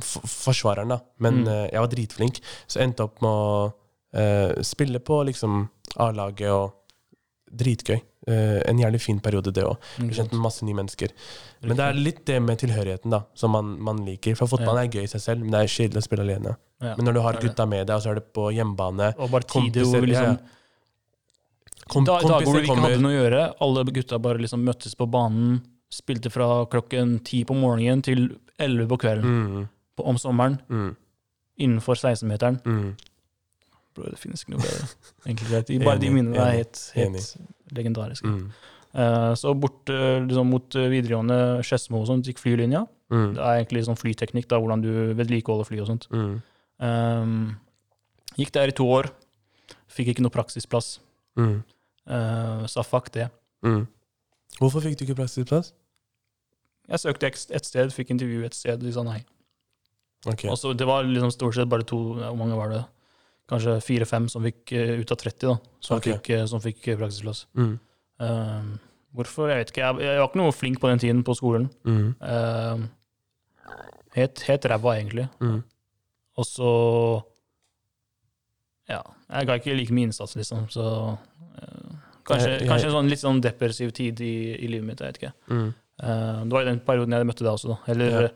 [0.00, 1.00] forsvareren, da.
[1.18, 1.48] Men Mm.
[1.48, 2.40] eh, jeg var dritflink.
[2.68, 3.72] Så jeg endte opp med å
[4.14, 5.68] eh, spille på liksom
[5.98, 6.72] A-laget og
[7.54, 8.00] Dritgøy.
[8.26, 9.76] Eh, en jævlig fin periode, det òg.
[10.00, 11.08] Ikke Kjente masse nye mennesker.
[11.62, 14.34] Men det er litt det med tilhørigheten da som man, man liker.
[14.34, 16.56] For fotball er gøy i seg selv, men det er kjedelig å spille alene.
[16.80, 19.30] Ja, Men når du har gutta med deg, og så er det på hjemmebane Og
[19.30, 20.38] bare tider hvor ja, liksom
[22.04, 23.42] Dager hvor du vi ikke kommer hadde noe å gjøre.
[23.60, 25.60] Alle gutta bare liksom møttes på banen.
[25.94, 28.24] Spilte fra klokken ti på morgenen til
[28.58, 29.64] elleve på kvelden mm,
[29.98, 30.56] på, om sommeren.
[30.68, 30.92] mm,
[31.64, 32.58] Innenfor 16-meteren.
[32.66, 32.94] mm.
[33.94, 34.86] Bro, det finnes ikke noe bedre.
[35.30, 35.76] Enkelt det.
[35.86, 37.36] Bare de minnene er helt, helt
[37.76, 38.32] legendariske.
[38.94, 41.36] Eh, så bort eh, liksom, mot eh, videregående
[41.66, 42.84] Skedsmo og sånt, gikk flylinja.
[43.14, 46.08] mm, Det er egentlig sånn flyteknikk, da, hvordan du vedlikeholder fly og sånt.
[46.82, 47.54] Um,
[48.38, 49.12] gikk der i to år.
[49.94, 50.96] Fikk ikke noe praksisplass.
[51.38, 51.62] mm,
[52.04, 53.30] Uh, sa fuck det.
[54.58, 55.70] Hvorfor fikk du ikke praksisplass?
[56.88, 59.24] Jeg søkte et sted, fikk intervju et sted, de sa nei.
[60.26, 60.44] Ok.
[60.48, 62.84] Og så det var liksom stort sett bare to, hvor mange var det?
[63.48, 66.14] Kanskje fire-fem som fikk eh, ut av 30, da, som okay.
[66.14, 67.46] fikk, eh, som fikk eh, praksisplass.
[67.56, 67.78] Mm,
[68.22, 68.78] Um,
[69.12, 69.48] hvorfor?
[69.50, 69.80] Jeg vet ikke.
[69.82, 71.64] Jeg, jeg var ikke noe flink på den tiden på skolen.
[71.84, 72.84] mm, Um,
[74.14, 75.28] helt helt ræva, egentlig.
[75.40, 75.62] mm.
[76.38, 76.68] Og så
[78.88, 79.00] Ja,
[79.32, 80.84] jeg ga ikke like mye innsats, liksom, så
[81.16, 85.00] uh, Kanskje, Jeg- jeg- kanskje en sånn litt sånn depressiv tid i, i livet mitt,
[85.00, 85.74] jeg vet ikke.
[86.02, 87.76] Eh, det var i den perioden jeg møtte deg også, da.
[87.92, 88.28] Eller Ja.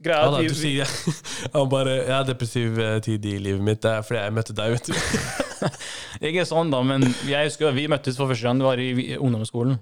[0.00, 3.80] greia Ja, da, du sier jeg, bare, jeg har depressiv eh, tid i livet mitt.
[3.82, 5.68] Det er fordi jeg møtte deg, vet du.
[6.28, 9.78] Ikke sånn, da, men jeg husker vi møttes for første gang det var i ungdomsskolen.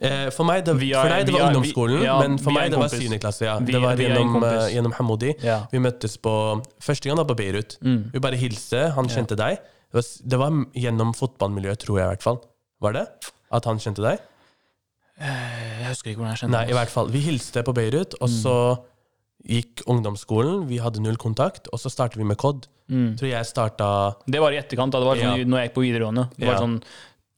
[0.00, 2.70] Eh, For meg, det, Via- for deg det var ungdomsskolen, vi- ja, men for meg
[2.72, 3.02] det var kompis.
[3.02, 3.44] syvende klasse.
[3.44, 3.58] Ja.
[3.58, 4.38] Vi, Det var gjennom,
[4.72, 5.34] gjennom Hamoudi.
[5.44, 5.58] Ja.
[5.70, 6.32] Vi møttes på
[6.80, 7.76] Første gang da på Beirut.
[7.84, 8.10] Mm.
[8.14, 8.86] Vi bare hilste.
[8.96, 9.58] Han kjente deg.
[9.92, 12.40] Det var, det var gjennom fotballmiljøet, tror jeg i hvert fall.
[12.80, 13.04] Var det?
[13.52, 14.18] At han kjente deg?
[15.20, 17.08] Eh, Jeg husker ikke hvordan jeg kjente Nei, i hvert fall.
[17.12, 18.36] Vi hilste på Beirut, og Mm.
[18.42, 18.54] så
[19.46, 20.66] gikk ungdomsskolen.
[20.68, 22.66] Vi hadde null kontakt, og så startet vi med COD.
[22.90, 23.16] mm.
[23.18, 24.90] Tror jeg starta Det var i etterkant.
[24.92, 25.44] da, Det var sånn Ja.
[25.44, 26.30] når jeg gikk på videregående.
[26.36, 26.60] Det var Ja.
[26.60, 26.82] sånn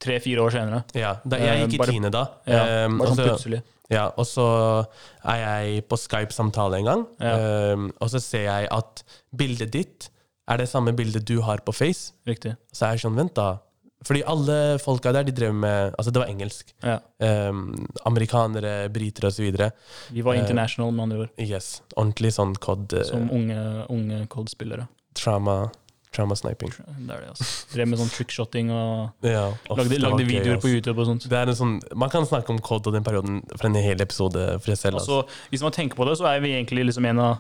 [0.01, 0.85] tre-fire år senere.
[0.95, 2.27] Ja, da, Eh, jeg gikk i bare- tiende da.
[2.47, 3.63] Ja, Um, bare og sånn så- plutselig.
[3.91, 4.87] Ja, og så
[5.25, 7.73] er jeg på Skype-samtale en gang, Ja.
[7.75, 9.03] um, og så ser jeg at
[9.37, 10.09] bildet ditt
[10.49, 12.13] er det samme bildet du har på Face.
[12.27, 12.57] Riktig.
[12.73, 13.59] Så er jeg sånn, vent da.
[14.07, 16.73] Fordi alle folka der, de drev med Altså, det var engelsk.
[16.83, 16.99] Ja.
[17.51, 19.47] Um, amerikanere, briter osv.
[20.11, 21.31] Vi var international, uh, med andre ord.
[21.39, 21.83] Yes.
[21.97, 23.61] Ordentlig sånn COD Uh, Som unge,
[23.93, 24.89] unge COD-spillere.
[25.15, 25.71] trauma,
[26.13, 26.73] trauma sniping.
[26.73, 27.45] Det er det, altså.
[27.75, 31.29] Drev med sånn trickshotting og Ja, off, lagde, lagde videoer på YouTube og sånt.
[31.29, 34.01] Det er en sånn, man kan snakke om COD og den perioden for en hel
[34.05, 35.01] episode for seg selv.
[35.01, 35.23] Altså.
[35.23, 37.39] Altså, hvis man tenker på det, så er vi egentlig liksom en av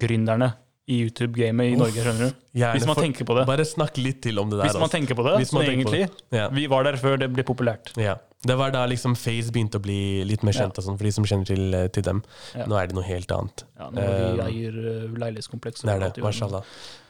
[0.00, 0.52] gründerne
[0.88, 2.36] i YouTube-gamet i Norge, skjønner du.
[2.56, 3.46] Gjerne Hvis man for- tenker på det.
[3.46, 4.64] Bare snakk litt til om det der.
[4.66, 4.96] Hvis man altså.
[4.98, 6.48] tenker på det, så man tenker på egentlig Ja.
[6.48, 7.92] Vi var der før det ble populært.
[7.96, 8.16] Ja.
[8.42, 11.12] Det var da liksom Face begynte å bli litt mer kjent, og sånt for de
[11.12, 12.22] som kjenner til, eh, til dem.
[12.56, 12.64] Ja.
[12.64, 13.64] Nå er det noe helt annet.
[13.78, 15.82] Ja, vi Eh, eier uh, leilighetskompleks.
[15.82, 16.62] Det er det, mashallah.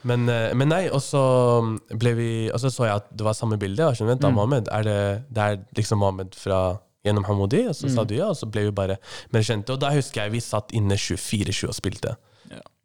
[0.03, 3.33] Men, uh, men nei, og så ble vi Og så så jeg at det var
[3.33, 3.79] samme bilde.
[3.79, 4.33] Og skjønner, vent da, Mm.
[4.35, 7.65] Mohammed, er det, det er liksom Mohammed fra gjennom Hamoudi?
[7.67, 8.07] Og så sa Mm.
[8.07, 8.97] du ja, og så ble vi bare
[9.33, 9.69] mer kjente.
[9.71, 12.15] Og da husker jeg vi satt inne 24-7 og spilte.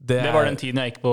[0.01, 0.07] Ja.
[0.07, 1.13] Det, Det var den tiden jeg gikk på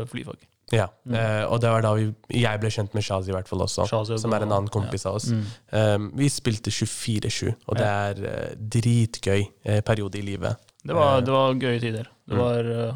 [0.00, 0.36] uh, flyfag.
[0.72, 1.14] Ja, Mm.
[1.14, 3.84] uh, og det var da vi, jeg ble kjent med Shazi i hvert fall også,
[3.90, 5.26] Shazi som er en annen kompis av oss.
[5.28, 5.42] Mm.
[5.72, 10.56] Um, vi spilte 24-7, og det er uh, dritgøy uh, periode i livet.
[10.82, 12.08] Det, var, det var gøye tider.
[12.26, 12.38] Det Mm.
[12.38, 12.94] var uh,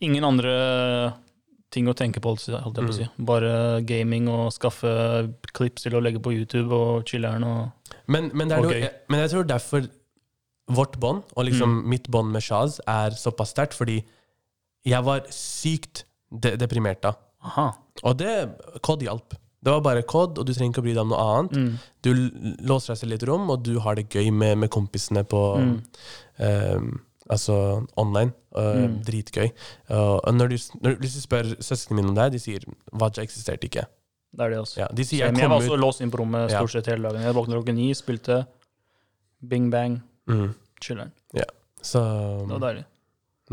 [0.00, 1.12] ingen andre
[1.70, 2.92] ting å tenke på, holdt jeg på å Mm.
[2.92, 3.06] si.
[3.18, 7.72] Bare gaming og skaffe klips til å legge på YouTube og chiller'n og
[8.08, 8.64] Men, men, det Ok.
[8.64, 9.88] noe, jeg, men jeg tror derfor
[10.70, 11.88] vårt bånd, og liksom Mm.
[11.88, 14.04] mitt bånd med Shaz, er såpass sterkt, fordi
[14.86, 17.14] jeg var sykt de deprimert da.
[17.46, 17.70] Aha.
[18.02, 18.32] Og det
[18.84, 19.36] Kod hjalp.
[19.66, 21.56] Det var bare kod, og du trenger ikke å bry deg om noe annet.
[21.56, 21.70] Mm.
[22.04, 22.10] Du
[22.68, 25.42] låser deg selv i et rom, og du har det gøy med, med kompisene på
[25.58, 25.76] Mm.
[26.38, 28.30] um, Altså online.
[28.54, 29.02] Uh, Mm.
[29.02, 29.48] Dritgøy.
[29.90, 32.60] Og og når du, når, hvis du spør søsknene mine om det, her, de sier
[32.92, 33.82] Vaja eksisterte ikke.
[34.36, 34.78] Det er det, altså.
[34.80, 37.08] Ja, de sier jeg jeg, var ut også låst inn på rommet stort sett hele
[37.08, 37.22] dagen.
[37.26, 38.44] Jeg våkna klokken ni, spilte
[39.42, 39.98] bing bang,
[40.30, 40.54] mm.
[40.80, 41.10] chiller'n.
[41.82, 42.00] Så
[42.46, 42.84] Det var deilig.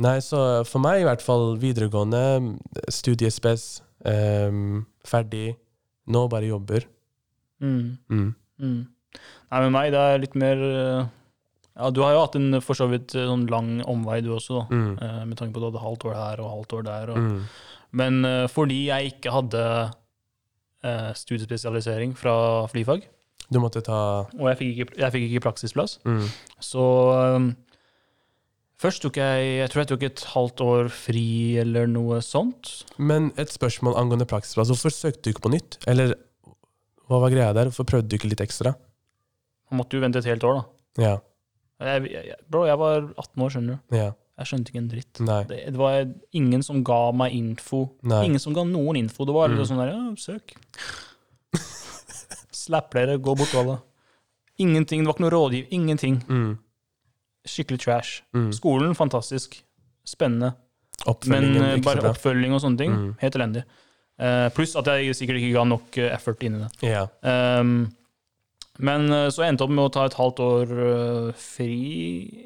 [0.02, 2.58] Nei, så for meg i hvert fall videregående,
[2.89, 5.54] studiespes, um, ferdig.
[6.10, 6.88] Nå bare jobber.
[7.64, 8.00] Mm.
[8.10, 8.32] Mm.
[8.60, 8.80] Mm.
[9.14, 11.04] Nei, med meg det er litt mer eh,
[11.78, 14.64] Ja, du har jo hatt en for så vidt eh, sånn lang omvei, du også,
[14.66, 14.80] da.
[14.98, 17.14] Eh, Med tanke på at du hadde halvt år her og halvt år der.
[17.14, 17.22] Og.
[17.22, 17.46] Mm.
[18.02, 19.64] Men fordi jeg ikke hadde
[20.84, 23.08] eh, studiespesialisering fra flyfag,
[23.52, 26.28] Du måtte ta og jeg fikk ikke, jeg fikk ikke praksisplass, mm.
[26.64, 27.48] så eh,
[28.84, 31.25] Først tok jeg jeg tror jeg tok et halvt år fri
[31.61, 32.71] eller noe sånt.
[32.99, 34.67] Men et spørsmål angående praksisplass.
[34.73, 35.77] Hvorfor søkte du ikke på nytt?
[35.88, 36.17] Eller
[37.07, 37.69] hva var greia der?
[37.71, 38.73] Hvorfor prøvde du ikke litt ekstra?
[39.71, 40.65] Man måtte jo vente et helt år, da.
[41.03, 41.13] Ja.
[41.84, 43.95] Jeg, jeg, bro, jeg var 18 år, skjønner du.
[43.97, 44.09] Ja.
[44.39, 45.19] Jeg skjønte ikke en dritt.
[45.49, 45.97] Det, det var
[46.36, 47.84] ingen som ga meg info.
[48.09, 48.23] Nei.
[48.27, 49.27] Ingen som ga noen info.
[49.29, 49.67] Det var litt Mm.
[49.71, 50.55] sånn der, ja, søk.
[52.63, 53.77] Slapp dere, gå bort, alle.
[54.61, 55.03] Ingenting.
[55.03, 55.67] Det var ikke noe rådgiv.
[55.75, 56.19] Ingenting.
[56.29, 56.53] Mm.
[57.46, 58.22] Skikkelig trash.
[58.34, 58.52] Mm.
[58.56, 59.62] Skolen, fantastisk.
[60.06, 60.54] Spennende.
[61.28, 63.16] Men så bare oppfølging og sånne ting, Mm.
[63.20, 63.64] helt elendig.
[64.20, 66.70] Uh, pluss at jeg sikkert ikke ga nok eh, effort inn i det.
[66.84, 67.08] Yeah.
[67.60, 67.91] Um,
[68.80, 72.46] men så så endte jeg opp med å ta et halvt år fri.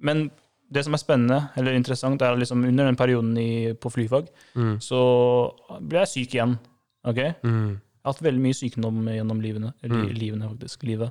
[0.00, 0.30] Men
[0.70, 4.76] det som er spennende, eller interessant, er liksom under den perioden i, på flyfag, Mm.
[4.80, 6.58] så ble jeg syk igjen.
[7.04, 7.16] Ok?
[7.16, 7.80] Jeg Mm.
[8.04, 9.72] har hatt veldig mye sykdom gjennom livene.
[9.82, 10.14] Eller Mm.
[10.18, 10.82] livene, faktisk.
[10.84, 11.10] Livet.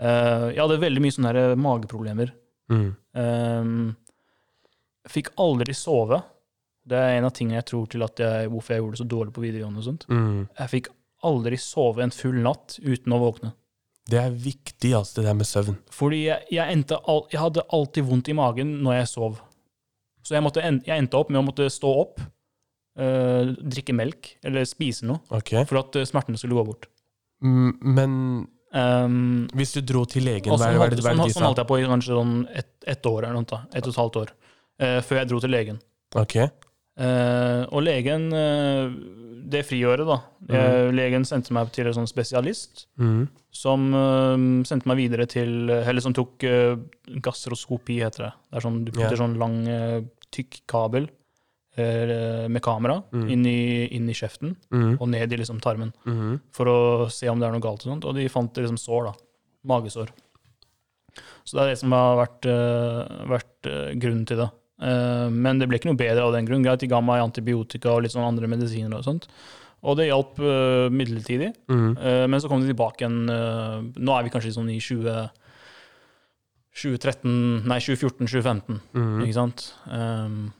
[0.00, 2.30] Uh, jeg hadde veldig mye sånne her mageproblemer.
[2.72, 2.90] Mm.
[3.12, 3.90] Um,
[5.10, 6.20] fikk aldri sove.
[6.84, 9.34] Det er en av tingene jeg tror til jeg, hvorfor jeg gjorde det så dårlig
[9.36, 9.80] på videregående.
[9.80, 10.06] og sånt.
[10.08, 10.46] Mm.
[10.60, 10.90] Jeg fikk
[11.24, 13.54] aldri sove en full natt uten å våkne.
[14.04, 15.76] Det er viktig, altså, det der med søvn.
[15.92, 19.38] Fordi jeg, jeg, endte al jeg hadde alltid vondt i magen når jeg sov.
[20.24, 22.20] Så jeg, en jeg endte opp med å måtte stå opp,
[23.00, 25.64] øh, drikke melk eller spise noe okay.
[25.68, 26.88] for at øh, smertene skulle gå bort.
[27.44, 28.44] Men
[28.74, 31.16] Um, hvis du dro til legen, hva er sånn, det- hva er det hva er
[31.16, 33.60] sånn, sånn holdt jeg på i kanskje sånn ett et år eller noe.
[33.72, 34.28] Ett og et halvt år.
[34.82, 35.78] Uh, før jeg dro til legen.
[36.14, 36.34] Ok.
[36.98, 38.90] Uh, og legen, uh,
[39.46, 43.28] det friåret, da eh, Legen sendte meg til en sånn spesialist Mm.
[43.52, 43.92] som
[44.64, 46.38] sendte meg videre til Eller som tok
[47.20, 48.32] gastroskopi, heter det.
[48.50, 49.20] Det er sånn, Du putter yeah.
[49.20, 51.08] sånn lang, tykk kabel
[51.76, 53.28] med kamera Mm.
[53.30, 54.96] inn, i, inn i kjeften Mm.
[55.00, 56.40] og ned i liksom tarmen Mm.
[56.52, 57.84] for å se om det er noe galt.
[57.86, 59.12] Og sånt, og de fant liksom sår, da.
[59.66, 60.08] Magesår.
[61.44, 64.50] Så det er det som har vært, eh, vært eh, grunnen til det.
[64.82, 66.62] Eh, men det ble ikke noe bedre av den grunn.
[66.64, 69.26] Greit, de ga meg antibiotika og litt sånn andre medisiner og sånt.
[69.82, 71.54] Og det hjalp eh, midlertidig.
[71.68, 71.96] Mm.
[71.98, 75.30] Eh, men så kom de tilbake igjen eh, Nå er vi kanskje sånn i 20,
[76.74, 79.20] 2013 Nei, 2014-2015, Mm.
[79.22, 79.72] ikke sant?
[79.86, 80.52] Um,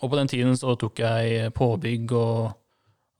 [0.00, 2.52] og på den tiden så tok jeg påbygg og,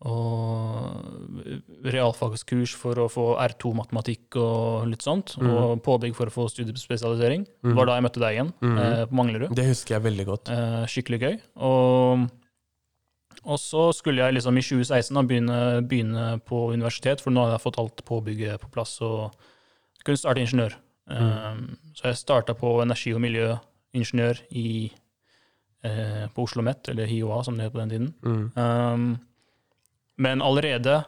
[0.08, 5.34] og realfagskurs for å få R2 matematikk og litt sånt.
[5.40, 5.50] Mm.
[5.52, 7.44] Og påbygg for å få studiespesialisering.
[7.62, 7.70] Mm.
[7.70, 8.78] Det var da jeg møtte deg igjen, Mm.
[8.78, 9.54] eh, på Manglerud.
[9.54, 10.50] Det husker jeg veldig godt.
[10.50, 11.40] Eh, skikkelig gøy.
[11.56, 12.28] Og,
[13.44, 17.58] og så skulle jeg liksom i 2016 da begynne, begynne på universitet, for nå hadde
[17.58, 19.34] jeg fått alt påbygget på plass og
[20.04, 20.76] kunne starte ingeniør.
[21.10, 21.56] Eh,
[21.94, 24.90] så jeg starta på energi- og miljøingeniør i,
[25.84, 28.14] eh, på Oslo Met, eller HiOA som det het på den tiden.
[28.22, 28.44] Mm.
[28.56, 29.18] Um,
[30.20, 31.04] men allerede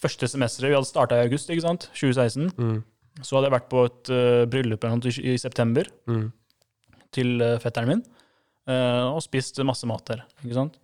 [0.00, 1.90] første semesteret, vi hadde starta i august, ikke sant?
[1.94, 2.82] 2016, Mm.
[3.22, 6.32] så hadde jeg vært på et uh, bryllup i, i september Mm.
[7.12, 8.02] til uh, fetteren min,
[8.68, 10.24] uh, og spist masse mat der.
[10.44, 10.78] ikke sant?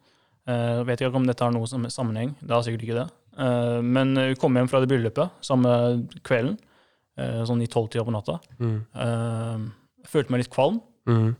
[0.46, 3.08] Uh, vet ikke om dette har noe sammenheng, det har sikkert ikke det.
[3.38, 6.58] Uh, men vi kom hjem fra det bryllupet samme kvelden,
[7.18, 8.38] uh, sånn i tolvtida på natta.
[8.60, 9.72] Mm.
[10.06, 10.78] Følte meg litt kvalm.
[11.08, 11.32] Mm.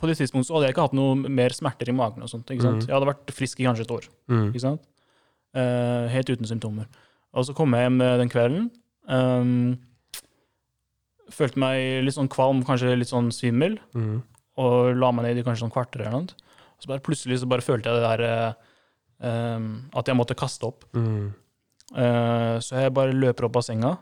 [0.00, 2.22] På det tidspunktet så hadde jeg ikke hatt noe mer smerter i magen.
[2.24, 2.82] og sånt, ikke sant?
[2.82, 2.88] Mm.
[2.88, 4.08] Jeg hadde vært frisk i kanskje et år.
[4.32, 4.46] Mm.
[4.50, 4.82] ikke sant?
[5.54, 6.86] Uh, helt uten symptomer.
[7.36, 8.64] Og så kom jeg hjem eh, den kvelden.
[9.10, 9.78] Um,
[11.30, 14.22] følte meg litt sånn kvalm, kanskje litt sånn svimmel, Mm.
[14.58, 16.34] og la meg ned i kanskje sånn kvarter eller noe.
[16.80, 18.24] Så bare plutselig så bare følte jeg det der
[19.22, 19.60] uh,
[19.94, 20.84] At jeg måtte kaste opp.
[20.96, 21.34] Mm.
[21.94, 23.98] Eh, så jeg bare løper opp av senga.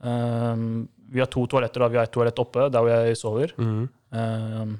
[0.00, 1.80] Um, vi har to toaletter.
[1.80, 3.52] da, Vi har et toalett oppe, der hvor jeg sover.
[3.58, 3.88] Mm.
[4.16, 4.72] Ehm,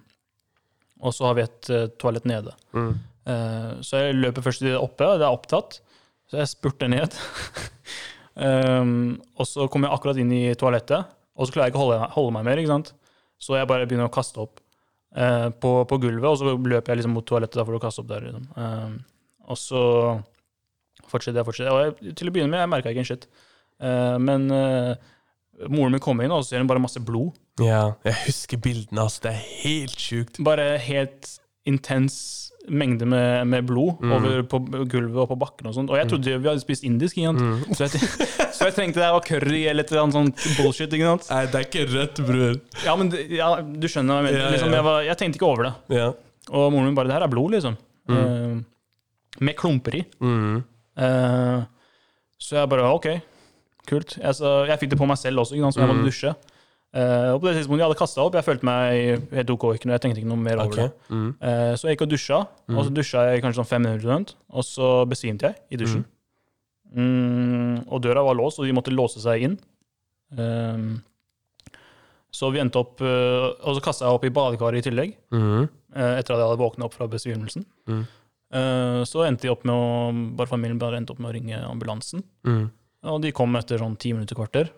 [1.00, 2.52] og så har vi et uh, toalett nede.
[2.76, 2.92] Mm.
[3.26, 5.80] Uh, så jeg løper først til det oppe, og det er opptatt.
[6.30, 7.16] Så jeg spurter ned.
[8.34, 11.86] um, og så kommer jeg akkurat inn i toalettet, og så klarer jeg ikke å
[11.86, 12.62] holde, holde meg mer.
[12.62, 12.94] ikke sant?
[13.42, 14.62] Så jeg bare begynner å kaste opp
[15.18, 18.10] uh, på, på gulvet, og så løper jeg liksom mot toalettet for å kaste opp
[18.14, 18.30] der.
[18.30, 18.48] Liksom.
[18.56, 18.96] Um,
[19.46, 19.82] og så
[21.06, 21.74] fortsetter jeg, fortsetter.
[21.74, 23.28] Og jeg, til å begynne med, jeg merka ikke en shit.
[23.78, 24.48] Eh, men
[25.70, 27.36] moren min kommer inn, og så ser hun bare masse blod.
[27.60, 29.00] Ja, jeg husker bildene.
[29.06, 29.22] Altså.
[29.22, 30.40] Det er helt sjukt.
[30.44, 32.16] Bare helt intens
[32.68, 34.12] mengde med, med blod Mm.
[34.12, 34.58] over på
[34.90, 35.66] gulvet og på bakken.
[35.70, 35.90] Og sånt.
[35.90, 37.16] Og jeg trodde vi hadde spist indisk.
[37.18, 37.32] Ikke?
[37.32, 37.74] Mm.
[37.74, 38.00] Så, jeg,
[38.56, 40.92] så jeg tenkte det var curry eller et eller annet sånt bullshit.
[40.92, 41.28] Ikke sant?
[41.30, 42.56] Nei, det er ikke rødt, bror.
[42.84, 44.50] Ja, men ja, du skjønner hva jeg mener.
[44.56, 45.74] Liksom, jeg, var, jeg tenkte ikke over det.
[46.00, 46.08] Ja.
[46.50, 47.76] Og moren min bare 'Det her er blod', liksom.
[48.10, 48.60] Eh,
[49.40, 50.04] med klumper i.
[50.20, 50.62] Mm.
[50.98, 51.62] Eh,
[52.38, 53.06] så jeg bare OK,
[53.88, 54.18] kult.
[54.22, 55.74] Jeg, så, jeg fikk det på meg selv også, ikke sant?
[55.74, 55.96] så jeg Mm.
[55.96, 56.34] måtte dusje.
[56.96, 59.64] Eh, og på det tidspunktet jeg hadde kasta opp, jeg følte meg helt OK.
[59.76, 60.86] Ikke noe, jeg tenkte ikke noe mer over okay.
[60.86, 61.08] det.
[61.12, 61.26] Mm.
[61.42, 62.38] Uh, så jeg gikk og dusja,
[62.72, 66.06] og så dusja jeg kanskje sånn fem minutter, og så besvimte jeg i dusjen.
[66.96, 69.58] Mm, og døra var låst, og de måtte låse seg inn.
[70.38, 71.02] Um,
[72.32, 75.68] så vi endte opp uh, Og så kasta jeg opp i badekaret i tillegg, Mm.
[75.96, 77.64] etter at jeg hadde våkna opp fra besvimelsen.
[77.88, 78.02] Mm.
[79.08, 82.22] Så endte de opp med å Bare familien bare endte opp med å ringe ambulansen.
[82.46, 82.66] Mm.
[83.12, 84.70] Og de kom etter sånn ti minutter, kvarter.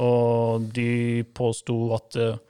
[0.00, 2.40] Og de påsto at uh,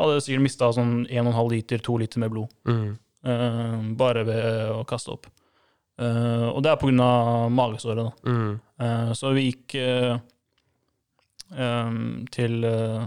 [0.00, 2.52] hadde sikkert mista sånn 1,5 liter, 2 liter med blod.
[2.68, 2.90] Mm.
[3.22, 5.28] Uh, bare ved å kaste opp.
[6.00, 7.08] Uh, og det er pga.
[7.52, 8.30] magesåret, da.
[8.30, 8.52] Mm.
[8.82, 10.14] Uh, så vi gikk eh,
[11.56, 13.06] em, til, eh,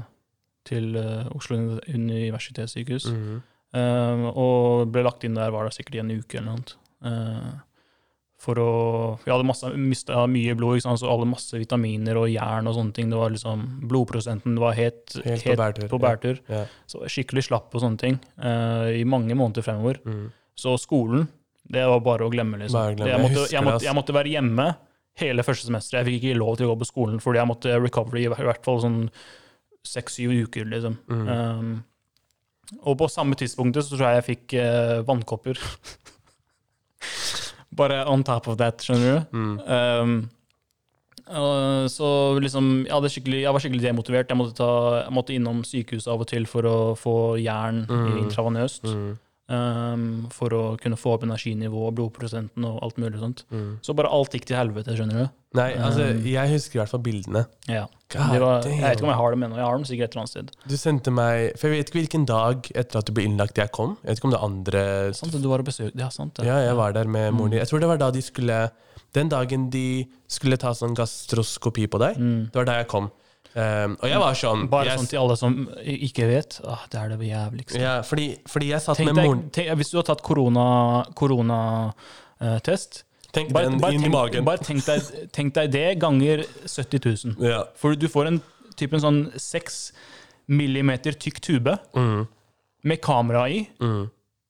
[0.65, 1.57] til eh, Oslo
[1.87, 3.09] universitetssykehus.
[3.11, 3.41] Mm.
[3.73, 7.61] eh, og ble lagt inn der, var det sikkert i en uke eller noe.
[8.45, 8.71] For å
[9.25, 13.09] Jeg hadde masse, mista mye blod, så alle masse vitaminer og jern og sånne ting.
[13.09, 15.87] Det var liksom, Blodprosenten var helt, Helt på bærtur.
[15.89, 16.41] på bærtur.
[16.51, 16.65] Ja.
[16.89, 20.01] Så skikkelig slapp og sånne ting uh, i mange måneder fremover.
[20.05, 20.27] Mm.
[20.55, 21.25] Så skolen,
[21.65, 22.61] det var bare å glemme.
[22.61, 22.77] liksom.
[22.77, 23.15] Bare glemme.
[23.15, 24.69] Jeg måtte, jeg, jeg, måtte, jeg måtte være hjemme
[25.19, 25.99] hele første semester.
[25.99, 28.65] Jeg fikk ikke lov til å gå på skolen fordi jeg måtte recovery i hvert
[28.67, 29.01] fall sånn
[29.85, 30.67] seks-syv uker.
[30.69, 30.97] liksom.
[31.09, 31.27] Mm.
[31.29, 31.75] Um,
[32.81, 35.61] og på samme tidspunktet så tror jeg jeg fikk uh, vannkopper.
[37.75, 39.37] Bare on top of that, skjønner du.
[39.37, 39.59] Mm.
[39.67, 40.15] Um,
[41.89, 42.07] så
[42.39, 44.29] liksom, jeg, skikkelig, jeg var skikkelig demotivert.
[44.29, 44.67] Jeg måtte, ta,
[45.03, 48.17] jeg måtte innom sykehuset av og til for å få jern Mm.
[48.25, 48.83] intravenøst.
[48.85, 49.17] Mm.
[49.47, 53.43] Um, for å kunne få opp energinivået, blodprosenten og alt mulig sånt.
[53.53, 53.75] Mm.
[53.85, 55.27] Så bare alt gikk til helvete, skjønner du.
[55.59, 56.23] Nei, altså, Um.
[56.25, 57.43] jeg husker i hvert fall bildene.
[57.69, 57.83] Ja.
[58.15, 59.55] Var, jeg vet ikke om jeg har dem ennå.
[59.59, 60.51] Jeg har dem sikkert et eller annet sted.
[60.67, 63.71] Du sendte meg For jeg vet ikke hvilken dag etter at du ble innlagt jeg
[63.71, 63.97] kom.
[64.03, 66.45] Jeg vet ikke om det andre Sant, du var og besøkte Ja, sant det.
[66.49, 67.51] Ja, jeg var der med moren Mm.
[67.51, 67.59] din.
[67.59, 68.71] Jeg tror det var da de skulle
[69.13, 72.49] Den dagen de skulle ta sånn gastroskopi på deg, Mm.
[72.51, 73.11] det var da jeg kom.
[73.55, 76.57] Um, og jeg var sånn Bare jeg, sånn til alle som ikke vet.
[76.67, 77.79] Åh, det er det jævligste.
[77.79, 81.59] ja, fordi, fordi jeg satt Tenk med moren tenk, hvis du har tatt koronatest korona,
[82.43, 84.45] uh, Tenk bare, den bare, inn i tenk, magen.
[84.47, 87.01] bare tenk, deg, tenk deg det ganger 70
[87.35, 87.47] 000.
[87.47, 87.63] ja.
[87.79, 88.41] For du får en
[88.79, 89.79] typen sånn 6
[90.51, 92.21] millimeter tykk tube mm,
[92.87, 93.65] med kamera i.
[93.83, 94.03] mm.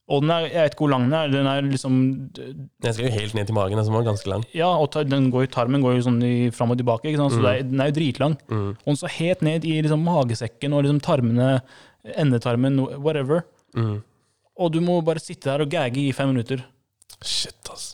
[0.06, 1.30] Og den er, jeg vet ikke hvor lang den er.
[1.32, 1.94] Den er liksom
[2.36, 3.74] Den skal jo helt ned til magen.
[3.78, 4.44] Altså, den var ganske lang.
[4.54, 7.48] Ja, og den går, tarmen går jo sånn i, fram og tilbake, så mm.
[7.50, 8.36] er, den er jo dritlang.
[8.46, 11.48] Mm, Og den så helt ned i liksom magesekken og liksom tarmene,
[12.14, 13.42] endetarmen, whatever.
[13.74, 13.96] mm.
[14.56, 16.62] Og du må bare sitte der og gagge i fem minutter.
[17.20, 17.90] Shit, ass.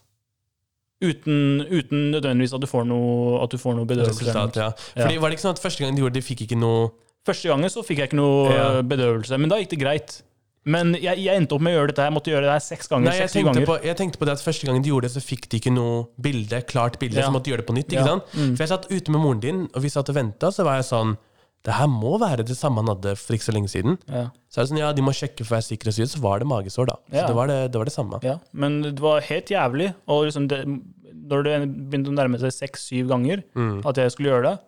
[1.03, 4.29] Uten, uten nødvendigvis at du får noe, at noe bedøvelse.
[4.29, 4.69] Resultat, ja.
[5.01, 6.93] Fordi Var det ikke sånn at første gang de gjorde det, de fikk ikke noe
[7.23, 8.83] Første gangen så fikk jeg ikke noe Ja.
[8.83, 10.23] bedøvelse, men da gikk det greit.
[10.65, 12.13] Men jeg, jeg endte opp med å gjøre dette her.
[12.15, 13.11] Måtte gjøre det her seks ganger.
[13.11, 15.23] Nei, jeg tenkte, på, jeg tenkte på det at første gangen de gjorde det, så
[15.25, 17.27] fikk de ikke noe bilde, klart bilde, Ja.
[17.27, 17.89] så måtte de gjøre det på nytt.
[17.91, 18.07] ikke Ja.
[18.07, 18.25] sant?
[18.39, 18.53] Mm.
[18.57, 20.85] For jeg satt ute med moren din, og vi satt og venta, så var jeg
[20.93, 21.17] sånn
[21.65, 23.97] Det her må være det samme han hadde for ikke så lenge siden.
[24.11, 24.31] Ja.
[24.51, 26.49] Så er det sånn, ja, de må sjekke for å være sikre, så var det
[26.51, 26.97] magesår, da.
[27.07, 28.19] Så det, var det, det var det samme.
[28.25, 29.95] Ja, men det var helt jævlig.
[30.09, 31.55] Og liksom det, når det
[31.91, 33.87] begynte å nærme seg seks-syv ganger Mm.
[33.87, 34.59] at jeg skulle gjøre det,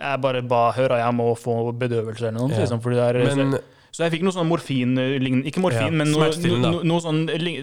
[0.00, 2.48] jeg bare ba høre jeg må få bedøvelse eller noe.
[2.58, 3.60] Liksom, fordi det er, Men så,
[3.96, 4.92] så jeg fikk noe sånn morfin
[5.48, 7.22] Ikke morfin, Ja, men noe, smertestillende, no, noe sånn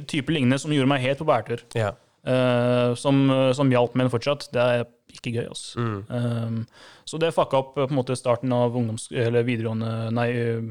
[0.09, 1.67] type lignende som gjorde meg helt på bærtur.
[1.77, 1.93] ja.
[2.23, 3.17] Uh, som,
[3.51, 4.45] som hjalp, men fortsatt.
[4.55, 5.81] Det er ikke gøy, altså.
[5.83, 5.97] Mm.
[6.07, 6.61] Um,
[7.03, 10.29] så det fucka opp eh, på en måte starten av ungdoms eller videregående, nei,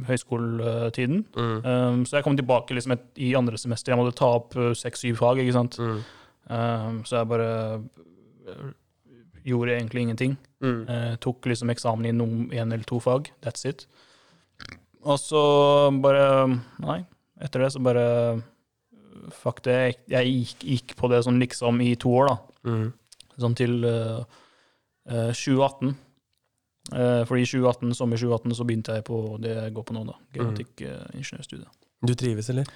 [0.09, 1.27] høyskoletiden.
[1.37, 1.59] Mm.
[1.67, 3.93] Um, så jeg kom tilbake liksom et, i andre semester.
[3.93, 5.43] Jeg måtte ta opp uh, seks-syv fag.
[5.45, 5.77] ikke sant?
[5.77, 6.01] Mm.
[6.49, 7.51] Um, så jeg bare
[8.49, 8.73] uh,
[9.45, 10.39] gjorde egentlig ingenting.
[10.63, 13.33] Eh, tok liksom eksamen i noen, en eller to fag.
[13.43, 13.87] That's it.
[15.03, 15.43] Og så
[16.03, 16.25] bare
[16.83, 17.03] Nei.
[17.43, 18.07] Etter det så bare
[19.33, 19.77] Fuck det.
[20.11, 22.71] Jeg gikk, gikk på det sånn liksom i to år, da.
[22.73, 22.89] Mm.
[23.41, 24.25] Sånn til uh,
[25.09, 25.93] uh, 2018.
[26.91, 30.03] Uh, fordi i 2018, sommer 2018 så begynte jeg på det jeg går på nå,
[30.09, 30.17] da.
[30.35, 31.71] Genetikk-ingeniørstudiet.
[32.03, 32.69] Du trives, eller?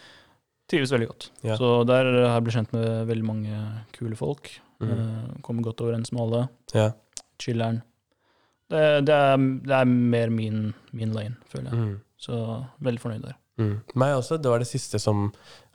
[0.70, 1.29] Trives veldig godt.
[1.47, 1.59] Ja.
[1.59, 3.61] Så der har jeg blitt kjent med veldig mange
[3.97, 4.55] kule folk.
[4.79, 4.95] Mm.
[4.95, 6.47] Uh, kommer godt overens med alle.
[6.77, 6.89] Ja.
[7.43, 7.83] Chiller'n.
[8.70, 9.20] Det, det,
[9.66, 11.83] det er mer min, min lane, føler jeg.
[11.83, 11.97] Mm.
[12.21, 12.37] Så
[12.85, 13.37] veldig fornøyd der.
[13.61, 13.77] Mm.
[13.99, 14.39] Meg også.
[14.41, 15.29] Det var det siste som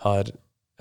[0.05, 0.29] har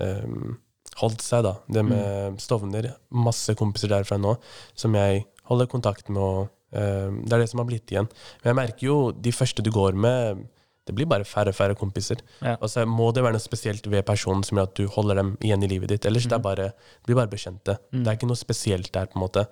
[0.01, 0.55] um,
[1.01, 1.57] holdt seg, da.
[1.69, 2.91] Det med Stovner.
[3.13, 4.35] Masse kompiser derfra nå
[4.77, 6.21] som jeg holder kontakt med.
[6.21, 8.09] Og, um, det er det som har blitt igjen.
[8.41, 10.45] Men jeg merker jo de første du går med,
[10.89, 12.23] det blir bare færre og færre kompiser.
[12.41, 12.55] Ja.
[12.57, 15.35] Og så må det være noe spesielt ved personen som gjør at du holder dem
[15.45, 16.07] igjen i livet ditt.
[16.09, 17.77] Ellers det er bare, det blir bare bekjente.
[17.93, 18.01] Mm.
[18.01, 19.45] Det er ikke noe spesielt der, på en måte.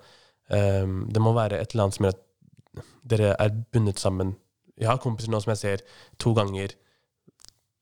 [0.50, 2.84] Um, det må være et eller annet som gjør at
[3.14, 4.34] dere er bundet sammen.
[4.80, 5.84] Jeg har kompiser nå som jeg ser
[6.24, 6.76] to ganger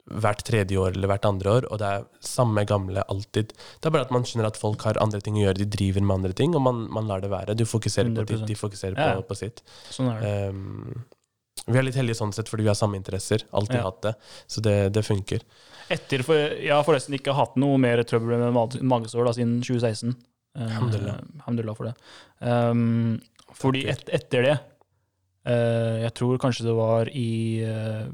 [0.07, 3.49] hvert tredje år eller hvert andre år, og det er samme gamle alltid.
[3.81, 6.05] Det er bare at man skjønner at folk har andre ting å gjøre, de driver
[6.05, 7.55] med andre ting, og man, man lar det være.
[7.59, 9.09] Du fokuserer på ditt, de fokuserer Ja.
[9.19, 9.59] på, på sitt.
[9.91, 10.31] Sånn er det.
[10.55, 11.03] Um,
[11.67, 13.43] vi er litt heldige sånn sett, fordi vi har samme interesser.
[13.51, 13.83] Alltid Ja.
[13.89, 14.13] hatt det.
[14.47, 15.43] Så det, det funker.
[15.91, 20.15] Etter, for, jeg har forresten ikke hatt noe mer trøbbel med magesår da, siden 2016.
[20.55, 21.19] Eh, Alhamdulillah.
[21.41, 21.95] alhamdulillah for det.
[22.39, 23.19] Um,
[23.59, 24.55] fordi et, etter det
[25.47, 27.29] Jeg tror kanskje det var i
[27.63, 28.07] eh,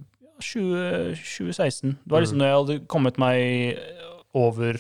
[0.43, 1.97] 20, 2016.
[2.03, 2.41] Det var liksom Mm.
[2.43, 3.79] når jeg hadde kommet meg
[4.34, 4.77] over,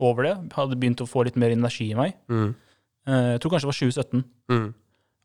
[0.00, 0.52] over det.
[0.56, 2.14] Hadde begynt å få litt mer energi i meg.
[2.28, 2.54] Mm.
[3.06, 4.74] Eh, jeg tror kanskje det var 2017 Mm.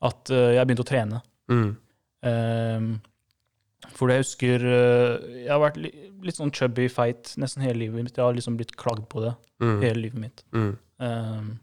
[0.01, 1.22] at eh, jeg begynte å trene.
[1.49, 1.78] Mm.
[2.24, 3.01] Um,
[3.97, 5.89] for jeg husker eh, Jeg har vært li,
[6.22, 8.15] litt sånn chubby feit nesten hele livet mitt.
[8.15, 9.82] Jeg har liksom blitt klagd på det Mm.
[9.82, 10.43] hele livet mitt.
[10.53, 10.78] Mm.
[10.99, 11.59] Um,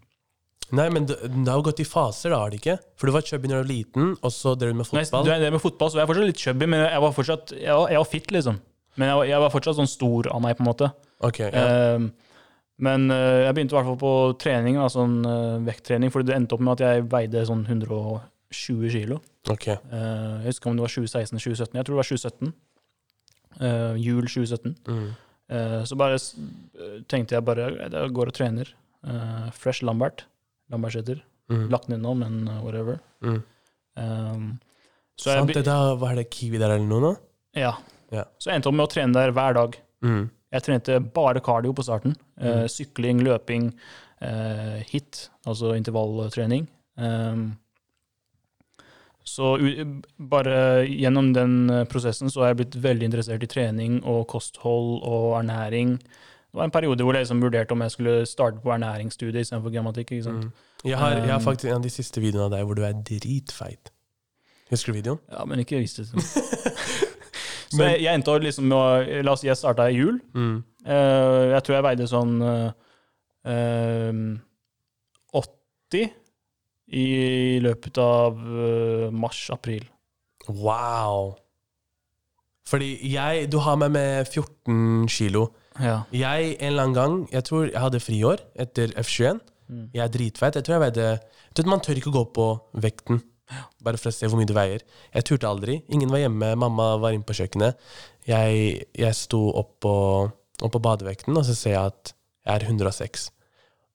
[0.77, 2.77] Nei, men det, det har jo gått i faser, da, har det ikke?
[3.01, 5.25] For du var chubby når du var liten, og så drev du med fotball.
[5.25, 7.55] Nei, du er med fotball, så er jeg fortsatt litt chubby, men jeg var fortsatt
[7.57, 8.59] Jeg var, jeg var fit, liksom.
[8.99, 10.91] Men jeg var, jeg var fortsatt sånn stor av meg, på en måte.
[11.25, 11.65] Ok, ja.
[11.97, 12.11] Um,
[12.85, 14.13] men uh, jeg begynte i hvert fall på
[14.43, 18.93] trening, da, sånn uh, vekttrening, for det endte opp med at jeg veide sånn 120
[18.95, 19.21] kilo.
[19.51, 19.67] ok.
[19.73, 21.79] Eh, jeg husker om det var 2016-2017.
[21.79, 22.53] Jeg tror det var 2017.
[23.59, 24.77] Eh, jul 2017.
[24.89, 25.09] Mm.
[25.89, 26.19] Så bare
[27.09, 28.69] tenkte jeg bare Jeg går og trener.
[29.57, 30.27] Fresh Lambert.
[30.73, 31.21] Lambertseter.
[31.49, 31.69] Mm.
[31.73, 32.99] Lagt ned nå, men uh, whatever.
[33.25, 33.39] Mm.
[33.99, 34.49] Um,
[35.19, 37.15] så jeg, Sant be- det, da var det Kiwi der eller noe nå?
[37.59, 37.73] ja.
[38.09, 38.23] Ja.
[38.41, 39.75] så jeg endte opp med å trene der hver dag.
[40.01, 40.23] Mm.
[40.57, 42.15] Jeg trente bare cardio på starten.
[42.41, 42.63] Mm.
[42.73, 43.67] Sykling, løping,
[44.25, 46.65] uh, hit, altså intervalltrening.
[46.97, 47.51] Um,
[49.29, 49.51] så
[50.17, 51.59] bare gjennom den
[51.93, 55.99] prosessen så har jeg blitt veldig interessert i trening og kosthold og ernæring.
[56.49, 59.73] Det var en periode hvor jeg liksom vurderte om jeg skulle starte på ernæringsstudiet istedenfor
[59.75, 60.13] grammatikk.
[60.13, 60.45] ikke sant?
[60.45, 60.51] Mm.
[60.85, 62.85] Jeg, har, jeg har Um, faktisk en av de siste videoene av deg hvor du
[62.89, 63.93] er dritfeit.
[64.71, 65.21] Husker du videoen?
[65.33, 66.09] Ja, men ikke vis det.
[66.13, 66.25] meg.
[67.77, 70.21] så jeg, jeg endte liksom med å La oss si jeg starta i jul.
[70.33, 70.63] Mm.
[70.89, 72.69] Uh, jeg tror jeg veide sånn eh,
[73.53, 74.21] eh,
[75.37, 76.07] 80
[76.97, 77.07] i
[77.61, 79.85] løpet av uh, mars-april.
[80.49, 81.35] Wow.
[82.69, 85.51] Fordi jeg Du har meg med 14 kilo.
[85.83, 86.03] Ja.
[86.15, 89.41] Jeg en eller annen gang Jeg tror jeg hadde friår etter F21.
[89.69, 89.89] Mm.
[89.95, 90.57] Jeg er dritfeit.
[90.59, 91.09] Jeg tror jeg veide
[91.55, 92.47] du vet, Man tør ikke gå på
[92.83, 93.23] vekten
[93.85, 94.85] bare for å se hvor mye du veier.
[95.15, 95.79] Jeg turte aldri.
[95.95, 96.53] Ingen var hjemme.
[96.61, 97.79] Mamma var inne på kjøkkenet.
[98.29, 99.95] Jeg, jeg sto opp på,
[100.61, 102.13] opp på badevekten, og så ser jeg at
[102.49, 103.29] jeg er 106.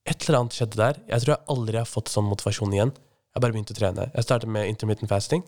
[0.10, 1.02] Et eller annet skjedde der.
[1.10, 2.94] Jeg tror jeg aldri har fått sånn motivasjon igjen.
[3.34, 4.10] Jeg bare begynte å trene.
[4.14, 5.46] Jeg startet med intermittent fasting.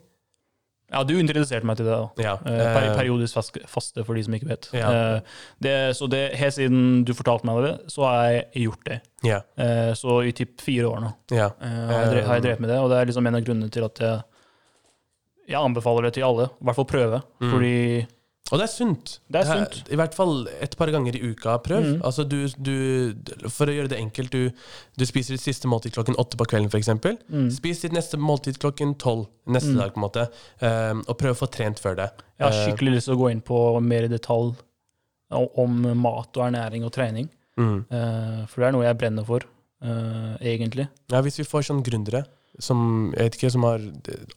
[0.94, 1.96] Ja, du introduserte meg til det.
[1.98, 2.24] da.
[2.24, 2.34] Ja.
[2.46, 4.68] Eh, per eh, periodisk faste, for de som ikke vet.
[4.76, 4.92] Ja.
[4.92, 9.00] Eh, det, så det, helt siden du fortalte meg det, så har jeg gjort det.
[9.26, 9.42] ja.
[9.98, 11.50] Så i typ fire år nå ja.
[11.60, 14.02] har, jeg har drevet med det, og det er liksom en av grunnene til at
[14.04, 14.22] jeg,
[15.50, 16.50] jeg anbefaler det til alle.
[16.54, 17.22] I hvert fall prøve.
[17.42, 17.50] Mm.
[17.54, 17.76] Fordi
[18.54, 19.12] Og det er sunt.
[19.34, 19.78] Det er sunt.
[19.89, 21.56] I hvert fall et par ganger i uka.
[21.66, 21.82] Prøv.
[21.96, 22.02] Mm.
[22.06, 22.76] Altså du, du,
[23.50, 24.52] for å gjøre det enkelt, du,
[25.02, 26.91] du spiser ditt siste måltid klokken åtte på kvelden, f.eks.
[27.26, 27.48] mm.
[27.56, 29.80] Spis ditt neste måltid klokken tolv neste Mm.
[29.82, 30.28] dag, på en måte.
[30.62, 32.10] Um, og prøv å få trent før det.
[32.38, 34.54] Jeg har Eh, skikkelig lyst til å gå inn på mer i detalj
[35.32, 37.30] om mat og ernæring og trening.
[37.58, 37.86] mm.
[37.89, 39.41] Uh, for det er noe jeg brenner for,
[39.82, 40.86] uh, egentlig.
[41.10, 42.26] Ja, hvis vi får sånne gründere
[42.60, 43.82] som, jeg vet ikke, som har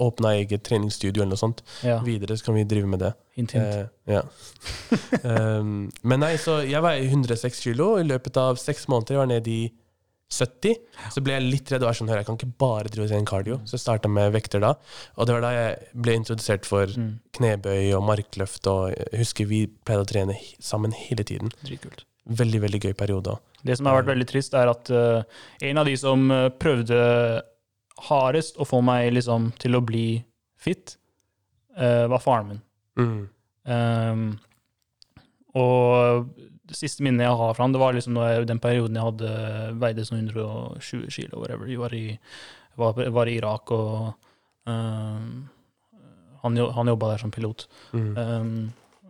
[0.02, 3.12] åpna eget treningsstudio eller noe sånt, Ja, videre så kan vi drive med det.
[3.38, 3.64] hint, hint.
[3.64, 4.22] Eh, ja.
[5.24, 7.92] um, men nei, så jeg veier 106 kilo.
[8.00, 9.60] I løpet av seks måneder jeg var nede i
[10.28, 10.74] 70.
[11.14, 13.28] Så ble jeg litt redd og var sånn, hør, jeg kan ikke bare drive trene
[13.28, 13.60] cardio.
[13.64, 14.74] Så jeg starta med vekter da.
[15.16, 18.66] Og det var da jeg ble introdusert for Mm, knebøy og markløft.
[18.68, 21.52] Og jeg husker vi pleide å trene sammen hele tiden.
[21.64, 22.04] dritkult.
[22.28, 23.38] Veldig, veldig gøy periode.
[23.64, 25.22] Det som har vært veldig trist, er at uh,
[25.64, 26.98] en av de som eh, prøvde
[28.06, 30.22] hardest å få meg liksom til å bli
[30.58, 30.96] fit,
[31.78, 32.62] uh, var faren min.
[32.98, 33.24] Mm.
[33.68, 34.28] Um,
[35.58, 36.28] og
[36.68, 39.30] det siste minnet jeg har fra han, det var liksom jeg, den perioden jeg hadde
[39.80, 41.68] veide sånn 120 kilo, whatever.
[41.70, 42.04] Jeg var i,
[42.78, 45.30] var, var i Irak, og ehm,
[46.42, 47.64] han, han jobba der som pilot.
[47.96, 48.10] Mm.
[48.18, 48.52] Um,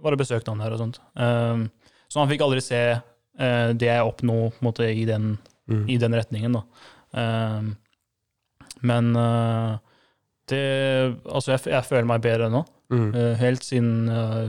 [0.04, 1.00] bare besøkte han der og sånt.
[1.18, 1.66] Um,
[2.08, 5.36] så han fikk aldri se uh, det jeg oppnå måte, i, den,
[5.68, 5.82] Mm.
[5.90, 6.54] i den retningen.
[6.56, 6.62] Da.
[7.58, 7.74] Um,
[8.82, 9.78] men uh,
[10.48, 10.62] det
[11.26, 12.64] Altså, jeg, jeg føler meg bedre nå.
[12.92, 13.10] Mm.
[13.14, 14.48] Uh, helt siden uh,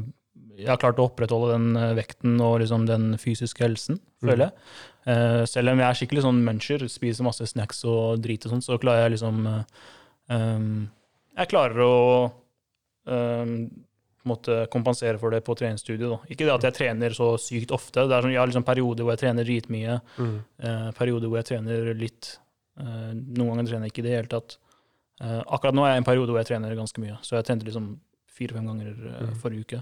[0.59, 4.51] jeg har klart å opprettholde den vekten og liksom den fysiske helsen, føler jeg.
[5.07, 8.63] Eh, selv om jeg er skikkelig sånn muncher, spiser masse snacks og drit og sånn,
[8.65, 10.73] så klarer jeg liksom um,
[11.39, 11.93] Jeg klarer å
[13.07, 13.53] um,
[14.27, 16.09] måtte kompensere for det på treningsstudiet.
[16.11, 16.19] Da.
[16.27, 18.03] Ikke det at jeg trener så sykt ofte.
[18.03, 20.35] Det er sånn, Jeg har liksom perioder hvor jeg trener dritmye, Mm.
[20.59, 22.35] eh, perioder hvor jeg trener litt.
[22.79, 24.57] Eh, noen ganger trener jeg ikke i det hele tatt.
[25.21, 27.45] Eh, akkurat nå er jeg i en periode hvor jeg trener ganske mye, så jeg
[27.49, 27.99] trente liksom
[28.31, 29.35] fire-fem ganger eh, Mm.
[29.41, 29.81] forrige uke.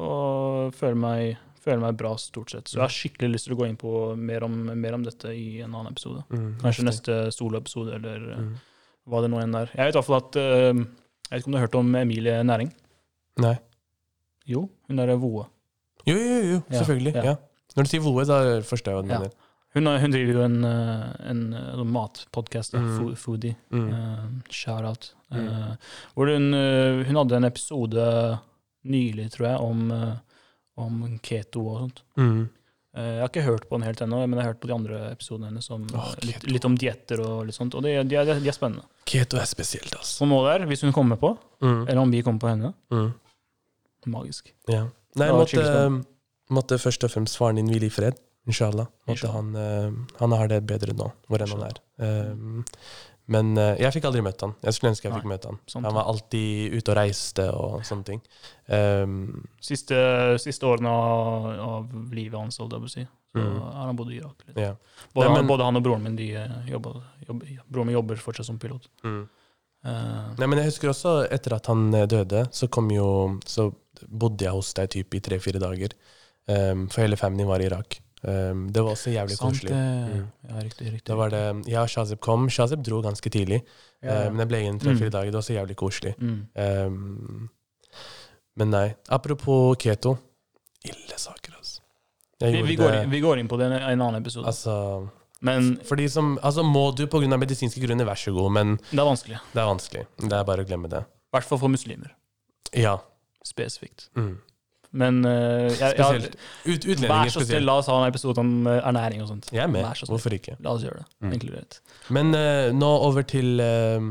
[0.00, 2.70] Og føler meg, føler meg bra stort sett.
[2.70, 5.32] Så jeg har skikkelig lyst til å gå inn på mer om, mer om dette
[5.34, 6.22] i en annen episode.
[6.30, 6.52] Mm.
[6.62, 8.54] Kanskje neste soloepisode, eller Mm.
[9.08, 9.70] hva det nå enn er.
[9.74, 10.34] Jeg vet i hvert fall at
[11.30, 12.72] Jeg vet ikke om du har hørt om Emilie Næring?
[13.38, 13.58] Nei.
[14.46, 15.46] Jo, hun er voe.
[16.06, 17.14] Jo, jo, jo, selvfølgelig.
[17.14, 17.22] ja.
[17.22, 17.34] Ja.
[17.76, 19.30] Når du sier voe, da forstår jeg hva du Ja.
[19.74, 23.14] Hun, har- hun driver jo en, eh, en, en matpodkast, Mm.
[23.16, 23.54] Foodie.
[23.70, 23.88] Mm.
[23.92, 25.12] Uh, Shout-out.
[25.30, 25.46] Mm.
[25.48, 25.74] Uh,
[26.16, 28.38] hvor hun, eh, hun hadde en episode
[28.84, 30.16] nylig, tror jeg, om, eh,
[30.76, 32.02] om keto og sånt.
[32.18, 32.48] Mm.
[32.96, 34.74] Uh, jeg har ikke hørt på den helt ennå, men jeg har hørt på de
[34.74, 37.74] andre episodene hennes om, eh, litt, litt om dietter og litt sånt.
[37.78, 38.82] Og de, de, er, de er spennende.
[39.06, 40.24] Keto er spesielt, altså.
[40.24, 41.84] Så nå der, hvis hun kommer på, Mm.
[41.88, 43.12] eller om vi kommer på henne, Mm.
[44.06, 44.50] magisk.
[44.66, 44.88] Ja.
[45.14, 46.02] Nei, måtte,
[46.50, 48.18] måtte først og fremst faren din hvile i fred.
[48.48, 48.86] Inshallah.
[49.06, 49.36] Inshallah.
[49.36, 51.80] han, eh, han har det bedre nå, hvor enn han er.
[52.00, 52.64] Um,
[53.30, 54.54] men eh, jeg fikk aldri møtt han.
[54.64, 55.58] Jeg skulle ønske jeg fikk møtt han.
[55.84, 58.22] Han var alltid ute og reiste og sånne ting.
[58.66, 60.00] Um, Siste,
[60.42, 63.60] siste årene av, av livet hans, holdt jeg på å si, så Mm.
[63.62, 64.40] har han bodd i Irak.
[64.56, 64.72] Ja.
[65.14, 66.96] Både, Nei, men- både han og broren min de eh, jobber,
[67.28, 68.88] jobber, broren min jobber fortsatt som pilot.
[69.04, 69.28] Mm.
[69.84, 73.70] Uh, Nei, men jeg husker også etter at han eh, døde, så kom jo Så
[74.08, 75.94] bodde jeg hos deg typ i tre-fire dager.
[76.48, 78.00] Um, for hele familien var i Irak.
[78.22, 79.72] Um, det var også jævlig sant koselig.
[79.72, 80.26] Mm.
[80.48, 80.86] Ja, riktig.
[80.92, 81.04] riktig.
[81.08, 81.42] Da var det
[81.72, 82.48] ja, Shazib kom.
[82.52, 83.62] Shazib dro ganske tidlig,
[84.02, 84.30] Ja, eh, ja.
[84.30, 85.14] men jeg ble igjen tre-fire Mm.
[85.14, 85.30] dager.
[85.30, 86.12] Det var også jævlig koselig.
[86.20, 86.40] Mm.
[86.54, 87.50] Um,
[88.56, 88.94] men nei.
[89.08, 90.18] Apropos keto.
[90.84, 91.80] Ille saker, altså.
[92.40, 94.46] Vi, vi, går inn, vi går inn på det i en annen episode.
[94.48, 95.08] Altså,
[95.44, 97.36] men fordi som, altså Må du pga.
[97.36, 99.40] medisinske grunner, vær så god, men det er vanskelig.
[99.52, 100.06] det er vanskelig.
[100.20, 101.02] Det er bare å glemme det.
[101.04, 102.12] I hvert fall for muslimer.
[102.76, 102.98] Ja.
[103.44, 104.08] Spesifikt.
[104.16, 104.38] Mm.
[104.92, 106.30] Men uh, jeg, jeg.
[106.66, 107.66] Ut, vær så snill, spesielt.
[107.68, 109.46] la oss ha en episode om eh, ernæring og sånt.
[109.54, 109.84] Jeg er med.
[109.94, 110.08] Så.
[110.10, 110.56] Hvorfor ikke?
[110.64, 111.06] La oss gjøre det.
[111.22, 111.34] Mm.
[111.36, 111.78] Inkludert.
[112.10, 114.08] Men uh, nå over til uh,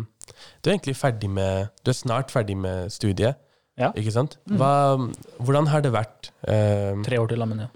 [0.63, 3.35] Du er egentlig ferdig med Du er snart ferdig med studiet,
[3.79, 3.91] Ja.
[3.95, 4.37] ikke sant?
[4.47, 4.55] Mm.
[4.59, 4.71] Hva,
[5.43, 6.31] hvordan har det vært?
[6.47, 7.67] Tre år til, men ja.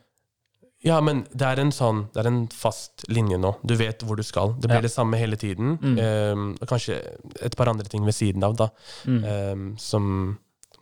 [0.84, 3.54] ja, men det er en sånn Det er en fast linje nå.
[3.64, 4.56] Du vet hvor du skal.
[4.60, 4.88] Det blir Ja.
[4.88, 5.78] det samme hele tiden.
[5.82, 6.00] Mm.
[6.00, 7.02] Um, og kanskje
[7.42, 8.70] et par andre ting ved siden av, da,
[9.08, 9.24] Mm.
[9.24, 10.38] Um, som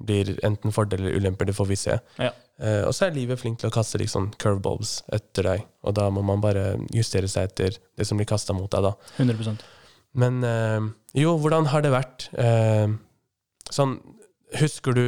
[0.05, 1.49] blir enten fordeler eller ulemper.
[1.49, 1.97] Det får vi se.
[2.21, 2.31] Ja.
[2.61, 6.09] Uh, og så er livet flink til å kaste liksom curveballs etter deg, og da
[6.13, 8.91] må man bare justere seg etter det som blir kasta mot deg, da.
[9.17, 9.63] 100%
[10.21, 12.27] Men uh, jo, hvordan har det vært?
[12.37, 12.99] Uh,
[13.73, 13.97] sånn,
[14.61, 15.07] husker du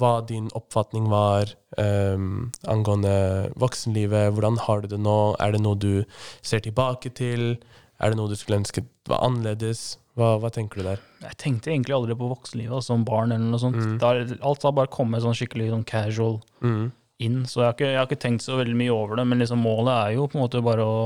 [0.00, 3.12] hva din oppfatning var angående
[3.60, 4.32] voksenlivet?
[4.32, 5.18] Hvordan har du det nå?
[5.36, 5.92] Er det noe du
[6.40, 7.52] ser tilbake til?
[8.00, 9.98] Er det noe du skulle ønske var annerledes?
[10.16, 11.04] Hva, hva tenker du der?
[11.22, 13.32] Jeg tenkte egentlig aldri på voksenlivet altså, som barn.
[13.34, 13.76] eller noe sånt.
[13.80, 13.96] Mm.
[14.02, 16.92] Har, alt har bare kommet sånn skikkelig sånn casual Mm.
[17.18, 19.26] inn, så jeg har, ikke, jeg har ikke tenkt så veldig mye over det.
[19.26, 21.00] Men liksom målet er jo på en måte bare å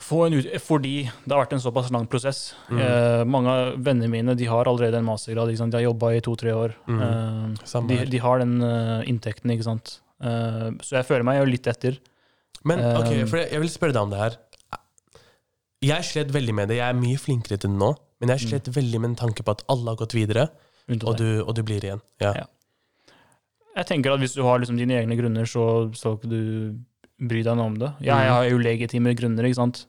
[0.00, 0.48] få en ut...
[0.64, 2.54] Fordi det har vært en såpass lang prosess.
[2.68, 2.78] Mm.
[2.84, 5.52] Eh, mange av vennene mine de har allerede en mastergrad.
[5.52, 6.76] De har jobba i to-tre år.
[6.88, 7.00] Mm.
[7.06, 9.98] Eh, de, de har den uh, inntekten, ikke sant.
[10.20, 12.00] Eh, så jeg føler meg jo litt etter.
[12.64, 14.38] Men ok, Um, for jeg, jeg vil spørre deg om det her.
[15.80, 16.76] Jeg slet veldig med det.
[16.76, 19.50] Jeg er mye flinkere til det nå, men jeg slet veldig med en tanke på
[19.56, 20.48] at alle har gått videre,
[20.90, 22.00] og du, og du blir igjen.
[22.20, 22.32] Ja.
[22.36, 22.46] Ja.
[23.76, 26.78] Jeg tenker at hvis du har liksom dine egne grunner, så skal ikke du
[27.30, 27.92] bry deg noe om det.
[28.00, 28.32] Jeg, Mm.
[28.32, 29.86] har jo legitime grunner, ikke sant.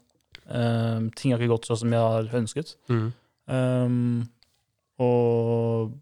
[0.48, 2.76] Um, ting har ikke gått sånn som jeg har ønsket.
[2.90, 3.14] Mm.
[3.48, 4.30] Um,
[5.00, 5.94] og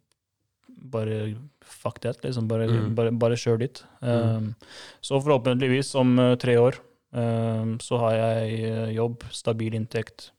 [0.91, 2.47] bare fuck that, liksom.
[2.47, 2.95] Bare, Mm.
[2.95, 3.83] bare, bare kjør dit.
[4.01, 4.55] Um,
[5.01, 6.75] Så forhåpentligvis om eh, tre år
[7.13, 10.31] um, så har jeg eh, jobb, stabil inntekt,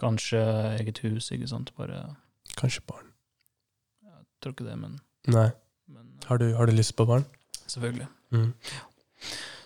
[0.00, 0.40] kanskje
[0.76, 1.72] eget hus, ikke sant.
[1.78, 2.02] Bare
[2.56, 3.08] Kanskje barn.
[4.06, 4.98] Jeg tror ikke det, men,
[5.32, 5.48] Nei.
[5.92, 7.24] men eh, Har du, har du lyst på barn?
[7.66, 8.06] selvfølgelig.
[8.32, 8.52] Mm.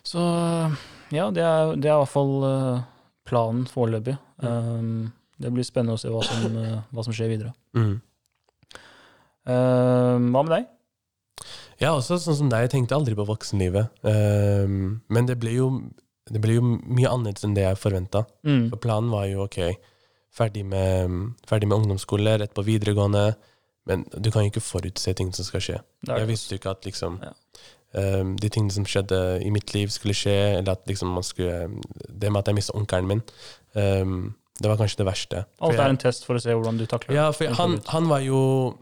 [0.03, 0.21] Så
[1.13, 2.83] ja, det er, det er i hvert fall eh,
[3.29, 4.15] planen foreløpig.
[4.41, 5.11] Um,
[5.41, 7.53] det blir spennende å se hva som, eh, hva som skjer videre.
[7.77, 7.99] Mm.
[9.51, 10.69] Um, hva med deg?
[11.81, 13.93] Er også sånn som deg, jeg tenkte aldri på voksenlivet.
[14.05, 15.69] Um, men det ble, jo,
[16.29, 18.27] det ble jo mye annerledes enn det jeg forventa.
[18.45, 18.67] Mm.
[18.73, 19.61] For planen var jo ok,
[20.33, 23.35] ferdig med, ferdig med ungdomsskole, rett på videregående.
[23.87, 25.79] Men du kan jo ikke forutse ting som skal skje.
[26.07, 27.33] Jeg visste jo ikke at liksom Ja.
[28.21, 31.81] um, de tingene som skjedde i mitt liv, skulle skje, eller at liksom man skulle
[32.09, 33.23] Det med at jeg mista onkelen min,
[33.75, 35.45] um, det var kanskje det verste.
[35.61, 38.09] Alt jeg- er en test for å se hvordan du takler ja, for han, han
[38.09, 38.77] var jo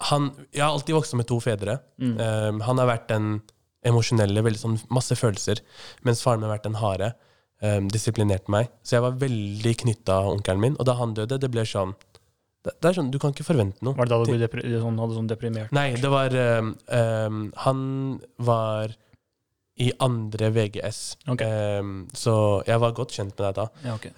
[0.00, 1.78] han, Jeg har alltid vokst opp med to fedre.
[2.00, 2.18] Mm.
[2.20, 3.42] Um, han har vært den
[3.84, 5.60] emosjonelle, veldig sånn masse følelser,
[6.04, 7.12] mens faren min har vært den harde.
[7.62, 8.72] Um, disiplinerte meg.
[8.82, 10.74] Så jeg var veldig knytta av onkelen min.
[10.82, 11.92] Og da han døde, det ble sånn
[12.62, 13.94] det, det er sånn, Du kan ikke forvente noe.
[13.98, 15.72] Var det da du depri sånn, hadde sånn deprimert?
[15.74, 17.80] Nei, det var um, um, Han
[18.42, 18.94] var
[19.82, 21.00] i andre VGS.
[21.32, 21.42] Ok.
[21.46, 22.34] Um, så
[22.66, 23.68] jeg var godt kjent med deg da.
[23.86, 24.10] Ja, ok.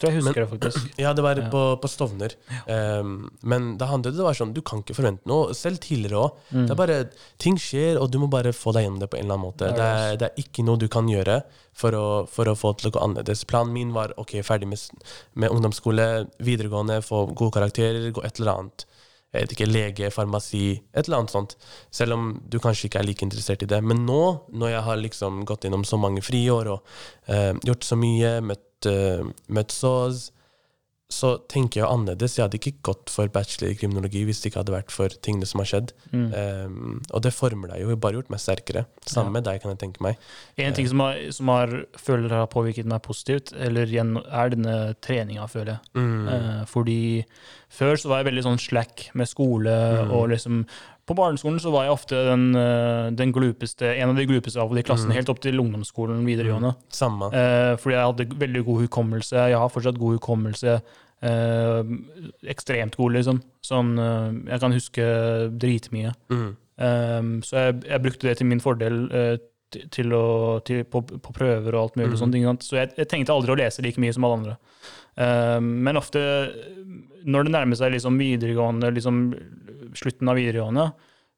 [0.00, 0.90] Tror jeg husker det, faktisk.
[1.04, 1.48] Ja, det var Ja.
[1.52, 2.32] på, på Stovner.
[2.66, 5.52] Um, men da han døde, det var sånn Du kan ikke forvente noe.
[5.56, 6.38] Selv tidligere òg.
[6.54, 6.66] Mm.
[6.66, 6.98] Det er bare
[7.42, 9.70] Ting skjer, og du må bare få deg gjennom det på en eller annen måte.
[9.76, 11.42] Det er Det er ikke noe du kan gjøre
[11.76, 13.44] for å, for å få til å gå annerledes.
[13.48, 14.80] Planen min var ok, ferdig med,
[15.34, 16.08] med ungdomsskole,
[16.44, 18.86] videregående, få gode karakterer, gå et eller annet.
[19.30, 21.52] Jeg vet ikke, lege, farmasi, et eller annet sånt.
[21.94, 23.78] Selv om du kanskje ikke er like interessert i det.
[23.86, 24.18] Men nå,
[24.50, 26.80] når jeg har liksom gått innom så mange friår og
[27.30, 30.30] uh, gjort så mye, møtt, uh, møtt SÅS,
[31.10, 32.36] så tenker jeg annerledes.
[32.38, 35.48] Jeg hadde ikke gått for bachelor i kriminologi hvis det ikke hadde vært for tingene
[35.50, 35.90] som har skjedd.
[36.12, 36.28] Mm.
[36.30, 38.84] Um, og det former deg jo, bare gjort meg sterkere.
[39.10, 39.34] Samme Ja.
[39.40, 40.20] med deg, kan jeg tenke meg.
[40.56, 45.48] En ting som, har, som har, føler har påvirket meg positivt, eller er denne treninga,
[45.50, 45.80] føler jeg.
[45.98, 46.28] Mm.
[46.30, 47.00] Uh, fordi
[47.74, 50.14] før så var jeg veldig sånn slack med skole, Mm.
[50.14, 50.62] og liksom
[51.10, 54.70] På barneskolen så var jeg ofte den, eh, den glupeste, en av de glupeste av
[54.76, 55.16] de klassen, Mm.
[55.18, 56.76] helt opp til ungdomsskolen videregående.
[56.94, 57.32] Samme.
[57.34, 59.34] Eh, fordi jeg hadde veldig god hukommelse.
[59.50, 60.80] Jeg har fortsatt god hukommelse.
[61.22, 61.82] Eh,
[62.54, 63.42] ekstremt god, liksom.
[63.62, 65.04] Sånn, eh, jeg kan huske
[65.58, 66.14] dritmye.
[66.30, 66.56] Mm.
[66.80, 69.36] Um, så jeg, jeg brukte det til min fordel eh,
[69.70, 70.24] til, å,
[70.66, 72.14] til, på, på prøver og alt mulig.
[72.14, 72.66] og sånt?
[72.66, 74.56] Så jeg, jeg tenkte aldri å lese like mye som alle andre.
[75.20, 76.20] Uh, men ofte,
[77.28, 79.22] når det nærmer seg liksom videregående, liksom
[79.96, 80.90] slutten av videregående,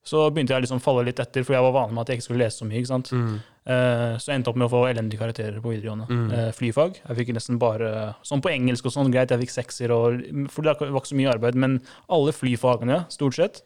[0.02, 2.18] så begynte jeg liksom å falle litt etter, for jeg var vanlig med at jeg
[2.18, 2.80] ikke skulle lese så mye.
[2.80, 3.12] ikke sant?
[3.14, 3.34] Mm.
[3.62, 6.08] Uh, så jeg endte opp med å få elendige karakterer på videregående.
[6.10, 6.24] Mm.
[6.32, 6.98] Uh, flyfag.
[7.04, 7.92] Jeg fikk nesten bare
[8.26, 11.20] Sånn på engelsk og sånn, greit, jeg fikk sekser, og, for det var ikke så
[11.20, 11.78] mye arbeid, men
[12.10, 13.62] alle flyfagene, stort sett.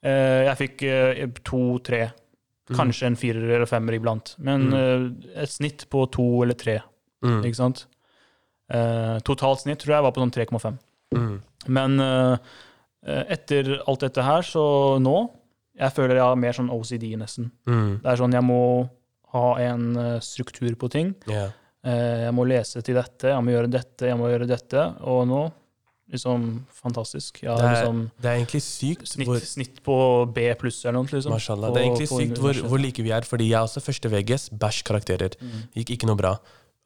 [0.00, 2.06] Jeg fikk eh, to, tre,
[2.76, 4.34] kanskje en firer eller femmer iblant.
[4.38, 5.06] Men eh,
[5.42, 6.80] et snitt på to eller tre,
[7.22, 7.42] Mm.
[7.44, 7.82] ikke sant?
[8.72, 10.78] Eh, totalt snitt tror jeg var på sånn 3,5.
[11.14, 11.34] Mm.
[11.68, 12.36] Men eh,
[13.06, 14.62] eh, etter alt dette her, så
[15.02, 15.18] nå
[15.80, 17.50] Jeg føler jeg har mer sånn OCD, nesten.
[17.66, 18.00] Mm.
[18.02, 18.58] Det er sånn jeg må
[19.32, 19.84] ha en
[20.20, 21.14] struktur på ting.
[21.30, 21.52] Yeah.
[21.84, 24.82] Eh, Jeg må lese til dette, jeg må gjøre dette, jeg må gjøre dette.
[25.08, 25.38] Og nå
[26.12, 27.42] liksom fantastisk.
[27.42, 29.96] Ja, Det, er, liksom det er egentlig sykt snitt, hvor snitt på
[30.34, 31.06] B pluss eller noe.
[31.10, 31.68] Liksom, Mashallah.
[31.70, 33.80] på- Det er egentlig på sykt hvor, hvor like vi er, fordi jeg er også
[33.84, 35.36] første VGS, bæsj-karakterer.
[35.40, 35.62] Mm.
[35.76, 36.34] Gikk ikke noe bra.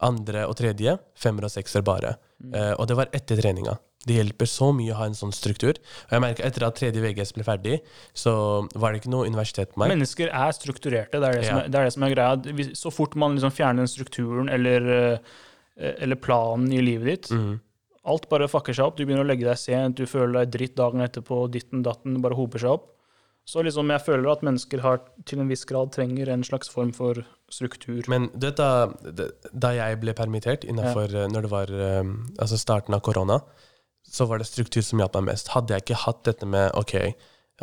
[0.03, 2.17] Andre og tredje, femmer og sekser bare.
[2.43, 2.53] Mm.
[2.53, 3.77] Uh, og det var etter treninga.
[4.05, 5.79] Det hjelper så mye å ha en sånn struktur.
[5.79, 7.79] Og jeg merker Etter at tredje VGS ble ferdig,
[8.13, 9.89] så var det ikke noe universitet på meg.
[9.95, 12.67] Mennesker er strukturerte, det er det, som, er, det, er det som er greia.
[12.77, 14.85] Så fort man liksom fjerner den strukturen eller,
[15.79, 17.59] eh, eller planen i livet ditt, Mm.
[18.05, 18.97] Alt bare fucker seg opp.
[18.97, 22.37] Du begynner å legge deg sent, du føler deg dritt dagen etterpå, ditten datten, bare
[22.37, 22.91] hoper seg opp.
[23.45, 26.89] Så liksom jeg føler at mennesker har til en viss grad trenger en slags form
[26.97, 27.19] for
[27.53, 28.01] struktur.
[28.09, 31.27] Men du vet da, jeg ble permittert innenfor, ja.
[31.29, 32.01] når det var eh,
[32.41, 33.37] altså starten av korona,
[34.05, 35.53] så var det struktur som hjalp meg mest.
[35.53, 36.95] Hadde jeg ikke hatt dette med ok,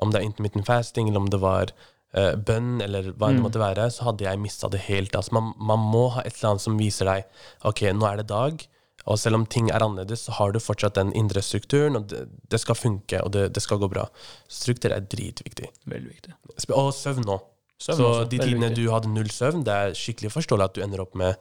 [0.03, 1.71] om det er intermittent fasting, eller om det var
[2.17, 3.45] uh, bønn, eller hva det Mm.
[3.47, 5.15] måtte være, så hadde jeg mista det helt.
[5.17, 7.25] Altså, man, man må ha et eller annet som viser deg
[7.69, 8.65] ok, nå er det dag,
[9.07, 12.27] og selv om ting er annerledes, så har du fortsatt den indre strukturen, og det,
[12.51, 14.07] det skal funke, og det, det skal gå bra.
[14.49, 15.73] Struktur er dritviktig.
[15.91, 16.35] Veldig viktig.
[16.77, 17.41] Og søvn nå.
[17.83, 20.85] Søvn Så også, de tidene du hadde null søvn, det er skikkelig forståelig at du
[20.85, 21.35] ender opp med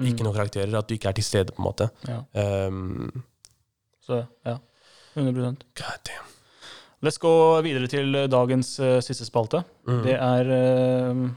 [0.00, 0.30] ikke Mm.
[0.30, 1.90] noen karakterer, at du ikke er til stede, på en måte.
[2.08, 2.22] Ja.
[2.68, 3.24] Um,
[4.00, 4.56] Så ja,
[5.14, 6.28] 100% God damn.
[7.04, 7.32] Let's gå
[7.64, 9.62] videre til dagens uh, siste spalte.
[9.88, 10.02] Mm.
[10.04, 10.50] Det er
[11.12, 11.28] uh,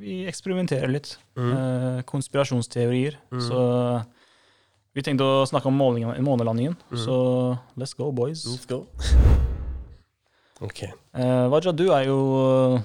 [0.00, 1.16] Vi eksperimenterer litt.
[1.36, 1.52] Mm.
[1.52, 3.16] Uh, konspirasjonsteorier.
[3.30, 3.40] Mm.
[3.46, 3.60] Så
[4.94, 6.76] vi tenkte å snakke om målingen- månelandingen.
[6.90, 6.98] Mm.
[7.04, 7.14] Så
[7.76, 8.44] let's go, boys.
[8.46, 8.86] Let's go.
[10.62, 10.82] Ok.
[10.86, 12.18] Eh, Waja, du er jo
[12.76, 12.82] eh,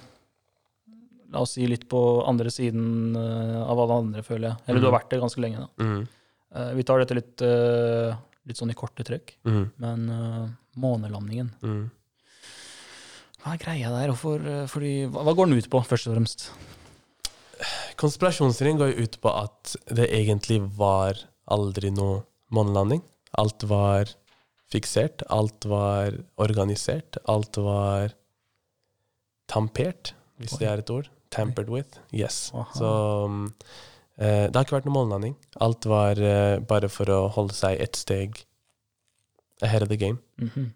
[1.29, 4.57] La oss si litt på andre siden eh, av alle andre, føler jeg.
[4.67, 5.61] Eller du har vært det ganske lenge.
[5.61, 5.83] da.
[5.85, 6.07] Mm.
[6.55, 8.15] Eh, vi tar dette litt, eh,
[8.49, 9.35] litt sånn i korte trekk.
[9.45, 9.67] Mm.
[9.77, 10.49] Men eh,
[10.81, 11.91] månelandingen Mm.
[13.39, 14.09] Hva er greia der?
[14.11, 16.49] Hvorfor, eh, fordi, hva, hva går den ut på, først og fremst?
[17.99, 21.13] Konspirasjonsteorien går jo ut på at det egentlig var
[21.51, 22.23] aldri noe
[22.55, 23.01] månelanding.
[23.37, 24.09] Alt var
[24.69, 28.13] fiksert, alt var organisert, alt var
[29.49, 30.59] tampert, hvis Oi.
[30.63, 31.09] det er et ord.
[31.33, 31.99] Tampered with.
[32.15, 32.49] Yes.
[32.57, 32.73] Aha.
[32.73, 32.89] Så
[33.25, 33.43] um,
[34.17, 35.35] eh, det har ikke vært noe månelanding.
[35.61, 38.39] Alt var eh, bare for å holde seg ett steg
[39.65, 40.17] ahead of the game.
[40.41, 40.71] Mhm.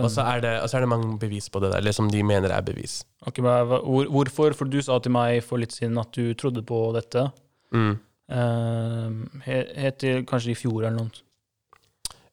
[0.00, 2.50] Og så er, det- er det mange bevis på det der, eller som de mener
[2.54, 3.00] er bevis.
[3.26, 4.54] Ok, hva, hva, hvor, hvorfor?
[4.56, 7.26] For du sa til meg for litt siden at du trodde på dette.
[7.74, 7.98] Mm.
[8.30, 11.22] Uh, Helt til kanskje i fjor eller noe.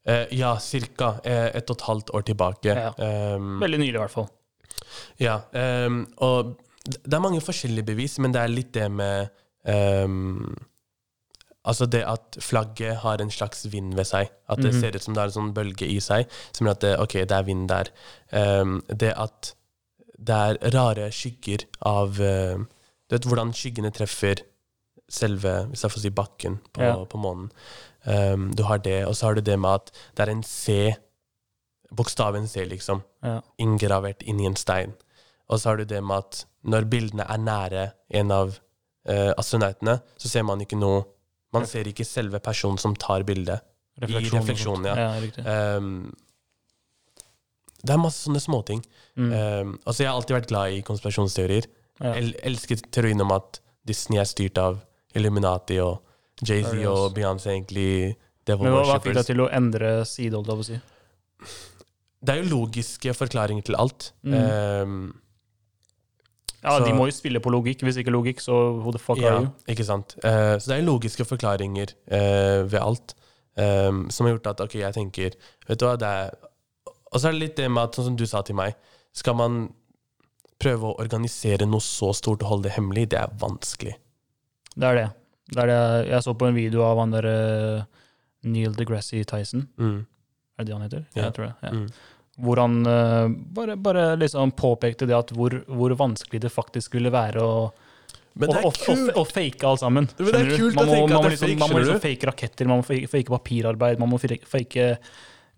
[0.06, 2.74] Eh, ja, cirka eh, et og et halvt år tilbake.
[2.76, 2.90] Ja.
[3.38, 4.28] Um, Veldig nylig, i hvert fall.
[5.22, 5.38] ja,
[5.88, 9.30] um, og det er mange forskjellige bevis, men det er litt det med
[9.64, 10.52] um,
[11.64, 14.28] Altså det at flagget har en slags vind ved seg.
[14.52, 14.80] At det Mhm.
[14.82, 16.26] ser ut som det har en sånn bølge i seg.
[16.52, 17.88] Som gjør at det, ok, det er vind der.
[19.00, 19.54] Det at
[20.20, 22.58] det er rare skygger av uh,
[23.08, 24.44] Du vet hvordan skyggene treffer
[25.14, 26.96] selve hvis jeg får si bakken på, Ja.
[27.06, 27.52] på månen.
[28.06, 30.96] Um, du har det, og så har du det med at det er en C,
[31.94, 33.40] bokstaven C, liksom, Ja.
[33.62, 34.94] inngravert inni en stein.
[35.50, 38.58] Og så har du det med at når bildene er nære en av
[39.10, 41.04] uh, astronautene, så ser man ikke noe
[41.54, 43.62] Man ser ikke selve personen som tar bildet.
[44.02, 44.34] Refleksjon.
[44.34, 44.96] I refleksjonen, ja.
[45.46, 45.78] ja.
[45.78, 46.16] Um,
[47.86, 48.80] det er masse sånne småting.
[49.20, 49.28] Mm.
[49.30, 51.68] Um, altså jeg har alltid vært glad i konspirasjonsteorier.
[52.02, 52.14] ja.
[52.18, 54.80] El elsker teorien om at Disney er styrt av
[55.16, 56.02] Illuminati, og
[56.44, 57.14] Jay-Z og.
[57.16, 58.16] Beyoncé egentlig
[58.48, 60.80] devil Men hva, hva fikk deg til å endre side, holdt jeg på å si?
[62.24, 64.14] Det er jo logiske forklaringer til alt.
[64.24, 64.40] Mm.
[64.40, 65.14] Um,
[66.64, 67.82] Ja, Så- De må jo spille på logikk.
[67.84, 69.50] Hvis ikke logikk, så who the fuck ja, are you?
[69.68, 70.16] ikke sant.
[70.24, 73.16] Uh, så det er jo logiske forklaringer uh, ved alt
[73.58, 75.36] um, som har gjort at ok, jeg tenker
[75.68, 76.32] Vet du hva, det er
[77.12, 78.76] Og så er det litt det med at, sånn som du sa til meg,
[79.14, 79.74] skal man
[80.58, 83.98] prøve å organisere noe så stort og holde det hemmelig, det er vanskelig.
[84.74, 85.06] Det er det.
[85.54, 85.82] det, er det.
[86.10, 87.86] Jeg så på en video av han der eh,
[88.50, 89.68] Neil deGrasse Tyson.
[89.80, 90.02] Mm.
[90.58, 91.06] Er det det han heter?
[91.14, 91.28] Ja.
[91.28, 91.54] Jeg tror det.
[91.62, 91.72] Ja.
[91.78, 91.88] Mm.
[92.44, 97.12] Hvor han uh, bare, bare liksom påpekte det at hvor, hvor vanskelig det faktisk ville
[97.14, 97.68] være å,
[98.34, 99.12] Men det er og, kult!
[99.14, 100.08] å, å fake alt sammen.
[100.18, 101.84] Men det er kult å man må, tenke at det er liksom, fake, Man må
[101.84, 104.88] liksom fake raketter, man må fake, fake papirarbeid, man må fake,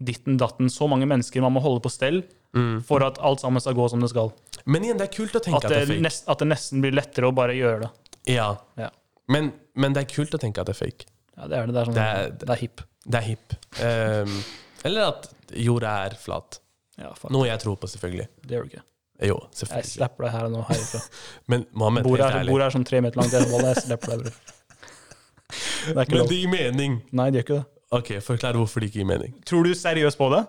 [0.04, 0.68] ditten datten.
[0.70, 2.78] Så mange mennesker man må holde på stell Mm.
[2.88, 4.30] for at alt sammen skal gå som det skal.
[4.64, 6.04] Men igjen, det er kult å tenke At at, det, det er fake.
[6.06, 7.90] nest, at det nesten blir lettere å bare gjøre det.
[8.32, 8.46] Ja.
[8.80, 8.88] Ja.
[9.32, 11.08] Men, men det er kult å tenke at det er fake.
[11.38, 11.74] Ja, det er det.
[11.76, 12.82] Det er, sånn, Det det er- er, hipp.
[13.06, 13.56] Det er hip.
[13.82, 14.36] Um,
[14.86, 15.30] eller at
[15.66, 16.60] jorda er flat.
[16.98, 17.32] Ja, fuck.
[17.34, 18.28] Noe jeg tror på, selvfølgelig.
[18.46, 18.84] Det gjør du ikke.
[19.26, 21.00] Jo, Jeg slipper deg her og nå herifra.
[21.52, 22.52] Men Mohammed, Bordet helt er, ærlig.
[22.52, 23.32] bordet er sånn tre meter langt.
[23.36, 24.56] Jeg, slipper deg, bror.
[25.86, 26.28] Det er Men lov.
[26.32, 26.98] det gir mening.
[27.16, 27.66] Nei, det gjør ikke det.
[27.96, 29.36] Ok, Forklar hvorfor det ikke gir mening.
[29.48, 30.42] Tror du seriøst på det?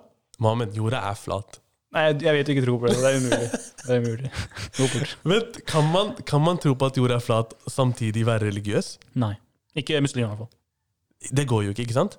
[0.42, 1.58] Mohammed, jorda er flat.
[1.96, 2.96] Nei, jeg, vet du ikke tror på det.
[3.00, 3.50] Det er umulig.
[3.80, 4.30] Det er umulig.
[4.76, 5.14] Gå bort.
[5.32, 8.90] Vent, kan man, kan man tro på at jorda er flat samtidig være religiøs?
[9.22, 9.32] Nei.
[9.76, 11.32] Ikke muslimer, i hvert fall.
[11.40, 12.18] Det går jo ikke, ikke sant?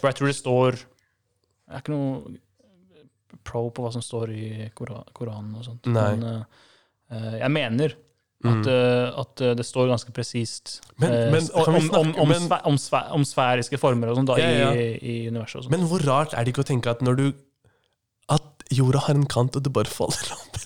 [0.00, 2.36] For jeg tror det står Jeg er ikke noe
[3.46, 5.86] pro på hva som står i Kora- Koranen og sånt.
[5.90, 6.08] Nei.
[6.16, 6.42] Men
[7.12, 7.94] uh, jeg mener
[8.44, 8.50] Mm.
[8.60, 12.74] at, eh, at det står ganske presist Men- men om, om, om, men- sfæ- om,
[12.76, 14.72] sfæ- om sfæriske former og sånt da, Ja, ja.
[14.76, 15.56] I, i universet.
[15.56, 15.70] og sånt.
[15.72, 17.24] Men hvor rart er det ikke å tenke at når du
[18.74, 20.62] jorda har en kant, og det bare faller av?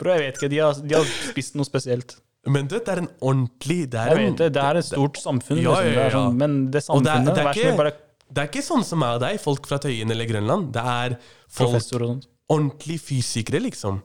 [0.00, 2.16] Bro, jeg vet ikke, de har, de har spist noe spesielt.
[2.48, 5.74] Men det er en ordentlig Det er, en, det, det er et stort samfunn, Ja,
[5.76, 5.90] liksom.
[5.90, 6.12] ja, Det ja.
[6.14, 7.92] sånn, men det det samfunnet det er ikke- bare
[8.30, 10.70] det er ikke sånn som meg og deg, folk fra Tøyen eller Grønland.
[10.72, 11.16] Det er
[11.50, 14.02] folk Ordentlig fysikere, liksom.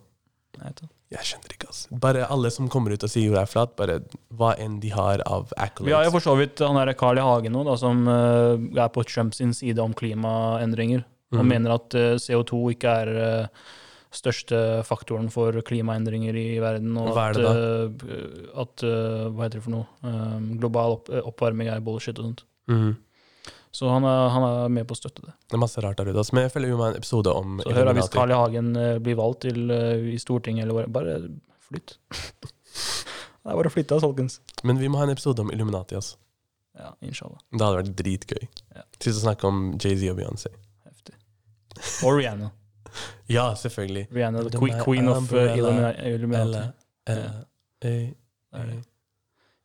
[0.58, 0.90] Det.
[1.14, 2.00] Jeg skjønner ikke, altså.
[2.02, 4.00] Bare alle som kommer ut og sier jorda er flat, bare
[4.34, 7.22] hva enn de har av Vi har jo for så vidt han derre Carl I.
[7.22, 11.06] Hagen nå, da, som uh, er på Trumps side om klimaendringer.
[11.36, 11.52] Og mm.
[11.52, 13.64] mener at eh, CO2 ikke er eh,
[14.16, 16.95] største faktoren for klimaendringer i verden.
[17.02, 20.14] Og Hva at, eh, at Hva heter det for noe?
[20.62, 22.45] Global opp, oppvarming er bullshit og sånt.
[22.72, 22.95] Mm.
[23.76, 25.34] Så han er, han er med på å støtte det.
[25.52, 26.20] Det er masse rart der ute.
[26.22, 26.38] Altså.
[26.38, 28.12] Men jeg føler jo med en episode om Så hør hvis.
[28.14, 28.38] Carl I.
[28.40, 28.70] Hagen
[29.03, 29.74] blir valgt til
[30.14, 31.18] i Stortinget, eller bare
[31.68, 31.98] flytt.
[32.16, 34.40] det er bare å flytte, folkens.
[34.64, 35.99] Men vi må ha en episode om Illuminati.
[35.99, 36.16] Altså.
[36.80, 37.40] Ja, inshallah.
[37.52, 38.48] Det hadde vært dritgøy.
[38.76, 38.84] Ja.
[38.99, 40.52] Til å snakke om Jay-Z og Beyoncé.
[42.03, 42.49] Og Rihanna.
[43.27, 44.07] Ja, selvfølgelig.
[44.11, 46.72] Rihanna, the queen, queen of uh, Illumina- Illuminati.
[47.10, 48.10] Eh.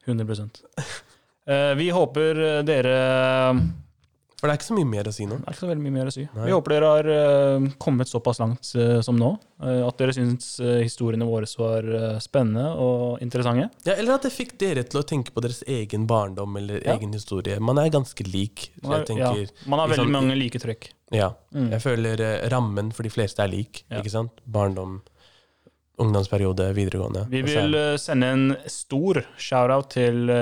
[0.05, 0.45] 100
[1.47, 2.97] uh, Vi håper eh, dere
[4.41, 5.37] For det er ikke så mye mer å si nå.
[5.37, 6.23] Det er ikke så veldig mye mer å si.
[6.33, 6.45] Nei.
[6.49, 9.35] Vi håper dere har uh, kommet såpass langt uh, som nå.
[9.61, 11.89] Uh, at dere syns historiene våre var
[12.25, 13.67] spennende og interessante.
[13.85, 16.95] Ja, eller at det fikk dere til å tenke på deres egen barndom eller Ja.
[16.95, 17.59] egen historie.
[17.61, 18.71] Man er ganske lik.
[18.81, 20.89] Man har, jeg tenker, ja, man har veldig sånn, mange like trekk.
[21.13, 21.35] ja.
[21.53, 21.67] Mm.
[21.75, 22.23] Jeg føler
[22.53, 23.83] rammen for de fleste er lik.
[23.91, 24.01] Ja.
[24.01, 24.41] Ikke sant?
[24.47, 25.03] Barndom,
[26.01, 27.27] ungdomsperiode, videregående.
[27.29, 30.33] Vi vil sende en stor shout-out til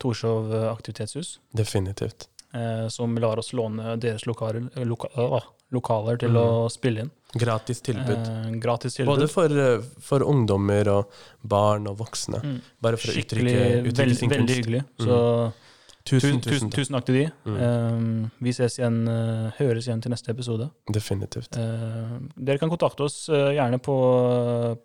[0.00, 2.30] Torshov aktivitetshus, Definitivt.
[2.56, 5.40] Eh, som lar oss låne deres lokaler, eh, loka, øh,
[5.76, 6.36] lokaler til Mm.
[6.40, 7.10] å spille inn.
[7.36, 8.26] Gratis tilbud.
[8.30, 9.12] Eh, gratis tilbud.
[9.18, 11.10] Både for, eh, for ungdommer og
[11.42, 12.40] barn og voksne.
[12.42, 12.60] Mm.
[12.80, 14.56] Bare for å Skikkelig, uttrykke, uttrykke veld, sin veldig kunst.
[14.56, 14.84] hyggelig.
[15.00, 15.52] Så
[16.06, 17.06] Tusen, tusen, tusen, takk.
[17.08, 17.24] til de.
[17.48, 17.56] Mm.
[17.66, 20.68] Eh, vi ses igjen, uh, høres igjen til neste episode.
[20.94, 21.58] Definitivt.
[21.58, 23.96] Uh, dere kan kontakte oss uh, gjerne på,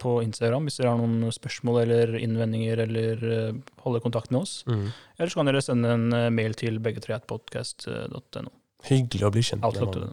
[0.02, 4.56] på Instagram hvis dere har noen spørsmål eller innvendinger, eller holder holde kontakt med oss.
[4.66, 4.88] Mm.
[5.20, 8.54] Eller så kan dere sende en mail til begge3podcast.no.
[8.90, 10.08] Hyggelig å bli kjent med til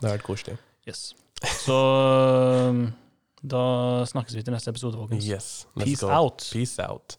[0.00, 0.56] Det har vært koselig.
[0.88, 1.10] Yes.
[1.60, 1.76] Så
[3.44, 3.64] da
[4.08, 5.28] snakkes vi til neste episode, folkens.
[5.28, 5.66] Yes.
[5.76, 6.08] Peace go.
[6.08, 6.48] out.
[6.52, 7.18] Peace out.